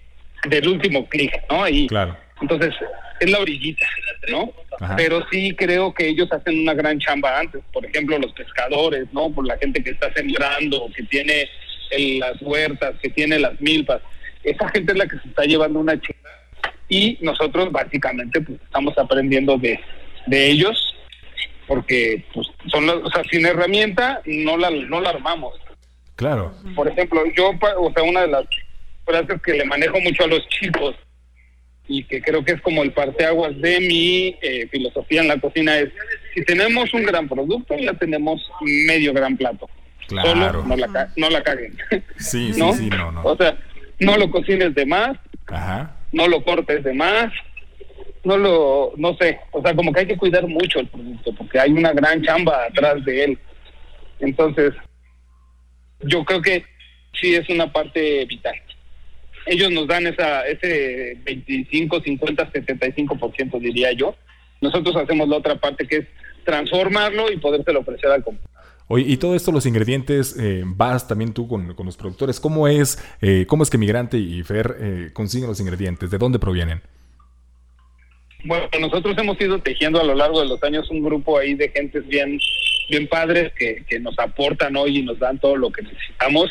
del 0.49 0.67
último 0.67 1.07
clic, 1.07 1.31
¿no? 1.49 1.67
Y 1.67 1.87
claro. 1.87 2.17
entonces 2.41 2.73
es 3.25 3.31
la 3.31 3.39
orillita, 3.39 3.85
¿no? 4.29 4.51
Pero 4.97 5.23
sí 5.31 5.55
creo 5.55 5.93
que 5.93 6.07
ellos 6.07 6.31
hacen 6.31 6.59
una 6.59 6.73
gran 6.73 6.99
chamba 6.99 7.39
antes, 7.39 7.61
por 7.71 7.85
ejemplo, 7.85 8.17
los 8.17 8.33
pescadores, 8.33 9.07
¿no? 9.11 9.29
Por 9.31 9.45
la 9.45 9.57
gente 9.57 9.83
que 9.83 9.91
está 9.91 10.11
sembrando, 10.13 10.89
que 10.95 11.03
tiene 11.03 11.47
las 12.19 12.41
huertas, 12.41 12.95
que 13.01 13.09
tiene 13.09 13.39
las 13.39 13.59
milpas. 13.61 14.01
Esa 14.43 14.67
gente 14.69 14.93
es 14.93 14.97
la 14.97 15.07
que 15.07 15.17
se 15.19 15.27
está 15.27 15.43
llevando 15.43 15.79
una 15.79 15.99
chica 15.99 16.29
y 16.89 17.17
nosotros 17.21 17.71
básicamente 17.71 18.41
pues 18.41 18.59
estamos 18.61 18.97
aprendiendo 18.97 19.57
de, 19.57 19.79
de 20.27 20.47
ellos 20.47 20.93
porque 21.67 22.25
pues 22.33 22.47
son 22.67 22.89
o 22.89 23.09
sea, 23.11 23.23
sin 23.31 23.45
herramienta 23.45 24.21
no 24.25 24.57
la 24.57 24.69
no 24.69 24.99
la 24.99 25.11
armamos. 25.11 25.53
Claro. 26.15 26.53
Por 26.75 26.87
ejemplo, 26.87 27.23
yo 27.35 27.51
o 27.77 27.93
sea, 27.93 28.03
una 28.03 28.21
de 28.21 28.27
las 28.27 28.45
frases 29.05 29.41
que 29.41 29.53
le 29.53 29.65
manejo 29.65 29.99
mucho 30.01 30.23
a 30.23 30.27
los 30.27 30.45
chicos 30.49 30.95
y 31.91 32.05
que 32.05 32.21
creo 32.21 32.43
que 32.43 32.53
es 32.53 32.61
como 32.61 32.83
el 32.83 32.93
parteaguas 32.93 33.59
de 33.59 33.79
mi 33.81 34.37
eh, 34.41 34.67
filosofía 34.71 35.21
en 35.21 35.27
la 35.27 35.39
cocina 35.39 35.77
es, 35.77 35.89
si 36.33 36.43
tenemos 36.45 36.93
un 36.93 37.03
gran 37.03 37.27
producto, 37.27 37.75
ya 37.77 37.93
tenemos 37.93 38.41
medio 38.61 39.13
gran 39.13 39.35
plato. 39.35 39.69
Claro. 40.07 40.29
Solo 40.29 40.63
no 40.63 40.75
la, 40.77 41.09
no 41.17 41.29
la 41.29 41.43
caguen. 41.43 41.77
Sí, 42.17 42.53
sí, 42.53 42.59
¿No? 42.59 42.73
sí, 42.73 42.89
no, 42.89 43.11
no. 43.11 43.23
O 43.23 43.35
sea, 43.35 43.57
no 43.99 44.17
lo 44.17 44.31
cocines 44.31 44.73
de 44.73 44.85
más, 44.85 45.17
Ajá. 45.47 45.97
no 46.13 46.27
lo 46.27 46.43
cortes 46.43 46.81
de 46.83 46.93
más, 46.93 47.31
no 48.23 48.37
lo, 48.37 48.93
no 48.95 49.17
sé, 49.17 49.39
o 49.51 49.61
sea, 49.61 49.75
como 49.75 49.91
que 49.91 50.01
hay 50.01 50.07
que 50.07 50.17
cuidar 50.17 50.47
mucho 50.47 50.79
el 50.79 50.87
producto, 50.87 51.33
porque 51.35 51.59
hay 51.59 51.71
una 51.71 51.91
gran 51.91 52.21
chamba 52.23 52.65
atrás 52.65 53.03
de 53.03 53.23
él. 53.25 53.39
Entonces, 54.19 54.73
yo 56.01 56.23
creo 56.23 56.41
que 56.41 56.63
sí 57.19 57.35
es 57.35 57.49
una 57.49 57.71
parte 57.71 58.23
vital 58.25 58.55
ellos 59.45 59.71
nos 59.71 59.87
dan 59.87 60.07
esa 60.07 60.45
ese 60.47 61.17
25, 61.23 62.01
50, 62.01 62.51
75% 62.51 63.59
diría 63.59 63.91
yo. 63.93 64.15
Nosotros 64.61 64.95
hacemos 64.95 65.27
la 65.27 65.37
otra 65.37 65.55
parte 65.55 65.87
que 65.87 65.97
es 65.97 66.05
transformarlo 66.45 67.31
y 67.31 67.37
podérselo 67.37 67.79
ofrecer 67.79 68.11
al 68.11 68.23
comprador. 68.23 68.49
Oye, 68.87 69.05
y 69.07 69.17
todo 69.17 69.35
esto, 69.35 69.51
los 69.51 69.65
ingredientes, 69.65 70.37
eh, 70.37 70.63
vas 70.65 71.07
también 71.07 71.33
tú 71.33 71.47
con, 71.47 71.75
con, 71.75 71.85
los 71.85 71.95
productores. 71.95 72.39
¿Cómo 72.41 72.67
es, 72.67 73.01
eh, 73.21 73.45
cómo 73.47 73.63
es 73.63 73.69
que 73.69 73.77
Migrante 73.77 74.17
y 74.17 74.43
Fer 74.43 74.75
eh, 74.79 75.09
consiguen 75.13 75.47
los 75.47 75.61
ingredientes? 75.61 76.11
¿De 76.11 76.17
dónde 76.17 76.39
provienen? 76.39 76.81
Bueno, 78.43 78.67
nosotros 78.79 79.15
hemos 79.17 79.39
ido 79.39 79.59
tejiendo 79.59 80.01
a 80.01 80.03
lo 80.03 80.15
largo 80.15 80.41
de 80.41 80.47
los 80.47 80.61
años 80.63 80.89
un 80.89 81.03
grupo 81.03 81.37
ahí 81.37 81.53
de 81.53 81.69
gentes 81.69 82.05
bien, 82.07 82.39
bien 82.89 83.07
padres 83.07 83.53
que, 83.53 83.85
que 83.87 83.99
nos 83.99 84.17
aportan 84.19 84.75
hoy 84.75 84.97
y 84.97 85.03
nos 85.03 85.17
dan 85.19 85.39
todo 85.39 85.55
lo 85.55 85.71
que 85.71 85.83
necesitamos. 85.83 86.49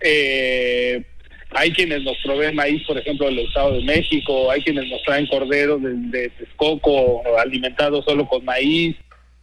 Eh, 0.00 1.04
hay 1.50 1.72
quienes 1.72 2.02
nos 2.02 2.16
proveen 2.22 2.54
maíz, 2.54 2.82
por 2.86 2.98
ejemplo, 2.98 3.26
del 3.26 3.40
Estado 3.40 3.72
de 3.72 3.84
México, 3.84 4.50
hay 4.50 4.60
quienes 4.62 4.88
nos 4.88 5.02
traen 5.02 5.26
corderos 5.26 5.82
de, 5.82 5.94
de 5.94 6.28
Texcoco 6.30 7.22
alimentados 7.38 8.04
solo 8.04 8.28
con 8.28 8.44
maíz, 8.44 8.96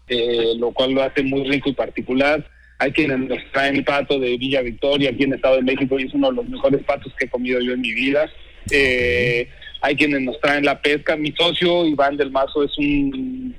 eh, 0.08 0.54
lo 0.58 0.72
cual 0.72 0.92
lo 0.92 1.02
hace 1.02 1.24
muy 1.24 1.48
rico 1.48 1.70
y 1.70 1.74
particular. 1.74 2.46
Hay 2.78 2.92
quienes 2.92 3.20
nos 3.20 3.40
traen 3.52 3.84
pato 3.84 4.20
de 4.20 4.38
Villa 4.38 4.62
Victoria, 4.62 5.10
aquí 5.10 5.24
en 5.24 5.32
el 5.32 5.38
Estado 5.38 5.56
de 5.56 5.64
México, 5.64 6.00
y 6.00 6.04
es 6.04 6.14
uno 6.14 6.30
de 6.30 6.36
los 6.36 6.50
mejores 6.50 6.84
patos 6.84 7.12
que 7.18 7.26
he 7.26 7.30
comido 7.30 7.60
yo 7.60 7.74
en 7.74 7.82
mi 7.82 7.94
vida. 7.94 8.30
Eh, 8.70 9.50
hay 9.82 9.96
quienes 9.96 10.22
nos 10.22 10.40
traen 10.42 10.66
la 10.66 10.82
pesca. 10.82 11.16
Mi 11.16 11.32
socio, 11.32 11.86
Iván 11.86 12.18
del 12.18 12.32
Mazo, 12.32 12.64
es 12.64 12.78
un, 12.78 13.56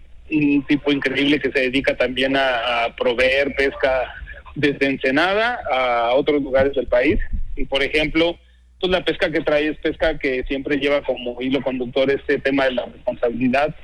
tipo 0.68 0.92
increíble 0.92 1.40
que 1.40 1.50
se 1.50 1.60
dedica 1.60 1.96
también 1.96 2.36
a, 2.36 2.84
a 2.84 2.96
proveer 2.96 3.54
pesca 3.54 4.12
desde 4.56 4.86
Ensenada 4.86 5.60
a 5.70 6.14
otros 6.14 6.42
lugares 6.42 6.72
del 6.74 6.86
país. 6.86 7.18
Y 7.56 7.64
por 7.64 7.82
ejemplo, 7.82 8.38
pues 8.80 8.92
la 8.92 9.04
pesca 9.04 9.30
que 9.30 9.40
trae 9.40 9.68
es 9.68 9.78
pesca 9.78 10.18
que 10.18 10.44
siempre 10.44 10.76
lleva 10.76 11.02
como 11.02 11.40
hilo 11.40 11.62
conductor 11.62 12.10
este 12.10 12.38
tema 12.38 12.66
de 12.66 12.72
la 12.72 12.84
responsabilidad 12.86 13.74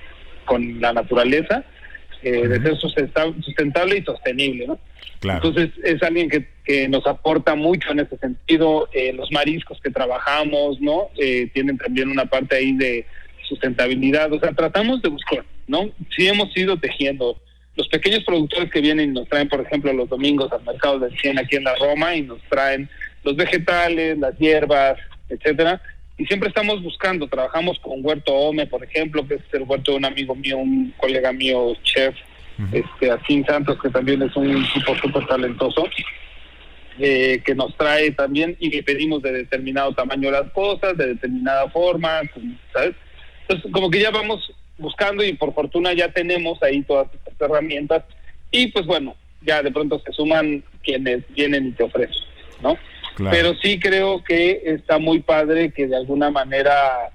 con 0.44 0.80
la 0.80 0.92
naturaleza, 0.92 1.64
eh, 2.22 2.46
de 2.46 2.62
ser 2.62 2.76
sustentable, 2.76 3.98
y 3.98 4.02
sostenible, 4.02 4.66
¿no? 4.66 4.78
Claro. 5.20 5.40
Entonces 5.44 5.70
es 5.84 6.02
alguien 6.02 6.28
que, 6.28 6.46
que 6.64 6.88
nos 6.88 7.06
aporta 7.06 7.54
mucho 7.54 7.90
en 7.92 8.00
ese 8.00 8.16
sentido. 8.18 8.88
Eh, 8.92 9.12
los 9.12 9.30
mariscos 9.32 9.80
que 9.80 9.90
trabajamos, 9.90 10.80
¿no? 10.80 11.08
Eh, 11.16 11.48
tienen 11.54 11.78
también 11.78 12.10
una 12.10 12.26
parte 12.26 12.56
ahí 12.56 12.72
de 12.72 13.06
sustentabilidad. 13.48 14.32
O 14.32 14.40
sea, 14.40 14.52
tratamos 14.52 15.00
de 15.02 15.08
buscar, 15.08 15.44
¿no? 15.66 15.90
Sí 16.16 16.28
hemos 16.28 16.56
ido 16.56 16.76
tejiendo. 16.76 17.40
Los 17.74 17.88
pequeños 17.88 18.22
productores 18.24 18.70
que 18.70 18.80
vienen 18.80 19.10
y 19.10 19.12
nos 19.14 19.28
traen, 19.28 19.48
por 19.48 19.60
ejemplo, 19.60 19.92
los 19.92 20.08
domingos 20.08 20.52
al 20.52 20.62
mercado 20.62 20.98
del 20.98 21.16
100 21.18 21.38
aquí 21.38 21.56
en 21.56 21.64
la 21.64 21.74
Roma 21.76 22.14
y 22.14 22.22
nos 22.22 22.42
traen 22.42 22.88
los 23.24 23.36
vegetales, 23.36 24.18
las 24.18 24.36
hierbas, 24.38 24.98
etcétera. 25.28 25.80
Y 26.18 26.26
siempre 26.26 26.48
estamos 26.48 26.82
buscando, 26.82 27.26
trabajamos 27.26 27.78
con 27.80 28.04
Huerto 28.04 28.34
Ome, 28.34 28.66
por 28.66 28.84
ejemplo, 28.84 29.26
que 29.26 29.34
es 29.34 29.42
el 29.52 29.62
huerto 29.62 29.92
de 29.92 29.96
un 29.98 30.04
amigo 30.04 30.34
mío, 30.34 30.58
un 30.58 30.92
colega 30.96 31.32
mío, 31.32 31.74
chef, 31.82 32.14
uh 32.58 32.62
-huh. 32.62 32.84
este, 32.84 33.10
Asín 33.10 33.44
Santos, 33.44 33.78
que 33.80 33.88
también 33.88 34.22
es 34.22 34.34
un 34.36 34.66
tipo 34.74 34.94
súper 34.96 35.26
talentoso, 35.26 35.88
eh, 36.98 37.40
que 37.44 37.54
nos 37.54 37.74
trae 37.76 38.10
también 38.12 38.56
y 38.60 38.70
le 38.70 38.82
pedimos 38.82 39.22
de 39.22 39.32
determinado 39.32 39.94
tamaño 39.94 40.30
las 40.30 40.50
cosas, 40.52 40.96
de 40.96 41.08
determinada 41.08 41.68
forma, 41.70 42.20
¿sabes? 42.72 42.94
Entonces, 43.42 43.72
como 43.72 43.90
que 43.90 44.00
ya 44.00 44.10
vamos 44.10 44.52
buscando 44.78 45.24
y 45.24 45.32
por 45.32 45.54
fortuna 45.54 45.92
ya 45.94 46.08
tenemos 46.12 46.62
ahí 46.62 46.82
todas 46.82 47.08
estas 47.14 47.40
herramientas 47.40 48.04
y 48.50 48.66
pues 48.68 48.84
bueno, 48.84 49.16
ya 49.40 49.62
de 49.62 49.70
pronto 49.70 50.00
se 50.04 50.12
suman 50.12 50.62
quienes 50.82 51.22
vienen 51.34 51.68
y 51.68 51.72
te 51.72 51.82
ofrecen, 51.84 52.22
¿no? 52.62 52.76
Pero 53.16 53.54
sí 53.62 53.78
creo 53.78 54.22
que 54.24 54.62
está 54.64 54.98
muy 54.98 55.20
padre 55.20 55.72
que 55.72 55.86
de 55.86 55.96
alguna 55.96 56.30
manera 56.30 57.10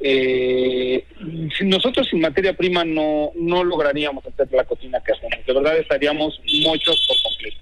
eh, 0.00 1.04
nosotros 1.62 2.06
sin 2.08 2.20
materia 2.20 2.54
prima 2.54 2.84
no, 2.84 3.32
no 3.34 3.64
lograríamos 3.64 4.24
hacer 4.26 4.48
la 4.52 4.64
cocina 4.64 5.00
que 5.04 5.12
hacemos. 5.12 5.44
De 5.46 5.52
verdad 5.52 5.78
estaríamos 5.78 6.40
muchos 6.64 7.06
por 7.08 7.16
completo. 7.22 7.56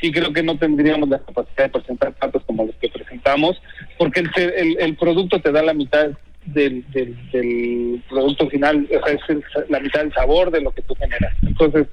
Sí 0.00 0.10
creo 0.10 0.32
que 0.32 0.42
no 0.42 0.58
tendríamos 0.58 1.08
la 1.08 1.20
capacidad 1.20 1.64
de 1.64 1.68
presentar 1.68 2.12
platos 2.14 2.42
como 2.44 2.64
los 2.64 2.74
que 2.76 2.88
presentamos, 2.88 3.60
porque 3.98 4.24
el, 4.36 4.76
el, 4.80 4.96
producto 4.96 5.40
te 5.40 5.52
da 5.52 5.62
la 5.62 5.74
mitad 5.74 6.10
del, 6.44 6.84
del, 6.90 8.02
producto 8.08 8.48
final, 8.48 8.88
o 8.90 9.06
sea, 9.06 9.14
es 9.14 9.70
la 9.70 9.78
mitad 9.78 10.00
del 10.00 10.12
sabor 10.12 10.50
de 10.50 10.60
lo 10.60 10.72
que 10.72 10.82
tú 10.82 10.96
generas. 10.96 11.32
Entonces, 11.42 11.86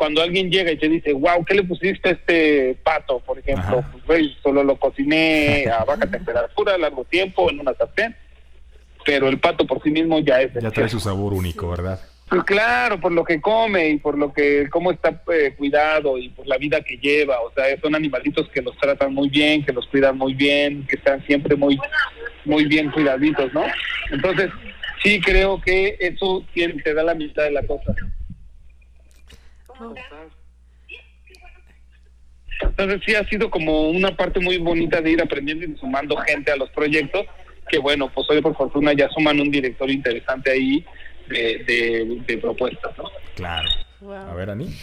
cuando 0.00 0.22
alguien 0.22 0.50
llega 0.50 0.72
y 0.72 0.78
te 0.78 0.88
dice, 0.88 1.12
wow, 1.12 1.44
¿qué 1.44 1.52
le 1.52 1.62
pusiste 1.62 2.08
a 2.08 2.12
este 2.12 2.74
pato, 2.82 3.20
por 3.20 3.38
ejemplo? 3.38 3.84
Pues, 4.06 4.28
solo 4.42 4.64
lo 4.64 4.76
cociné 4.76 5.66
a 5.78 5.84
baja 5.84 6.06
temperatura, 6.06 6.78
largo 6.78 7.04
tiempo, 7.04 7.50
en 7.50 7.60
una 7.60 7.74
sartén 7.74 8.16
pero 9.04 9.28
el 9.28 9.38
pato 9.38 9.66
por 9.66 9.82
sí 9.82 9.90
mismo 9.90 10.18
ya 10.20 10.40
es... 10.40 10.52
Ya 10.54 10.70
trae 10.70 10.88
su 10.88 11.00
sabor 11.00 11.34
único, 11.34 11.68
¿verdad? 11.68 12.00
Pues 12.30 12.44
claro, 12.44 12.98
por 12.98 13.12
lo 13.12 13.24
que 13.24 13.42
come 13.42 13.90
y 13.90 13.98
por 13.98 14.16
lo 14.16 14.32
que, 14.32 14.68
cómo 14.70 14.90
está 14.90 15.22
eh, 15.32 15.54
cuidado 15.56 16.16
y 16.16 16.30
por 16.30 16.46
la 16.46 16.56
vida 16.56 16.80
que 16.80 16.96
lleva. 16.96 17.40
O 17.42 17.52
sea, 17.52 17.64
son 17.80 17.94
animalitos 17.94 18.48
que 18.48 18.62
los 18.62 18.76
tratan 18.78 19.12
muy 19.12 19.28
bien, 19.28 19.64
que 19.64 19.72
los 19.72 19.86
cuidan 19.88 20.16
muy 20.16 20.32
bien, 20.32 20.86
que 20.86 20.96
están 20.96 21.22
siempre 21.26 21.56
muy, 21.56 21.78
muy 22.46 22.64
bien 22.64 22.90
cuidaditos, 22.90 23.52
¿no? 23.52 23.64
Entonces, 24.10 24.50
sí 25.02 25.20
creo 25.20 25.60
que 25.60 25.96
eso 26.00 26.42
te 26.54 26.94
da 26.94 27.02
la 27.02 27.14
mitad 27.14 27.42
de 27.42 27.50
la 27.50 27.66
cosa. 27.66 27.94
Entonces 32.62 33.00
sí 33.06 33.14
ha 33.14 33.26
sido 33.28 33.50
como 33.50 33.88
una 33.90 34.16
parte 34.16 34.40
muy 34.40 34.58
bonita 34.58 35.00
de 35.00 35.12
ir 35.12 35.22
aprendiendo 35.22 35.64
y 35.64 35.76
sumando 35.78 36.16
gente 36.18 36.52
a 36.52 36.56
los 36.56 36.70
proyectos 36.70 37.26
que 37.70 37.78
bueno, 37.78 38.10
pues 38.12 38.28
hoy 38.28 38.42
por 38.42 38.56
fortuna 38.56 38.92
ya 38.92 39.08
suman 39.10 39.40
un 39.40 39.50
director 39.50 39.88
interesante 39.90 40.50
ahí 40.50 40.84
de, 41.28 42.38
propuestas, 42.40 42.96
¿no? 42.98 43.04
Claro. 43.36 43.68
A 44.28 44.34
ver, 44.34 44.50
Ani. 44.50 44.74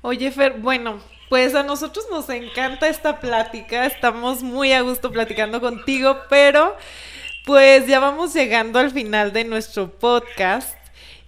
Oye, 0.00 0.30
Fer, 0.30 0.54
bueno, 0.54 1.00
pues 1.28 1.54
a 1.54 1.62
nosotros 1.62 2.06
nos 2.10 2.28
encanta 2.30 2.88
esta 2.88 3.20
plática, 3.20 3.84
estamos 3.84 4.42
muy 4.42 4.72
a 4.72 4.80
gusto 4.80 5.12
platicando 5.12 5.60
contigo, 5.60 6.16
pero 6.30 6.76
pues 7.44 7.86
ya 7.86 8.00
vamos 8.00 8.32
llegando 8.32 8.78
al 8.78 8.90
final 8.90 9.32
de 9.32 9.44
nuestro 9.44 9.90
podcast 9.90 10.76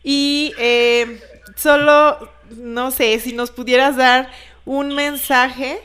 y 0.02 0.54
eh, 0.58 1.20
solo, 1.56 2.30
no 2.58 2.90
sé, 2.90 3.18
si 3.18 3.32
nos 3.32 3.50
pudieras 3.50 3.96
dar 3.96 4.30
un 4.64 4.94
mensaje 4.94 5.78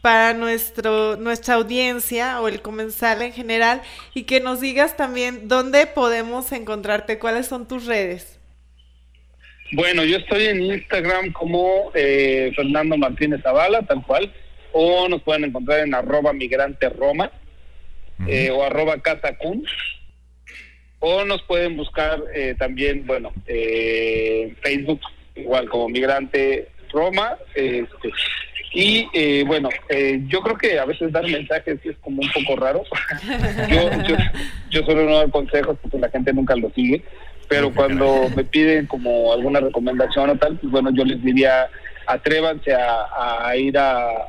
para 0.00 0.32
nuestro, 0.32 1.16
nuestra 1.16 1.54
audiencia 1.54 2.40
o 2.40 2.48
el 2.48 2.62
comensal 2.62 3.22
en 3.22 3.32
general 3.32 3.82
y 4.14 4.24
que 4.24 4.40
nos 4.40 4.60
digas 4.60 4.96
también 4.96 5.48
dónde 5.48 5.86
podemos 5.86 6.52
encontrarte, 6.52 7.18
cuáles 7.18 7.46
son 7.46 7.68
tus 7.68 7.86
redes. 7.86 8.38
Bueno, 9.72 10.04
yo 10.04 10.16
estoy 10.16 10.46
en 10.46 10.62
Instagram 10.62 11.32
como 11.32 11.92
eh, 11.94 12.50
Fernando 12.56 12.96
Martínez 12.96 13.40
Zavala, 13.42 13.82
tal 13.82 14.04
cual, 14.04 14.32
o 14.72 15.08
nos 15.08 15.22
pueden 15.22 15.44
encontrar 15.44 15.80
en 15.80 15.94
arroba 15.94 16.32
migrante 16.32 16.88
Roma 16.88 17.30
eh, 18.26 18.50
o 18.50 18.62
arroba 18.64 19.00
casacun, 19.00 19.64
o 20.98 21.24
nos 21.24 21.42
pueden 21.42 21.76
buscar 21.76 22.20
eh, 22.34 22.54
también, 22.58 23.06
bueno, 23.06 23.32
Facebook, 23.46 25.00
igual 25.40 25.68
como 25.68 25.88
migrante 25.88 26.68
Roma, 26.92 27.36
este, 27.54 28.10
y 28.72 29.08
eh, 29.12 29.44
bueno, 29.46 29.68
eh, 29.88 30.20
yo 30.28 30.40
creo 30.42 30.56
que 30.56 30.78
a 30.78 30.84
veces 30.84 31.10
dar 31.10 31.24
mensajes 31.24 31.78
es 31.84 31.96
como 32.00 32.22
un 32.22 32.30
poco 32.30 32.56
raro. 32.56 32.82
yo, 33.68 33.90
yo, 34.08 34.16
yo 34.70 34.84
solo 34.84 35.04
no 35.04 35.16
doy 35.16 35.30
consejos 35.30 35.76
porque 35.82 35.98
la 35.98 36.08
gente 36.08 36.32
nunca 36.32 36.54
lo 36.54 36.70
sigue, 36.70 37.02
pero 37.48 37.74
cuando 37.74 38.28
me 38.36 38.44
piden 38.44 38.86
como 38.86 39.32
alguna 39.32 39.60
recomendación 39.60 40.30
o 40.30 40.36
tal, 40.36 40.56
pues 40.58 40.70
bueno, 40.70 40.90
yo 40.92 41.04
les 41.04 41.22
diría 41.22 41.68
atrévanse 42.06 42.72
a, 42.74 43.54
ir 43.56 43.76
a, 43.78 44.28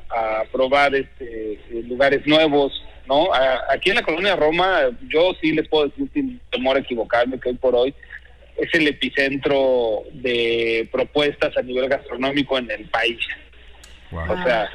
probar 0.52 0.94
este, 0.94 1.60
lugares 1.88 2.26
nuevos, 2.28 2.72
¿no? 3.08 3.30
aquí 3.70 3.90
en 3.90 3.96
la 3.96 4.04
colonia 4.04 4.36
Roma, 4.36 4.82
yo 5.08 5.32
sí 5.42 5.52
les 5.52 5.68
puedo 5.68 5.88
decir 5.88 6.08
sin 6.14 6.40
temor 6.52 6.78
a 6.78 6.82
equivocarme 6.82 7.40
que 7.40 7.50
hoy 7.50 7.56
por 7.56 7.76
hoy 7.76 7.96
es 8.62 8.74
el 8.74 8.88
epicentro 8.88 10.04
de 10.14 10.88
propuestas 10.92 11.58
a 11.58 11.62
nivel 11.64 11.90
gastronómico 11.90 12.58
en 12.58 12.70
el 12.70 12.86
país. 12.86 13.20
O 14.12 14.44
sea, 14.44 14.70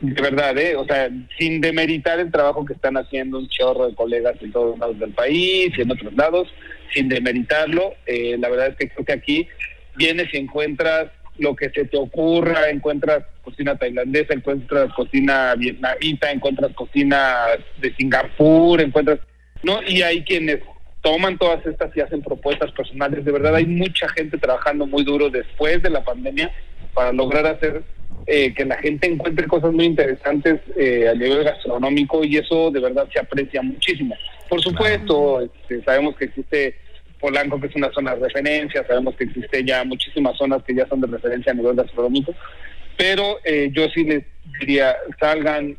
de 0.00 0.22
verdad, 0.22 0.56
¿eh? 0.56 0.76
O 0.76 0.84
sea, 0.84 1.10
sin 1.36 1.60
demeritar 1.60 2.20
el 2.20 2.30
trabajo 2.30 2.64
que 2.64 2.74
están 2.74 2.96
haciendo 2.96 3.38
un 3.38 3.48
chorro 3.48 3.88
de 3.88 3.94
colegas 3.96 4.36
en 4.40 4.52
todos 4.52 4.78
lados 4.78 4.98
del 5.00 5.10
país 5.10 5.72
y 5.76 5.80
en 5.80 5.90
otros 5.90 6.14
lados, 6.14 6.48
sin 6.94 7.08
demeritarlo, 7.08 7.94
eh, 8.06 8.36
la 8.38 8.48
verdad 8.48 8.68
es 8.68 8.76
que 8.76 8.88
creo 8.88 9.04
que 9.04 9.12
aquí 9.12 9.48
vienes 9.96 10.32
y 10.32 10.36
encuentras 10.36 11.10
lo 11.38 11.56
que 11.56 11.70
se 11.70 11.84
te 11.86 11.96
ocurra, 11.96 12.70
encuentras 12.70 13.24
cocina 13.42 13.76
tailandesa, 13.76 14.34
encuentras 14.34 14.92
cocina 14.94 15.54
vietnamita, 15.56 16.30
encuentras 16.30 16.72
cocina 16.74 17.46
de 17.80 17.94
Singapur, 17.96 18.80
encuentras, 18.80 19.18
¿no? 19.62 19.80
Y 19.82 20.02
hay 20.02 20.22
quienes 20.22 20.60
toman 21.08 21.38
todas 21.38 21.64
estas 21.64 21.96
y 21.96 22.00
hacen 22.02 22.20
propuestas 22.20 22.70
personales. 22.72 23.24
De 23.24 23.32
verdad 23.32 23.54
hay 23.54 23.64
mucha 23.64 24.06
gente 24.10 24.36
trabajando 24.36 24.86
muy 24.86 25.04
duro 25.04 25.30
después 25.30 25.82
de 25.82 25.88
la 25.88 26.04
pandemia 26.04 26.52
para 26.92 27.12
lograr 27.12 27.46
hacer 27.46 27.82
eh, 28.26 28.52
que 28.52 28.66
la 28.66 28.76
gente 28.76 29.06
encuentre 29.06 29.46
cosas 29.46 29.72
muy 29.72 29.86
interesantes 29.86 30.60
eh, 30.76 31.08
a 31.08 31.14
nivel 31.14 31.44
gastronómico 31.44 32.24
y 32.24 32.36
eso 32.36 32.70
de 32.70 32.80
verdad 32.80 33.08
se 33.10 33.20
aprecia 33.20 33.62
muchísimo. 33.62 34.14
Por 34.50 34.60
supuesto, 34.60 35.40
este, 35.40 35.82
sabemos 35.82 36.14
que 36.14 36.26
existe 36.26 36.74
Polanco, 37.18 37.58
que 37.58 37.68
es 37.68 37.76
una 37.76 37.90
zona 37.92 38.14
de 38.14 38.26
referencia, 38.26 38.86
sabemos 38.86 39.16
que 39.16 39.24
existe 39.24 39.64
ya 39.64 39.84
muchísimas 39.84 40.36
zonas 40.36 40.62
que 40.62 40.74
ya 40.74 40.86
son 40.88 41.00
de 41.00 41.06
referencia 41.06 41.52
a 41.52 41.54
nivel 41.54 41.74
gastronómico, 41.74 42.34
pero 42.98 43.38
eh, 43.44 43.70
yo 43.72 43.88
sí 43.94 44.04
les 44.04 44.24
diría, 44.60 44.94
salgan, 45.18 45.78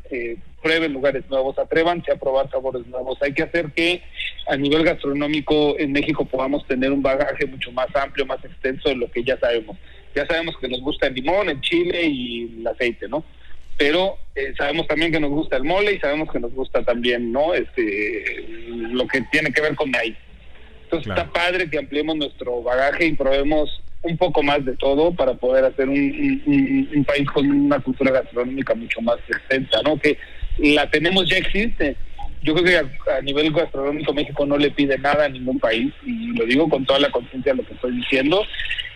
prueben 0.62 0.92
lugares 0.92 1.24
nuevos, 1.28 1.58
atrévanse 1.58 2.12
a 2.12 2.16
probar 2.16 2.50
sabores 2.50 2.86
nuevos. 2.86 3.20
Hay 3.22 3.32
que 3.32 3.42
hacer 3.42 3.72
que 3.72 4.02
a 4.48 4.56
nivel 4.56 4.84
gastronómico 4.84 5.78
en 5.78 5.92
México 5.92 6.24
podamos 6.24 6.66
tener 6.66 6.92
un 6.92 7.02
bagaje 7.02 7.46
mucho 7.46 7.72
más 7.72 7.88
amplio, 7.94 8.26
más 8.26 8.44
extenso 8.44 8.88
de 8.88 8.96
lo 8.96 9.10
que 9.10 9.22
ya 9.22 9.38
sabemos 9.38 9.76
ya 10.14 10.26
sabemos 10.26 10.56
que 10.60 10.68
nos 10.68 10.80
gusta 10.80 11.06
el 11.06 11.14
limón, 11.14 11.48
el 11.48 11.60
chile 11.60 12.02
y 12.04 12.60
el 12.60 12.66
aceite, 12.66 13.08
¿no? 13.08 13.24
Pero 13.78 14.18
eh, 14.34 14.52
sabemos 14.58 14.86
también 14.86 15.12
que 15.12 15.20
nos 15.20 15.30
gusta 15.30 15.56
el 15.56 15.64
mole 15.64 15.94
y 15.94 16.00
sabemos 16.00 16.30
que 16.30 16.40
nos 16.40 16.52
gusta 16.52 16.82
también, 16.82 17.32
¿no? 17.32 17.54
Este, 17.54 18.44
lo 18.68 19.06
que 19.06 19.22
tiene 19.32 19.52
que 19.52 19.60
ver 19.60 19.74
con 19.74 19.90
maíz. 19.90 20.16
Entonces 20.84 21.08
está 21.08 21.30
padre 21.32 21.70
que 21.70 21.78
ampliemos 21.78 22.16
nuestro 22.16 22.62
bagaje 22.62 23.06
y 23.06 23.12
probemos 23.12 23.82
un 24.02 24.16
poco 24.16 24.42
más 24.42 24.64
de 24.64 24.76
todo 24.76 25.12
para 25.12 25.34
poder 25.34 25.64
hacer 25.64 25.88
un, 25.88 27.04
país 27.06 27.30
con 27.30 27.48
una 27.48 27.78
cultura 27.78 28.10
gastronómica 28.10 28.74
mucho 28.74 29.00
más 29.00 29.18
extensa, 29.28 29.80
¿no? 29.82 29.98
Que 29.98 30.18
la 30.60 30.88
tenemos, 30.90 31.28
ya 31.28 31.38
existe. 31.38 31.96
Yo 32.42 32.54
creo 32.54 32.64
que 32.64 33.10
a, 33.10 33.20
nivel 33.20 33.52
gastronómico 33.52 34.14
México 34.14 34.46
no 34.46 34.56
le 34.56 34.70
pide 34.70 34.96
nada 34.98 35.26
a 35.26 35.28
ningún 35.28 35.58
país 35.58 35.92
y 36.04 36.28
lo 36.36 36.46
digo 36.46 36.68
con 36.68 36.86
toda 36.86 36.98
la 36.98 37.10
conciencia 37.10 37.52
de 37.52 37.58
lo 37.58 37.66
que 37.66 37.74
estoy 37.74 37.96
diciendo. 37.96 38.42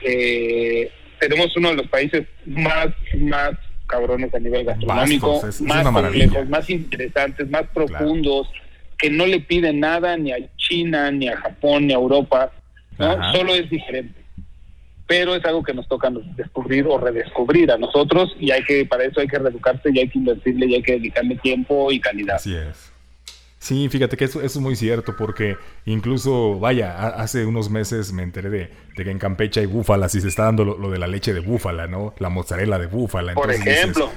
Eh, 0.02 0.90
tenemos 1.18 1.54
uno 1.56 1.70
de 1.70 1.76
los 1.76 1.88
países 1.88 2.26
más, 2.46 2.88
más 3.18 3.52
cabrones 3.86 4.34
a 4.34 4.38
nivel 4.38 4.64
gastronómico, 4.64 5.42
más 5.60 5.84
complejos, 5.84 6.48
más 6.48 6.70
interesantes, 6.70 7.48
más 7.50 7.64
profundos, 7.74 8.48
que 8.96 9.10
no 9.10 9.26
le 9.26 9.40
piden 9.40 9.80
nada 9.80 10.16
ni 10.16 10.32
a 10.32 10.38
China, 10.56 11.10
ni 11.10 11.28
a 11.28 11.36
Japón, 11.36 11.86
ni 11.86 11.92
a 11.92 11.96
Europa, 11.96 12.50
¿no? 12.98 13.32
Solo 13.32 13.54
es 13.54 13.68
diferente. 13.68 14.23
Pero 15.06 15.34
es 15.34 15.44
algo 15.44 15.62
que 15.62 15.74
nos 15.74 15.86
toca 15.86 16.10
descubrir 16.36 16.86
o 16.88 16.98
redescubrir 16.98 17.70
a 17.70 17.76
nosotros 17.76 18.34
y 18.40 18.50
hay 18.50 18.64
que, 18.64 18.86
para 18.86 19.04
eso 19.04 19.20
hay 19.20 19.26
que 19.26 19.38
reeducarse 19.38 19.90
y 19.92 19.98
hay 19.98 20.08
que 20.08 20.18
invertirle 20.18 20.66
y 20.66 20.74
hay 20.76 20.82
que 20.82 20.92
dedicarle 20.92 21.36
tiempo 21.36 21.92
y 21.92 22.00
calidad. 22.00 22.36
Así 22.36 22.54
es. 22.54 22.94
Sí, 23.64 23.88
fíjate 23.88 24.18
que 24.18 24.26
eso, 24.26 24.42
es 24.42 24.58
muy 24.58 24.76
cierto, 24.76 25.16
porque 25.16 25.56
incluso, 25.86 26.58
vaya, 26.58 27.08
hace 27.08 27.46
unos 27.46 27.70
meses 27.70 28.12
me 28.12 28.22
enteré 28.22 28.50
de, 28.50 28.70
que 28.94 29.10
en 29.10 29.18
Campeche 29.18 29.60
hay 29.60 29.66
búfalas 29.66 30.14
y 30.14 30.20
se 30.20 30.28
está 30.28 30.44
dando 30.44 30.66
lo, 30.66 30.90
de 30.90 30.98
la 30.98 31.06
leche 31.06 31.32
de 31.32 31.40
búfala, 31.40 31.86
¿no? 31.86 32.14
La 32.18 32.28
mozzarella 32.28 32.78
de 32.78 32.86
búfala. 32.88 33.32
Por 33.32 33.50
ejemplo, 33.50 34.10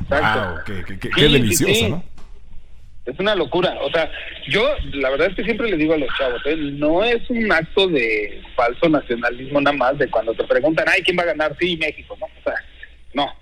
qué, 0.65 1.29
delicioso, 1.29 1.87
¿no? 1.87 2.03
Es 3.07 3.17
una 3.19 3.35
locura. 3.35 3.77
O 3.81 3.89
sea, 3.89 4.11
yo 4.49 4.69
la 4.93 5.09
verdad 5.09 5.29
es 5.29 5.35
que 5.35 5.45
siempre 5.45 5.69
le 5.69 5.77
digo 5.77 5.93
a 5.93 5.97
los 5.97 6.09
chavos, 6.17 6.41
¿eh? 6.45 6.55
no 6.57 7.03
es 7.03 7.27
un 7.29 7.49
acto 7.51 7.87
de 7.87 8.41
falso 8.55 8.89
nacionalismo 8.89 9.61
nada 9.61 9.75
más 9.75 9.97
de 9.97 10.09
cuando 10.09 10.33
te 10.33 10.43
preguntan, 10.43 10.85
ay, 10.89 11.01
¿quién 11.01 11.17
va 11.17 11.23
a 11.23 11.27
ganar? 11.27 11.55
Sí, 11.59 11.77
México, 11.77 12.17
¿no? 12.19 12.25
O 12.25 12.43
sea, 12.43 12.53
no, 13.13 13.33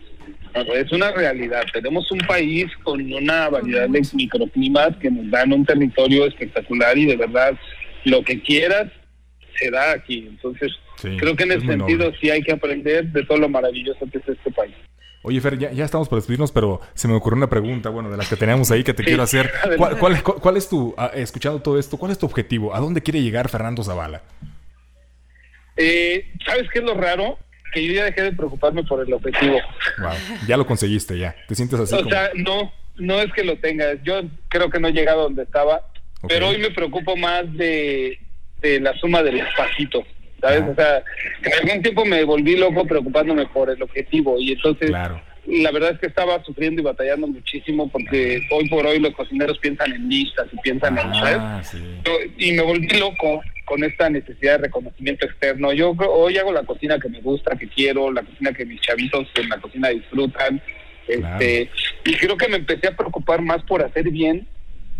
es 0.74 0.92
una 0.92 1.12
realidad. 1.12 1.64
Tenemos 1.74 2.10
un 2.12 2.20
país 2.20 2.68
con 2.84 3.12
una 3.12 3.50
variedad 3.50 3.90
de 3.90 4.02
microclimas 4.14 4.96
que 4.98 5.10
nos 5.10 5.30
dan 5.32 5.52
un 5.52 5.66
territorio 5.66 6.26
espectacular 6.28 6.98
y 6.98 7.06
de 7.06 7.18
verdad 7.18 7.58
lo 8.06 8.24
que 8.24 8.42
quieras 8.42 8.92
se 9.58 9.72
da 9.72 9.94
aquí. 9.94 10.26
Entonces, 10.30 10.72
creo 11.02 11.36
que 11.36 11.44
en 11.44 11.54
ese 11.54 11.66
sentido 11.66 12.12
sí 12.22 12.30
hay 12.30 12.42
que 12.42 12.54
aprender 12.54 13.06
de 13.08 13.24
todo 13.26 13.40
lo 13.40 13.50
maravilloso 13.50 14.08
que 14.12 14.20
es 14.20 14.30
este 14.30 14.52
país. 14.52 14.76
Oye, 15.26 15.42
Fer, 15.42 15.58
ya, 15.58 15.84
estamos 15.84 16.08
por 16.08 16.20
despedirnos, 16.20 16.52
pero 16.52 16.82
se 16.94 17.08
me 17.08 17.16
ocurrió 17.16 17.38
una 17.38 17.50
pregunta, 17.50 17.90
bueno, 17.90 18.12
de 18.12 18.18
las 18.18 18.30
que 18.30 18.36
teníamos 18.36 18.70
ahí 18.70 18.84
que 18.84 18.94
te 18.94 19.04
quiero 19.04 19.24
hacer. 19.24 19.52
¿Cuál, 20.40 20.58
es 20.58 20.70
tu, 20.70 20.94
ah, 20.98 21.10
escuchado 21.16 21.64
todo 21.64 21.80
esto, 21.80 21.98
cuál 21.98 22.12
es 22.12 22.20
tu 22.20 22.28
objetivo? 22.28 22.76
¿A 22.76 22.80
dónde 22.80 23.02
quiere 23.02 23.24
llegar 23.24 23.50
Fernando 23.50 23.84
Zavala? 23.84 24.22
Eh, 25.78 26.32
¿Sabes 26.46 26.70
qué 26.72 26.78
es 26.78 26.86
lo 26.86 26.94
raro? 26.94 27.40
Que 27.74 27.84
yo 27.84 27.94
ya 27.94 28.04
dejé 28.04 28.22
de 28.22 28.34
preocuparme 28.34 28.84
por 28.84 29.02
el 29.02 29.12
objetivo. 29.12 29.58
Wow, 29.98 30.14
ya 30.48 30.58
lo 30.58 30.68
conseguiste, 30.68 31.18
ya. 31.18 31.36
¿Te 31.48 31.56
sientes 31.56 31.80
así? 31.80 31.96
O 31.96 32.08
sea, 32.08 32.30
no, 32.36 32.72
no 32.98 33.20
es 33.20 33.34
que 33.34 33.44
lo 33.44 33.58
tenga. 33.58 33.96
Yo 34.04 34.22
creo 34.48 34.70
que 34.70 34.80
no 34.80 34.90
he 34.90 34.94
llegado 34.94 35.24
donde 35.24 35.42
estaba, 35.42 35.82
pero 36.28 36.50
hoy 36.50 36.60
me 36.60 36.70
preocupo 36.70 37.16
más 37.16 37.52
de, 37.58 38.20
de 38.62 38.80
la 38.80 38.94
suma 39.00 39.24
de 39.24 39.32
los 39.32 39.48
pasitos. 39.58 40.06
¿Sabes? 40.42 40.64
O 40.70 40.76
sea, 40.76 41.04
en 41.44 41.54
algún 41.54 41.82
tiempo 41.82 42.06
me 42.06 42.24
volví 42.24 42.56
loco 42.58 42.86
preocupándome 42.86 43.46
por 43.48 43.70
el 43.70 43.82
objetivo 43.82 44.40
y 44.40 44.54
entonces 44.54 44.92
la 45.48 45.72
verdad 45.72 45.92
es 45.92 46.00
que 46.00 46.08
estaba 46.08 46.44
sufriendo 46.44 46.82
y 46.82 46.86
batallando 46.86 47.28
muchísimo 47.28 47.88
porque 47.90 48.42
hoy 48.52 48.68
por 48.68 48.86
hoy 48.86 49.00
los 49.00 49.14
cocineros 49.14 49.60
piensan 49.60 49.94
en 49.94 50.10
listas 50.10 50.48
y 50.52 50.58
piensan 50.58 50.98
en, 50.98 51.08
ah, 51.08 51.62
y 52.38 52.52
me 52.54 52.64
volví 52.64 52.88
loco 53.00 53.42
con 53.66 53.84
esta 53.84 54.10
necesidad 54.10 54.54
de 54.54 54.68
reconocimiento 54.68 55.26
externo. 55.26 55.74
Yo 55.74 55.92
hoy 55.92 56.38
hago 56.38 56.52
la 56.52 56.64
cocina 56.64 57.00
que 57.00 57.10
me 57.10 57.22
gusta, 57.22 57.56
que 57.58 57.68
quiero, 57.68 58.12
la 58.12 58.22
cocina 58.22 58.54
que 58.54 58.66
mis 58.66 58.82
chavitos 58.82 59.28
en 59.36 59.50
la 59.50 59.60
cocina 59.60 59.90
disfrutan. 59.90 60.62
Este, 61.08 61.70
y 62.06 62.14
creo 62.16 62.38
que 62.38 62.48
me 62.48 62.58
empecé 62.58 62.88
a 62.88 62.96
preocupar 62.96 63.42
más 63.42 63.62
por 63.64 63.84
hacer 63.84 64.10
bien 64.10 64.48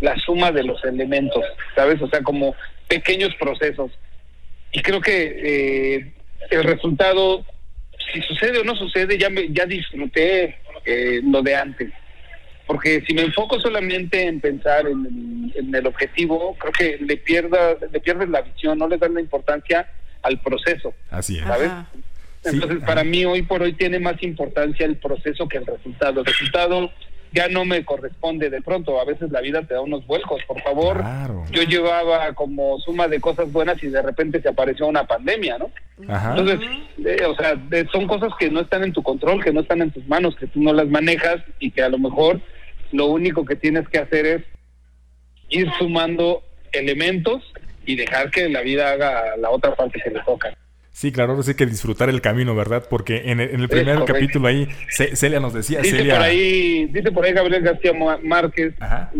la 0.00 0.16
suma 0.18 0.52
de 0.52 0.62
los 0.62 0.84
elementos, 0.84 1.42
¿sabes? 1.74 2.00
O 2.02 2.08
sea, 2.08 2.22
como 2.22 2.54
pequeños 2.86 3.34
procesos 3.36 3.90
y 4.72 4.82
creo 4.82 5.00
que 5.00 5.94
eh, 5.96 6.12
el 6.50 6.64
resultado, 6.64 7.44
si 8.12 8.20
sucede 8.22 8.58
o 8.58 8.64
no 8.64 8.76
sucede, 8.76 9.18
ya 9.18 9.30
me, 9.30 9.48
ya 9.52 9.66
disfruté 9.66 10.58
eh, 10.84 11.20
lo 11.24 11.42
de 11.42 11.56
antes. 11.56 11.92
Porque 12.66 13.02
si 13.06 13.14
me 13.14 13.22
enfoco 13.22 13.60
solamente 13.60 14.26
en 14.26 14.40
pensar 14.40 14.86
en, 14.86 15.52
el 15.72 15.86
objetivo, 15.86 16.56
creo 16.58 16.72
que 16.72 16.98
le 17.04 17.16
pierdas, 17.16 17.76
le 17.92 18.00
pierdes 18.00 18.28
la 18.28 18.42
visión, 18.42 18.78
no 18.78 18.88
le 18.88 18.98
das 18.98 19.10
la 19.10 19.20
importancia 19.20 19.88
al 20.22 20.40
proceso. 20.40 20.92
Así 21.10 21.38
es. 21.38 21.44
¿Sabes? 21.44 21.70
Entonces, 22.44 22.78
para 22.84 23.04
mí 23.04 23.24
hoy 23.24 23.42
por 23.42 23.62
hoy 23.62 23.72
tiene 23.72 23.98
más 23.98 24.22
importancia 24.22 24.86
el 24.86 24.96
proceso 24.96 25.48
que 25.48 25.58
el 25.58 25.66
resultado. 25.66 26.20
El 26.20 26.26
resultado 26.26 26.90
ya 27.32 27.48
no 27.48 27.64
me 27.64 27.84
corresponde 27.84 28.50
de 28.50 28.62
pronto. 28.62 29.00
A 29.00 29.04
veces 29.04 29.30
la 29.30 29.40
vida 29.40 29.62
te 29.62 29.74
da 29.74 29.80
unos 29.80 30.06
vuelcos. 30.06 30.42
Por 30.46 30.60
favor, 30.62 31.04
yo 31.50 31.62
llevaba 31.62 32.32
como 32.34 32.78
suma 32.80 33.08
de 33.08 33.20
cosas 33.20 33.52
buenas 33.52 33.82
y 33.82 33.88
de 33.88 34.02
repente 34.02 34.40
se 34.40 34.48
apareció 34.48 34.86
una 34.86 35.06
pandemia, 35.06 35.58
¿no? 35.58 35.70
Entonces, 35.98 36.60
eh, 37.04 37.24
o 37.26 37.34
sea, 37.36 37.56
son 37.92 38.06
cosas 38.06 38.32
que 38.38 38.50
no 38.50 38.60
están 38.60 38.84
en 38.84 38.92
tu 38.92 39.02
control, 39.02 39.42
que 39.42 39.52
no 39.52 39.60
están 39.60 39.82
en 39.82 39.90
tus 39.90 40.06
manos, 40.06 40.36
que 40.36 40.46
tú 40.46 40.62
no 40.62 40.72
las 40.72 40.88
manejas 40.88 41.42
y 41.58 41.70
que 41.70 41.82
a 41.82 41.88
lo 41.88 41.98
mejor 41.98 42.40
lo 42.92 43.06
único 43.06 43.44
que 43.44 43.56
tienes 43.56 43.88
que 43.88 43.98
hacer 43.98 44.26
es 44.26 44.42
ir 45.48 45.70
sumando 45.78 46.42
elementos 46.72 47.42
y 47.84 47.96
dejar 47.96 48.30
que 48.30 48.48
la 48.48 48.60
vida 48.62 48.90
haga 48.90 49.36
la 49.36 49.50
otra 49.50 49.74
parte 49.74 50.00
que 50.02 50.10
le 50.10 50.20
toca. 50.24 50.56
Sí, 50.96 51.12
claro, 51.12 51.32
ahora 51.32 51.42
sí 51.42 51.52
que 51.52 51.66
disfrutar 51.66 52.08
el 52.08 52.22
camino, 52.22 52.54
¿verdad? 52.54 52.86
Porque 52.88 53.24
en 53.26 53.38
el, 53.38 53.68
primer 53.68 54.02
capítulo 54.06 54.48
ahí, 54.48 54.66
Celia 54.88 55.40
nos 55.40 55.52
decía... 55.52 55.82
Dice, 55.82 56.02
Por 56.06 56.22
ahí, 56.22 56.86
dice 56.86 57.12
por 57.12 57.22
ahí 57.22 57.34
Gabriel 57.34 57.62
García 57.62 57.92
Márquez 58.22 58.72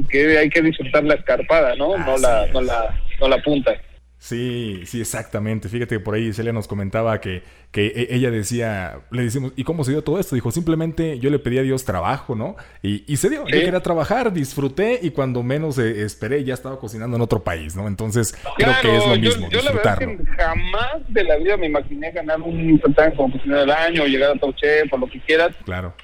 que 0.09 0.39
hay 0.39 0.49
que 0.49 0.63
disfrutar 0.63 1.05
la 1.05 1.17
escarpada, 1.17 1.75
¿no? 1.77 1.99
no, 1.99 2.17
la, 2.17 2.47
no, 2.47 2.63
la, 2.63 2.99
no 3.21 3.29
la 3.29 3.43
punta. 3.43 3.75
Sí, 4.19 4.83
sí, 4.87 5.01
exactamente. 5.01 5.69
Fíjate 5.69 5.97
que 5.97 6.01
por 6.01 6.15
ahí 6.15 6.33
Celia 6.33 6.53
nos 6.53 6.67
comentaba 6.67 7.21
que, 7.21 7.43
que 7.71 7.87
e, 7.89 8.15
ella 8.17 8.31
decía, 8.31 9.01
le 9.11 9.23
decimos, 9.23 9.53
¿y 9.57 9.65
cómo 9.65 9.85
se 9.85 9.93
dio 9.93 10.03
todo 10.03 10.19
esto? 10.19 10.35
Dijo, 10.35 10.51
simplemente 10.51 11.19
yo 11.19 11.31
le 11.31 11.39
pedí 11.39 11.59
a 11.59 11.63
Dios 11.63 11.85
trabajo, 11.85 12.35
¿no? 12.35 12.57
Y, 12.83 13.05
y 13.13 13.19
se 13.19 13.29
dio, 13.29 13.47
yo 13.47 13.51
quería 13.51 13.81
trabajar, 13.81 14.33
disfruté 14.33 14.99
y 15.03 15.11
cuando 15.11 15.43
menos 15.43 15.79
eh, 15.79 16.03
esperé 16.03 16.43
ya 16.45 16.55
estaba 16.55 16.79
cocinando 16.79 17.17
en 17.17 17.23
otro 17.23 17.45
país, 17.45 17.77
¿no? 17.77 17.87
Entonces 17.87 18.37
creo 18.57 18.75
que 18.81 18.97
es 18.97 19.07
lo 19.07 19.17
mismo, 19.17 19.49
yo, 19.51 19.61
disfrutarlo. 19.61 20.07
La 20.07 20.13
verdad 20.13 20.25
que 20.25 20.43
jamás 20.43 20.97
de 21.09 21.25
la 21.25 21.37
vida 21.37 21.57
me 21.57 21.67
imaginé 21.67 22.11
ganar 22.11 22.41
un 22.41 22.81
certamen 22.81 23.15
como 23.17 23.33
cocinero 23.33 23.61
del 23.61 23.71
año, 23.71 24.07
llegar 24.07 24.35
a 24.35 24.39
Top 24.39 24.57
Chef 24.57 24.93
o 24.93 24.97
lo 24.97 25.07
que 25.07 25.21
quieras. 25.21 25.55
Claro. 25.65 25.95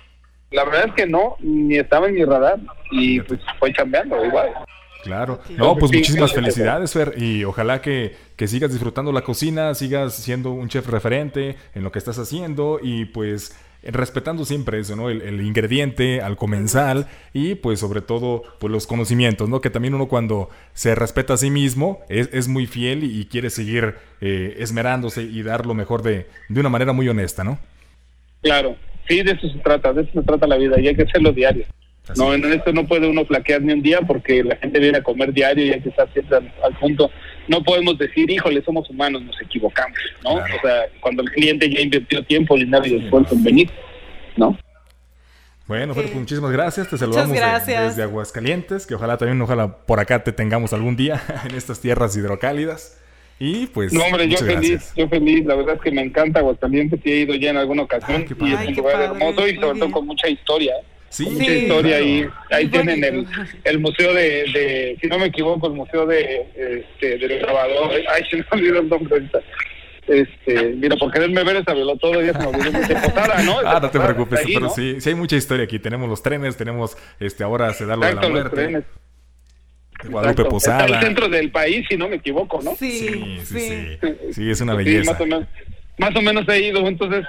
La 0.53 0.65
verdad 0.65 0.89
es 0.89 0.95
que 0.95 1.07
no, 1.07 1.37
ni 1.41 1.79
estaba 1.79 2.09
en 2.09 2.15
mi 2.15 2.25
radar 2.25 2.61
y 2.91 3.21
pues 3.21 3.41
fue 3.59 3.73
cambiando 3.73 4.23
igual. 4.25 4.51
Claro. 5.03 5.41
No, 5.57 5.77
pues 5.77 5.93
muchísimas 5.93 6.33
felicidades, 6.33 6.93
Fer, 6.93 7.15
y 7.17 7.45
ojalá 7.45 7.81
que, 7.81 8.15
que, 8.37 8.47
sigas 8.47 8.71
disfrutando 8.71 9.13
la 9.13 9.23
cocina, 9.23 9.75
sigas 9.75 10.15
siendo 10.15 10.53
un 10.53 10.69
chef 10.69 10.87
referente 10.89 11.57
en 11.75 11.83
lo 11.83 11.91
que 11.91 11.99
estás 11.99 12.19
haciendo 12.19 12.79
y 12.83 13.07
pues 13.07 13.57
respetando 13.85 14.45
siempre 14.45 14.79
eso, 14.79 14.95
¿no? 14.95 15.11
El, 15.11 15.41
ingrediente 15.41 16.21
al 16.21 16.37
comensal 16.37 17.07
y 17.33 17.57
pues 17.57 17.81
sobre 17.81 18.01
todo 18.01 18.43
pues 18.61 18.73
los 18.73 18.87
conocimientos, 18.87 19.49
¿no? 19.49 19.61
Que 19.61 19.71
también 19.71 19.95
uno 19.95 20.07
cuando 20.07 20.51
se 20.73 20.95
respeta 20.95 21.35
a 21.35 21.37
sí 21.37 21.51
mismo 21.51 22.01
es, 22.09 22.31
es 22.33 22.47
muy 22.47 22.67
fiel 22.67 23.03
y, 23.03 23.27
quiere 23.27 23.51
seguir 23.51 23.95
eh, 24.21 24.57
esmerándose 24.59 25.23
y 25.23 25.43
dar 25.43 25.67
lo 25.67 25.75
mejor 25.75 26.03
de, 26.03 26.27
de 26.49 26.61
una 26.61 26.69
manera 26.69 26.93
muy 26.93 27.09
honesta, 27.09 27.43
¿no? 27.43 27.59
Claro, 28.43 28.77
sí, 29.09 29.23
de 29.23 29.33
eso 29.33 29.49
se 29.49 29.59
trata, 29.59 29.93
de 29.93 30.03
eso 30.03 30.13
se 30.13 30.23
trata 30.23 30.47
la 30.47 30.57
vida 30.57 30.79
y 30.79 30.89
hay 30.89 30.95
que 30.95 31.03
hacerlo 31.03 31.33
diario 31.33 31.65
no, 32.17 32.35
en 32.35 32.45
esto 32.53 32.73
no 32.73 32.87
puede 32.87 33.09
uno 33.09 33.25
flaquear 33.25 33.63
ni 33.63 33.73
un 33.73 33.83
día 33.83 34.01
porque 34.01 34.43
la 34.43 34.57
gente 34.57 34.79
viene 34.81 34.99
a 34.99 35.03
comer 35.03 35.33
diario 35.33 35.65
y 35.65 35.73
hay 35.73 35.81
que 35.81 35.91
estar 35.91 36.13
siempre 36.13 36.37
al, 36.37 36.79
punto. 36.79 37.11
No 37.49 37.63
podemos 37.63 37.97
decir, 37.97 38.31
híjole, 38.31 38.63
somos 38.65 38.89
humanos, 38.91 39.23
nos 39.23 39.41
equivocamos, 39.41 39.99
¿no? 40.25 40.35
O 40.35 40.61
sea, 40.63 40.87
cuando 41.01 41.23
el 41.23 41.31
cliente 41.31 41.71
ya 41.71 41.81
invirtió 41.81 42.25
tiempo, 42.25 42.57
dinero 42.57 42.87
y 42.87 43.05
esfuerzo 43.05 43.35
en 43.35 43.45
venir, 43.45 43.71
¿no? 44.37 44.59
Bueno, 45.69 45.95
pues 45.95 46.13
muchísimas 46.15 46.51
gracias. 46.51 46.89
Te 46.89 46.99
saludamos 46.99 47.39
desde 47.67 48.03
Aguascalientes, 48.03 48.87
que 48.87 48.95
ojalá 48.95 49.17
también, 49.17 49.41
ojalá 49.41 49.77
por 49.87 50.01
acá 50.01 50.23
te 50.25 50.33
tengamos 50.33 50.73
algún 50.73 50.97
día 50.97 51.23
en 51.49 51.55
estas 51.55 51.81
tierras 51.81 52.17
hidrocálidas. 52.17 52.99
Y 53.39 53.67
pues. 53.69 53.93
No, 53.93 54.05
hombre, 54.05 54.29
yo 54.29 54.39
feliz, 54.39 54.93
yo 54.97 55.09
feliz. 55.09 55.45
La 55.47 55.55
verdad 55.55 55.77
es 55.77 55.81
que 55.81 55.91
me 55.91 56.03
encanta 56.03 56.41
Aguascalientes 56.41 57.01
y 57.05 57.11
he 57.11 57.17
ido 57.21 57.35
ya 57.35 57.51
en 57.51 57.57
alguna 57.57 57.83
ocasión. 57.83 58.27
y 58.29 58.53
es 58.53 58.69
un 58.69 58.75
lugar 58.75 59.03
hermoso 59.03 59.49
y 59.49 59.57
sobre 59.57 59.79
todo 59.79 59.91
con 59.91 60.07
mucha 60.07 60.29
historia. 60.29 60.75
Sí, 61.13 61.27
mucha 61.29 61.53
historia 61.53 61.97
ahí. 61.97 62.27
Ahí 62.51 62.69
tienen 62.69 63.05
el, 63.05 63.27
el 63.65 63.79
museo 63.81 64.15
de, 64.15 64.45
de, 64.51 64.99
si 64.99 65.09
no 65.09 65.19
me 65.19 65.27
equivoco, 65.27 65.67
el 65.67 65.75
museo 65.75 66.07
de, 66.07 66.47
este, 66.57 67.19
del 67.19 67.39
grabador. 67.39 67.91
Ay, 68.09 68.23
se 68.31 68.39
me 68.39 68.45
olvidó 68.51 68.81
el 68.81 68.89
nombre 68.89 69.15
ahorita. 69.15 69.41
Este, 70.09 70.71
mira, 70.71 70.97
por 70.97 71.13
quererme 71.13 71.45
ver 71.45 71.57
ese 71.57 71.65
todo 72.01 72.23
ya 72.23 72.33
se 72.33 72.39
me 72.39 72.47
olvidó 72.47 72.81
de 72.81 72.95
Posada, 72.95 73.43
¿no? 73.43 73.59
ah, 73.65 73.79
no 73.81 73.91
te 73.91 74.01
preocupes, 74.01 74.41
pero 74.47 74.71
sí, 74.71 75.01
sí 75.03 75.11
hay 75.11 75.15
mucha 75.15 75.37
historia 75.37 75.65
aquí. 75.65 75.79
Tenemos 75.79 76.09
los 76.09 76.23
trenes, 76.23 76.57
tenemos, 76.57 76.97
este, 77.21 77.45
ahora 77.45 77.75
se 77.75 77.85
da 77.85 77.95
lo 77.95 78.07
de 78.07 78.15
la 78.15 78.29
muerte. 78.29 78.83
Guadalupe 80.09 80.47
Posada. 80.47 80.87
Está 80.87 80.99
el 80.99 81.05
centro 81.05 81.29
del 81.29 81.51
país, 81.53 81.87
si 81.91 81.99
no 81.99 82.09
me 82.09 82.17
equivoco, 82.17 82.61
¿no? 82.63 82.75
Sí, 82.75 82.91
sí, 83.01 83.41
sí. 83.45 83.99
Sí, 84.01 84.17
sí 84.33 84.51
es 84.51 84.61
una 84.63 84.75
belleza. 84.75 85.13
más, 85.13 85.21
o 85.21 85.27
menos, 85.27 85.45
más 85.99 86.17
o 86.17 86.23
menos 86.23 86.49
he 86.49 86.61
ido, 86.69 86.89
entonces 86.89 87.27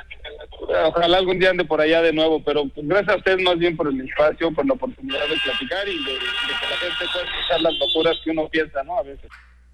ojalá 0.86 1.18
algún 1.18 1.40
día 1.40 1.50
ande 1.50 1.66
por 1.66 1.82
allá 1.82 2.02
de 2.02 2.14
nuevo, 2.14 2.44
pero 2.44 2.64
gracias 2.76 3.16
a 3.16 3.18
usted 3.18 3.40
más 3.40 3.58
bien 3.58 3.76
por 3.76 3.88
el 3.88 4.02
espacio, 4.02 4.52
por 4.52 4.66
la 4.66 4.74
oportunidad 4.74 5.28
de 5.28 5.36
platicar 5.44 5.88
y 5.88 5.98
de, 5.98 6.20
que 6.20 6.68
la 6.70 6.78
gente 6.78 7.06
pueda 7.12 7.26
escuchar 7.26 7.62
las 7.62 7.74
locuras 7.76 8.18
que 8.24 8.32
uno 8.32 8.48
piensa, 8.50 8.84
¿no? 8.84 8.98
A 8.98 9.04
veces. 9.04 9.30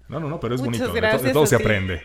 No, 0.08 0.20
no, 0.20 0.28
no, 0.28 0.40
pero 0.40 0.54
es 0.54 0.60
bonito, 0.60 0.92
de, 0.92 1.32
todo 1.32 1.46
se 1.46 1.56
aprende. 1.56 2.02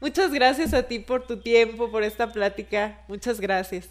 Muchas 0.00 0.32
gracias 0.32 0.74
a 0.74 0.82
ti 0.82 0.98
por 0.98 1.26
tu 1.26 1.38
tiempo, 1.38 1.90
por 1.90 2.02
esta 2.02 2.32
plática. 2.32 2.98
Muchas 3.08 3.40
gracias. 3.40 3.88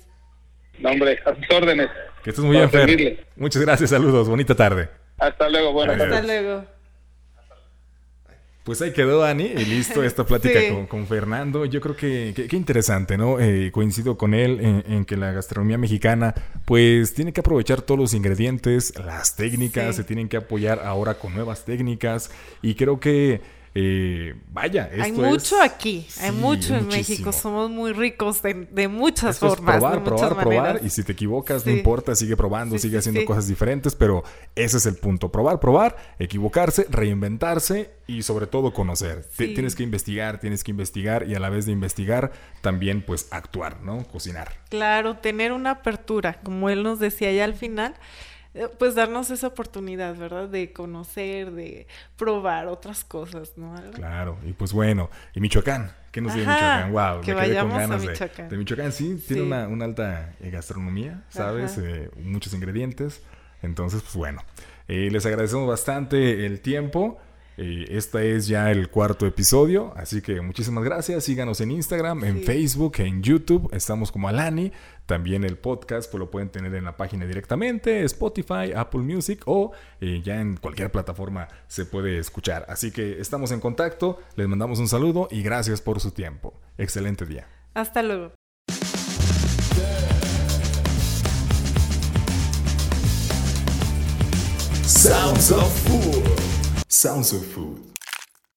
No, 0.80 0.90
hombre, 0.90 1.20
a 1.26 1.34
tus 1.34 1.50
órdenes. 1.56 1.90
Que 2.24 2.32
estés 2.32 2.44
muy 2.44 2.58
bien, 2.58 2.70
Fer. 2.70 3.26
Muchas 3.36 3.62
gracias, 3.62 3.90
saludos, 3.90 4.28
bonita 4.30 4.54
tarde. 4.56 4.90
Hasta 5.18 5.50
luego, 5.50 5.72
buenas 5.74 5.98
tardes. 5.98 6.14
Hasta 6.14 6.28
luego. 6.28 6.81
Pues 8.64 8.80
ahí 8.84 8.94
quedó, 8.94 9.24
Ani, 9.24 9.46
y 9.46 9.66
listo 9.66 10.04
esta 10.04 10.24
plática 10.24 10.60
con, 10.88 11.08
Fernando. 11.08 11.66
Yo 11.66 11.82
creo 11.82 11.96
que 11.96 12.34
qué 12.48 12.56
interesante, 12.56 13.18
¿no? 13.18 13.40
Eh, 13.40 13.72
coincido 13.72 14.18
con 14.18 14.36
él 14.36 14.84
en, 14.88 15.06
que 15.06 15.18
la 15.18 15.32
gastronomía 15.32 15.80
mexicana, 15.80 16.36
pues 16.66 17.16
tiene 17.16 17.34
que 17.34 17.40
aprovechar 17.40 17.82
todos 17.82 18.00
los 18.00 18.14
ingredientes, 18.14 18.94
las 19.00 19.36
técnicas, 19.36 19.96
se 19.96 20.04
tienen 20.04 20.30
que 20.30 20.38
apoyar 20.38 20.80
ahora 20.80 21.16
con 21.16 21.34
nuevas 21.34 21.66
técnicas, 21.66 22.30
y 22.62 22.76
creo 22.76 23.00
que 23.00 23.42
eh, 23.74 24.36
vaya, 24.50 24.90
esto 24.92 25.04
hay 25.04 25.12
mucho 25.14 25.62
aquí, 25.62 26.06
hay 26.20 26.34
mucho 26.34 26.76
en 26.76 26.88
México, 26.88 27.32
somos 27.32 27.70
muy 27.70 27.94
ricos 27.94 28.42
de, 28.42 28.88
muchas 28.90 29.40
formas. 29.40 29.78
probar, 29.78 30.04
probar, 30.04 30.38
probar, 30.38 30.82
y 30.84 30.90
si 30.90 31.04
te 31.04 31.14
equivocas, 31.14 31.66
no 31.66 31.72
importa, 31.72 32.14
sigue 32.14 32.36
probando, 32.36 32.78
sigue 32.78 32.98
haciendo 32.98 33.24
cosas 33.24 33.48
diferentes, 33.48 33.96
pero 33.96 34.24
ese 34.56 34.76
es 34.76 34.86
el 34.86 34.96
punto, 34.96 35.32
probar, 35.32 35.62
probar, 35.62 35.96
equivocarse, 36.20 36.86
reinventarse 36.90 37.92
y 38.08 38.24
sobre 38.24 38.46
todo 38.46 38.74
conocer. 38.74 39.26
Tienes 39.38 39.76
que 39.76 39.84
investigar, 39.84 40.42
tienes 40.42 40.66
que 40.66 40.72
investigar 40.72 41.30
y 41.30 41.36
a 41.36 41.40
la 41.40 41.50
vez 41.50 41.66
de 41.66 41.72
investigar 41.72 42.34
también 42.60 43.02
pues 43.02 43.30
actuar, 43.32 43.82
¿no? 43.82 44.04
Cocinar. 44.04 44.52
Claro, 44.70 45.16
tener 45.16 45.54
una 45.54 45.72
apertura, 45.72 46.42
como 46.44 46.70
él 46.70 46.84
nos 46.84 47.00
decía 47.00 47.32
ya 47.32 47.46
al 47.46 47.54
final 47.54 47.96
pues 48.78 48.96
darnos 48.96 49.32
esa 49.32 49.48
oportunidad, 49.48 50.16
¿verdad? 50.16 50.50
De 50.50 50.74
conocer, 50.74 51.52
de 51.52 51.88
probar 52.18 52.68
otras 52.68 53.04
cosas, 53.04 53.54
¿no? 53.56 53.74
Claro, 53.94 54.38
y 54.46 54.52
pues 54.54 54.74
bueno, 54.74 55.10
y 55.34 55.40
Michoacán, 55.40 55.92
¿qué 56.12 56.20
nos 56.20 56.34
dice 56.34 56.46
Michoacán? 56.46 56.92
Wow, 56.92 57.22
que 57.22 57.34
vayamos 57.34 57.82
a 57.82 57.98
Michoacán. 57.98 58.50
De, 58.50 58.58
Michoacán, 58.58 58.92
sí, 58.92 59.24
tiene 59.26 59.44
Una, 59.44 59.68
una, 59.68 59.86
alta 59.86 60.36
eh, 60.42 60.50
gastronomía, 60.50 61.24
¿sabes? 61.30 61.78
Eh, 61.78 62.10
muchos 62.18 62.54
ingredientes. 62.54 63.22
Entonces, 63.62 64.02
pues 64.02 64.16
bueno, 64.16 64.42
les 64.88 65.26
agradecemos 65.26 65.68
bastante 65.68 66.46
el 66.46 66.62
tiempo. 66.62 67.20
este 67.58 68.36
es 68.36 68.48
ya 68.48 68.72
el 68.72 68.90
cuarto 68.90 69.28
episodio, 69.28 69.94
así 69.96 70.22
que 70.22 70.42
muchísimas 70.42 70.84
gracias. 70.84 71.24
Síganos 71.24 71.62
en 71.62 71.72
Instagram, 71.72 72.24
en 72.24 72.44
Facebook, 72.44 72.96
en 72.98 73.22
YouTube. 73.22 73.70
Estamos 73.72 74.12
como 74.12 74.28
Alani. 74.28 74.72
También 75.06 75.44
el 75.44 75.58
podcast 75.58 76.10
pues, 76.10 76.20
lo 76.20 76.32
pueden 76.32 76.50
tener 76.50 76.74
en 76.76 76.86
la 76.86 76.96
página 76.96 77.26
directamente, 77.26 78.04
Spotify, 78.04 78.72
Apple 78.76 79.02
Music 79.02 79.42
o 79.46 79.72
eh, 80.00 80.22
ya 80.24 80.40
en 80.40 80.58
cualquier 80.58 80.92
plataforma 80.92 81.48
se 81.68 81.86
puede 81.86 82.18
escuchar. 82.18 82.66
Así 82.70 82.92
que 82.92 83.20
estamos 83.20 83.52
en 83.52 83.60
contacto, 83.60 84.20
les 84.36 84.48
mandamos 84.48 84.80
un 84.80 84.88
saludo 84.88 85.28
y 85.32 85.42
gracias 85.44 85.82
por 85.82 86.00
su 86.00 86.12
tiempo. 86.12 86.54
Excelente 86.78 87.26
día. 87.26 87.48
Hasta 87.74 88.02
luego. 88.04 88.34
Sounds 94.86 95.52
of 95.52 95.74
Food. 95.88 96.24
Sounds 96.88 97.34
of 97.34 97.44
Food. 97.54 97.91